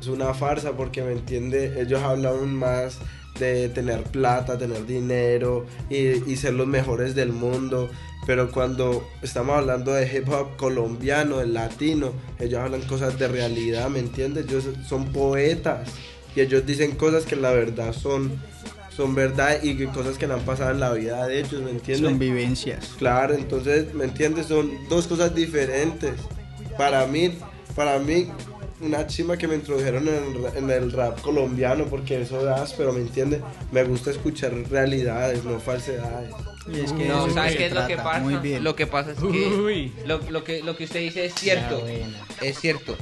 es 0.00 0.06
una 0.08 0.34
farsa 0.34 0.76
porque, 0.76 1.02
¿me 1.02 1.12
entiende? 1.12 1.80
Ellos 1.80 2.02
hablan 2.02 2.54
más 2.54 2.98
de 3.38 3.68
tener 3.68 4.02
plata, 4.04 4.58
tener 4.58 4.86
dinero 4.86 5.66
y, 5.90 6.30
y 6.30 6.36
ser 6.36 6.54
los 6.54 6.66
mejores 6.66 7.14
del 7.14 7.32
mundo. 7.32 7.90
Pero 8.26 8.50
cuando 8.50 9.06
estamos 9.22 9.58
hablando 9.58 9.92
de 9.92 10.06
hip 10.06 10.28
hop 10.30 10.56
colombiano, 10.56 11.40
el 11.40 11.52
latino, 11.52 12.12
ellos 12.38 12.60
hablan 12.60 12.82
cosas 12.82 13.18
de 13.18 13.28
realidad, 13.28 13.90
¿me 13.90 13.98
entiendes? 13.98 14.46
Ellos 14.46 14.64
son 14.88 15.12
poetas 15.12 15.90
y 16.34 16.40
ellos 16.40 16.64
dicen 16.66 16.92
cosas 16.92 17.24
que 17.24 17.36
la 17.36 17.52
verdad 17.52 17.92
son, 17.92 18.32
son 18.96 19.14
verdad 19.14 19.62
y 19.62 19.84
cosas 19.86 20.16
que 20.16 20.26
le 20.26 20.34
han 20.34 20.40
pasado 20.40 20.70
en 20.70 20.80
la 20.80 20.92
vida 20.92 21.26
de 21.26 21.40
ellos, 21.40 21.62
¿me 21.62 21.70
entiendes? 21.70 22.08
Son 22.08 22.18
vivencias. 22.18 22.94
Claro, 22.98 23.34
entonces, 23.34 23.92
¿me 23.94 24.04
entiendes? 24.04 24.46
Son 24.46 24.70
dos 24.88 25.06
cosas 25.06 25.34
diferentes. 25.34 26.14
Para 26.78 27.06
mí, 27.06 27.38
para 27.76 27.98
mí, 27.98 28.28
una 28.80 29.06
chima 29.06 29.36
que 29.36 29.46
me 29.46 29.54
introdujeron 29.54 30.08
en 30.08 30.34
en 30.56 30.70
el 30.70 30.92
rap 30.92 31.20
colombiano, 31.20 31.86
porque 31.86 32.20
eso 32.20 32.40
es 32.40 32.60
áspero, 32.60 32.92
¿me 32.92 33.00
entiendes? 33.00 33.40
Me 33.72 33.84
gusta 33.84 34.10
escuchar 34.10 34.52
realidades, 34.70 35.44
no 35.44 35.58
falsedades. 35.60 36.30
Y 36.66 36.80
es 36.80 36.92
que 36.92 37.06
No, 37.06 37.26
eso 37.26 37.34
¿sabes 37.34 37.56
qué 37.56 37.66
es 37.66 37.72
lo 37.72 37.86
que 37.86 37.96
pasa? 37.96 38.20
Muy 38.20 38.36
bien. 38.36 38.64
Lo 38.64 38.74
que 38.74 38.86
pasa 38.86 39.12
es 39.12 39.18
que 39.18 39.26
Uy. 39.26 39.92
lo, 40.06 40.18
lo 40.30 40.44
que 40.44 40.62
lo 40.62 40.76
que 40.76 40.84
usted 40.84 41.00
dice 41.00 41.26
es 41.26 41.34
cierto. 41.34 41.84
Es 42.40 42.58
cierto. 42.58 42.96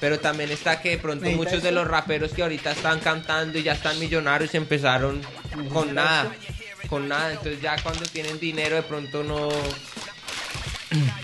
Pero 0.00 0.20
también 0.20 0.50
está 0.50 0.80
que 0.80 0.90
de 0.90 0.98
pronto 0.98 1.24
Necesita 1.24 1.44
muchos 1.44 1.62
de 1.62 1.72
los 1.72 1.88
raperos 1.88 2.32
que 2.32 2.42
ahorita 2.42 2.70
están 2.70 3.00
cantando 3.00 3.58
y 3.58 3.64
ya 3.64 3.72
están 3.72 3.98
millonarios 3.98 4.54
empezaron 4.54 5.20
con 5.72 5.94
nada. 5.94 6.32
Con 6.88 7.08
nada. 7.08 7.32
Entonces 7.32 7.60
ya 7.60 7.76
cuando 7.82 8.04
tienen 8.04 8.38
dinero 8.38 8.76
de 8.76 8.82
pronto 8.82 9.24
no... 9.24 9.48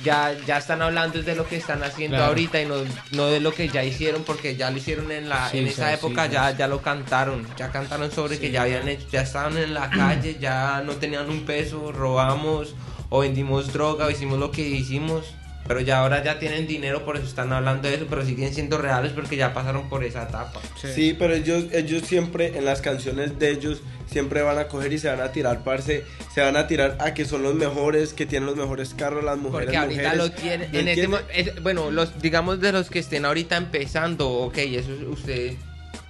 Ya, 0.03 0.35
ya 0.47 0.59
están 0.59 0.83
hablando 0.83 1.23
de 1.23 1.35
lo 1.35 1.47
que 1.49 1.57
están 1.57 1.83
haciendo 1.83 2.17
Claro. 2.17 2.31
ahorita 2.31 2.61
y 2.61 2.67
no, 2.67 2.77
no 3.13 3.27
de 3.27 3.41
lo 3.41 3.53
que 3.55 3.69
ya 3.69 3.83
hicieron 3.85 4.23
porque 4.25 4.57
ya 4.57 4.71
lo 4.71 4.77
hicieron 4.79 5.11
en 5.13 5.29
la 5.29 5.49
Sí, 5.51 5.59
en 5.59 5.67
esa 5.69 5.89
sí, 5.89 5.95
época 5.95 6.27
sí. 6.27 6.33
ya 6.33 6.51
ya 6.57 6.67
lo 6.69 6.81
cantaron 6.83 7.47
ya 7.57 7.71
cantaron 7.71 8.11
sobre 8.11 8.39
que 8.39 8.51
ya 8.51 8.63
habían 8.63 8.89
hecho 8.89 9.07
ya 9.11 9.23
estaban 9.23 9.57
en 9.59 9.75
la 9.75 9.91
calle 9.91 10.37
ya 10.41 10.83
no 10.85 10.93
tenían 10.95 11.29
un 11.31 11.45
peso 11.45 11.93
robamos 11.93 12.75
o 13.11 13.21
vendimos 13.21 13.73
droga 13.73 14.07
o 14.07 14.11
hicimos 14.11 14.39
lo 14.39 14.51
que 14.51 14.63
hicimos 14.63 15.25
pero 15.67 15.81
ya 15.81 15.99
ahora 16.01 16.23
ya 16.23 16.39
tienen 16.39 16.67
dinero 16.67 17.05
por 17.05 17.17
eso 17.17 17.27
están 17.27 17.53
hablando 17.53 17.89
de 17.89 17.95
eso 17.95 18.07
pero 18.09 18.25
siguen 18.25 18.53
siendo 18.55 18.79
reales 18.79 19.13
porque 19.13 19.37
ya 19.37 19.55
pasaron 19.55 19.89
por 19.89 20.05
esa 20.05 20.25
etapa 20.25 20.61
Sí, 20.77 21.17
pero 21.19 21.35
ellos, 21.35 21.65
ellos 21.73 22.03
siempre, 22.03 22.57
en 22.59 22.65
las 22.65 22.81
canciones 22.83 23.39
de 23.39 23.51
ellos, 23.51 23.81
siempre 24.07 24.43
van 24.43 24.59
a 24.59 24.69
coger 24.69 24.93
y 24.93 24.99
se 24.99 25.09
van 25.09 25.21
a 25.23 25.33
tirar, 25.33 25.65
parce, 25.65 26.05
se 26.35 26.41
van 26.43 26.57
a 26.57 26.67
tirar 26.67 26.99
a 27.01 27.15
que 27.15 27.25
son 27.25 27.43
los 27.43 27.55
mejores, 27.55 28.13
que 28.13 28.27
tienen 28.27 28.47
los 28.47 28.57
mejores 28.57 28.93
carros, 28.95 29.25
las 29.25 29.39
mujeres. 29.39 29.67
Porque 29.67 29.77
ahorita 29.79 30.03
mujeres. 30.15 30.19
lo 30.19 30.31
tienen. 30.33 30.71
¿Me 30.73 30.81
En 30.81 30.89
este, 30.89 31.09
es- 31.33 31.63
bueno, 31.63 31.91
los 31.91 32.21
digamos 32.21 32.61
de 32.61 32.73
los 32.73 32.91
que 32.91 32.99
estén 32.99 33.25
ahorita 33.25 33.57
empezando, 33.57 34.29
ok, 34.31 34.59
eso 34.59 34.93
es 34.93 35.03
usted. 35.09 35.55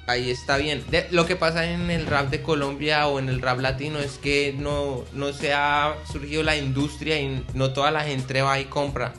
Ahí 0.07 0.29
está 0.31 0.57
bien. 0.59 0.83
De- 0.91 1.07
lo 1.13 1.25
que 1.25 1.37
pasa 1.37 1.65
en 1.71 1.91
el 1.91 2.07
rap 2.07 2.29
de 2.31 2.43
Colombia 2.43 3.07
o 3.07 3.19
en 3.21 3.29
el 3.31 3.41
rap 3.41 3.61
latino 3.61 3.99
es 4.01 4.19
que 4.19 4.55
no, 4.59 5.05
no 5.15 5.33
se 5.33 5.55
ha 5.55 5.95
surgido 6.11 6.43
la 6.43 6.57
industria 6.57 7.19
y 7.21 7.43
no 7.55 7.73
toda 7.73 7.91
la 7.91 8.03
gente 8.03 8.43
va 8.43 8.59
y 8.61 8.65
compra. 8.67 9.15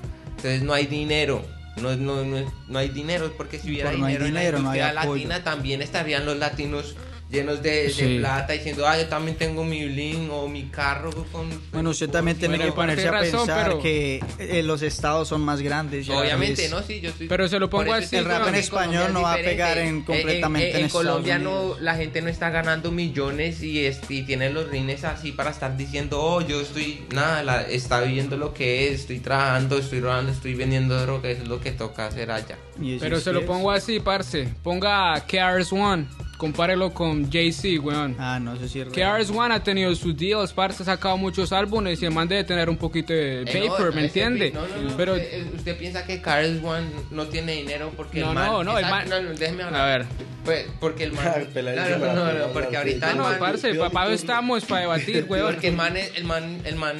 Entonces 0.45 0.63
no 0.63 0.73
hay 0.73 0.85
dinero. 0.85 1.43
No, 1.77 1.95
no, 1.95 2.23
no, 2.23 2.53
no 2.67 2.79
hay 2.79 2.89
dinero 2.89 3.33
porque 3.35 3.59
si 3.59 3.69
hubiera 3.69 3.89
hay 3.89 3.97
dinero, 3.97 4.25
en 4.25 4.33
la 4.33 4.43
industria 4.45 4.89
apoyo. 5.01 5.23
latina 5.27 5.43
también 5.43 5.81
estarían 5.81 6.25
los 6.25 6.37
latinos 6.37 6.95
llenos 7.29 7.61
de, 7.63 7.83
de 7.83 7.89
Sí. 7.89 8.17
plata 8.19 8.53
diciendo, 8.53 8.87
ah, 8.87 8.97
yo 8.97 9.07
también 9.07 9.35
tengo 9.35 9.63
mi 9.63 9.83
bling 9.85 10.29
o 10.31 10.47
mi 10.47 10.65
carro 10.65 11.11
con... 11.31 11.49
Bueno, 11.73 11.89
usted 11.89 12.09
también 12.09 12.37
tiene 12.37 12.55
Bueno, 12.57 12.71
que 12.71 12.75
ponerse 12.75 13.07
a 13.07 13.11
razón, 13.11 13.39
pensar 13.47 13.63
pero- 13.67 13.81
que 13.81 14.23
eh, 14.39 14.61
los 14.63 14.81
estados 14.83 15.27
son 15.27 15.41
más 15.41 15.59
grandes. 15.61 16.07
Obviamente, 16.09 16.69
¿no? 16.69 16.81
Sí, 16.83 17.01
yo 17.01 17.09
estoy... 17.09 17.27
Pero 17.27 17.47
se 17.47 17.59
lo 17.59 17.69
pongo 17.69 17.93
así, 17.93 18.15
El 18.15 18.25
rap 18.25 18.47
en 18.47 18.55
español 18.55 19.11
no 19.11 19.23
va 19.23 19.33
a 19.33 19.37
pegar 19.37 19.77
en- 19.79 20.03
completamente 20.03 20.71
en 20.71 20.77
en, 20.77 20.85
Estados 20.85 21.05
Colombia 21.07 21.39
no, 21.39 21.75
la 21.79 21.95
gente 21.95 22.21
no 22.21 22.29
está 22.29 22.49
ganando 22.51 22.91
millones 22.91 23.61
y, 23.63 23.85
es- 23.85 23.99
y 24.09 24.21
tiene 24.23 24.49
los 24.51 24.69
rines 24.69 25.03
así 25.03 25.31
para 25.31 25.49
estar 25.49 25.75
diciendo, 25.75 26.21
oh, 26.21 26.41
yo 26.41 26.61
estoy, 26.61 27.03
nada, 27.13 27.43
la- 27.43 27.63
está 27.63 28.01
viviendo 28.01 28.37
lo 28.37 28.53
que 28.53 28.87
es, 28.89 29.01
estoy 29.01 29.19
trabajando, 29.19 29.77
estoy 29.79 29.99
robando, 29.99 30.31
estoy 30.31 30.53
vendiendo 30.53 30.99
droga, 31.01 31.29
eso 31.29 31.41
es 31.43 31.47
lo 31.49 31.59
que 31.59 31.71
toca 31.71 32.05
hacer 32.07 32.29
allá. 32.31 32.57
Pero 32.99 33.19
se 33.19 33.33
lo 33.33 33.45
pongo 33.45 33.71
así, 33.71 33.99
parce. 33.99 34.47
Ponga 34.63 35.19
KRS 35.25 35.73
One. 35.73 36.05
Compárelo 36.37 36.93
con 36.93 37.31
Jay-Z, 37.31 37.79
weón. 37.81 38.15
Ah, 38.19 38.39
no 38.41 38.57
sé 38.57 38.67
si 38.67 38.81
es 38.81 38.89
KRS 38.89 39.29
One 39.31 39.53
ha 39.55 39.63
tenido 39.63 39.95
sus 39.95 40.15
deals, 40.17 40.51
parce, 40.51 40.83
ha 40.83 40.85
sacado 40.85 41.15
muchos 41.17 41.53
álbumes 41.53 42.01
y 42.01 42.05
el 42.05 42.11
man 42.11 42.27
debe 42.27 42.43
tener 42.43 42.69
un 42.69 42.75
poquito 42.77 43.13
de 43.13 43.43
Eh, 43.43 43.45
no, 43.67 43.73
paper, 43.75 43.93
¿me 43.95 44.05
entiende? 44.05 44.51
no, 44.51 44.61
no, 44.67 44.89
no, 44.89 44.97
Pero, 44.97 45.13
usted, 45.13 45.53
usted 45.55 45.77
piensa 45.77 46.05
que 46.05 46.21
Carl 46.21 46.59
One 46.63 46.87
no 47.11 47.27
tiene 47.27 47.53
dinero 47.53 47.91
porque 47.95 48.19
No, 48.19 48.29
el 48.29 48.35
man... 48.35 48.47
no, 48.47 48.63
no, 48.65 48.77
el 48.77 48.85
man- 48.85 49.09
no, 49.09 49.21
no, 49.21 49.29
déjeme 49.33 49.63
hablar. 49.63 49.81
a 49.81 49.85
ver. 49.97 50.05
Pues, 50.43 50.67
porque 50.79 51.05
el 51.05 51.13
man... 51.13 51.47
Peladito 51.53 51.83
no, 51.83 51.89
no, 51.97 51.99
para 52.01 52.33
no, 52.33 52.47
no, 52.47 52.53
porque 52.53 52.77
ahorita 52.77 53.11
el 53.11 53.17
no, 53.17 53.23
man... 53.23 53.37
parce, 53.39 53.73
papá, 53.75 54.07
estamos 54.11 54.65
para 54.65 54.81
debatir, 54.81 55.25
weón. 55.29 55.53
Porque 55.53 55.69
el 55.69 55.75
man, 55.75 55.95
es, 55.95 56.11
el 56.17 56.25
man, 56.25 56.61
el 56.65 56.75
man 56.75 56.95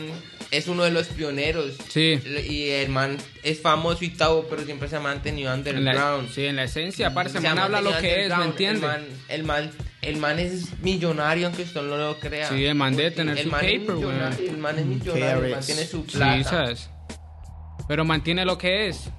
es 0.57 0.67
uno 0.67 0.83
de 0.83 0.91
los 0.91 1.07
pioneros. 1.07 1.73
Sí. 1.89 2.19
Y 2.49 2.69
el 2.69 2.89
man 2.89 3.17
es 3.43 3.61
famoso 3.61 4.03
y 4.05 4.09
todo, 4.09 4.47
pero 4.49 4.63
siempre 4.63 4.87
se 4.87 4.95
ha 4.95 4.99
mantenido 4.99 5.53
En 5.53 5.63
la, 5.63 5.69
underground. 5.79 6.29
sí, 6.31 6.45
en 6.45 6.55
la 6.55 6.63
esencia, 6.63 7.13
parce, 7.13 7.39
man 7.39 7.59
habla 7.59 7.81
lo 7.81 7.97
que 7.97 8.25
es, 8.25 8.29
¿me 8.29 8.35
underground. 8.45 8.49
entiende? 8.51 8.87
El 8.87 8.87
man, 8.87 9.05
el 9.29 9.43
man, 9.43 9.71
el 10.01 10.17
man 10.17 10.39
es 10.39 10.79
millonario, 10.81 11.47
aunque 11.47 11.63
usted 11.63 11.81
no 11.81 11.97
lo 11.97 12.19
crea. 12.19 12.49
Sí, 12.49 12.65
el 12.65 12.75
man 12.75 12.95
debe 12.95 13.11
tener 13.11 13.37
el 13.37 13.43
su 13.45 13.49
man 13.51 13.65
es 13.65 13.71
paper, 13.79 13.95
millonario, 13.95 14.37
weón. 14.39 14.49
El 14.49 14.57
man 14.57 14.79
es 14.79 14.85
millonario, 14.85 15.45
el 15.45 15.51
man 15.51 15.65
tiene 15.65 15.85
su 15.85 16.03
Sí, 16.03 16.17
plata. 16.17 16.43
¿sabes? 16.49 16.89
Pero 17.87 18.05
mantiene 18.05 18.45
lo 18.45 18.57
que 18.57 18.87
es. 18.87 19.09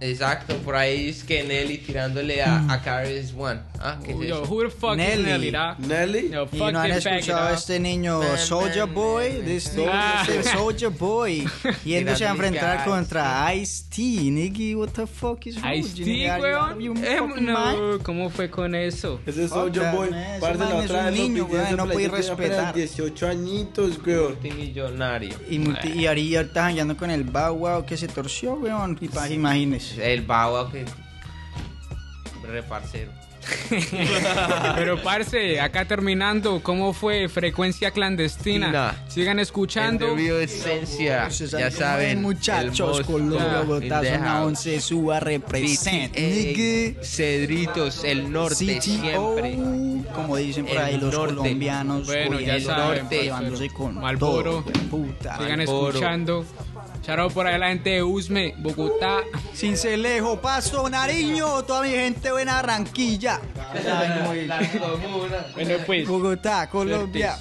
Exacto, 0.00 0.56
por 0.58 0.74
ahí 0.76 1.08
es 1.08 1.24
que 1.24 1.44
Nelly 1.44 1.78
tirándole 1.78 2.42
a, 2.42 2.70
a 2.72 2.82
Caris 2.82 3.32
One. 3.36 3.60
Ah, 3.86 3.98
¿qué 4.02 4.12
es 4.12 4.18
Yo, 4.18 4.42
eso? 4.42 4.50
who 4.50 4.62
the 4.62 4.70
fuck 4.70 4.96
Nelly. 4.96 5.20
is 5.20 5.26
Nelly, 5.26 5.50
da? 5.50 5.76
Nelly. 5.78 6.30
Yo, 6.30 6.44
Y 6.50 6.56
fuck 6.56 6.72
no 6.72 6.80
han 6.80 6.90
this 6.90 7.04
faggot, 7.04 7.18
escuchado 7.18 7.48
a 7.48 7.52
este 7.52 7.78
niño 7.78 8.22
Soldier 8.38 8.86
Boy, 8.86 9.42
this 9.44 9.76
man. 9.76 9.88
Ah. 9.92 10.24
nigga, 10.26 10.42
Soldier 10.42 10.88
Boy, 10.90 11.46
yéndose 11.84 12.24
a 12.26 12.30
enfrentar 12.30 12.82
contra 12.86 13.52
Ice-T, 13.54 14.00
nigga, 14.30 14.74
what 14.78 14.88
the 14.92 15.06
fuck 15.06 15.46
is 15.46 15.60
wrong 15.60 15.74
Ice-T, 15.74 16.02
weón. 16.40 17.04
Eh, 17.04 17.20
no, 17.42 17.98
¿cómo 18.02 18.30
fue 18.30 18.48
con 18.48 18.74
eso? 18.74 19.20
Ese 19.26 19.44
that, 19.82 19.94
Boy, 19.94 20.08
man 20.40 20.64
la 20.64 20.76
otra 20.76 21.10
vez 21.10 21.20
niño, 21.20 21.44
weón, 21.44 21.76
no 21.76 21.86
puede 21.86 22.08
respetar. 22.08 22.74
18 22.74 23.28
añitos, 23.28 24.00
weón. 24.06 24.32
Multimillonario. 24.32 25.36
Y, 25.50 25.58
multi, 25.58 25.88
y 25.88 26.06
ahorita 26.06 26.40
está 26.40 26.62
jangueando 26.64 26.96
con 26.96 27.10
el 27.10 27.24
Bow 27.24 27.54
Wow 27.58 27.84
que 27.84 27.98
se 27.98 28.08
torció, 28.08 28.54
weón. 28.54 28.98
Y 28.98 29.32
imagínese. 29.34 30.14
El 30.14 30.22
Bawa 30.22 30.72
que. 30.72 30.86
Reparcero. 32.42 33.23
Pero 34.76 35.02
parce, 35.02 35.60
acá 35.60 35.84
terminando, 35.84 36.60
¿cómo 36.62 36.92
fue 36.92 37.28
Frecuencia 37.28 37.90
Clandestina? 37.90 38.66
Tina. 38.66 39.04
Sigan 39.08 39.38
escuchando. 39.38 40.06
Interview 40.08 40.36
Esencia. 40.36 41.28
Ya 41.28 41.70
saben 41.70 42.22
muchachos, 42.22 43.00
el 43.00 43.06
Colombia, 43.06 43.60
Bogotá, 43.62 44.02
zona 44.04 44.18
house. 44.30 44.46
11, 44.46 44.80
suba, 44.80 45.20
represent, 45.20 46.12
BTA. 46.12 47.04
Cedritos, 47.04 48.04
el 48.04 48.30
norte 48.32 48.78
CTO, 48.78 48.82
siempre. 48.82 49.56
como 50.14 50.36
dicen 50.36 50.66
por 50.66 50.76
El 50.76 50.82
ahí 50.82 50.98
los 50.98 51.12
norte. 51.14 51.34
colombianos, 51.36 52.06
Bueno, 52.06 52.40
ya 52.40 52.54
cogiendo, 52.54 52.74
saben, 52.74 53.08
llevándose 53.08 53.50
parcero. 53.68 53.74
con 53.74 53.94
Malboro. 54.00 54.62
todo, 54.62 54.72
puta. 54.90 55.38
Sigan 55.38 55.58
Malboro. 55.58 55.88
escuchando. 55.88 56.44
Charo 57.04 57.28
por 57.28 57.46
ahí 57.46 57.58
la 57.58 57.68
gente 57.68 57.90
de 57.90 58.02
Usme, 58.02 58.54
Bogotá. 58.56 59.18
Cincelejo, 59.54 60.40
Paso, 60.40 60.88
Nariño, 60.88 61.62
toda 61.64 61.82
mi 61.82 61.90
gente 61.90 62.32
buena 62.32 62.54
Barranquilla. 62.54 63.40
Bueno, 65.54 65.74
pues. 65.84 66.08
Bogotá, 66.08 66.66
Colombia. 66.70 67.36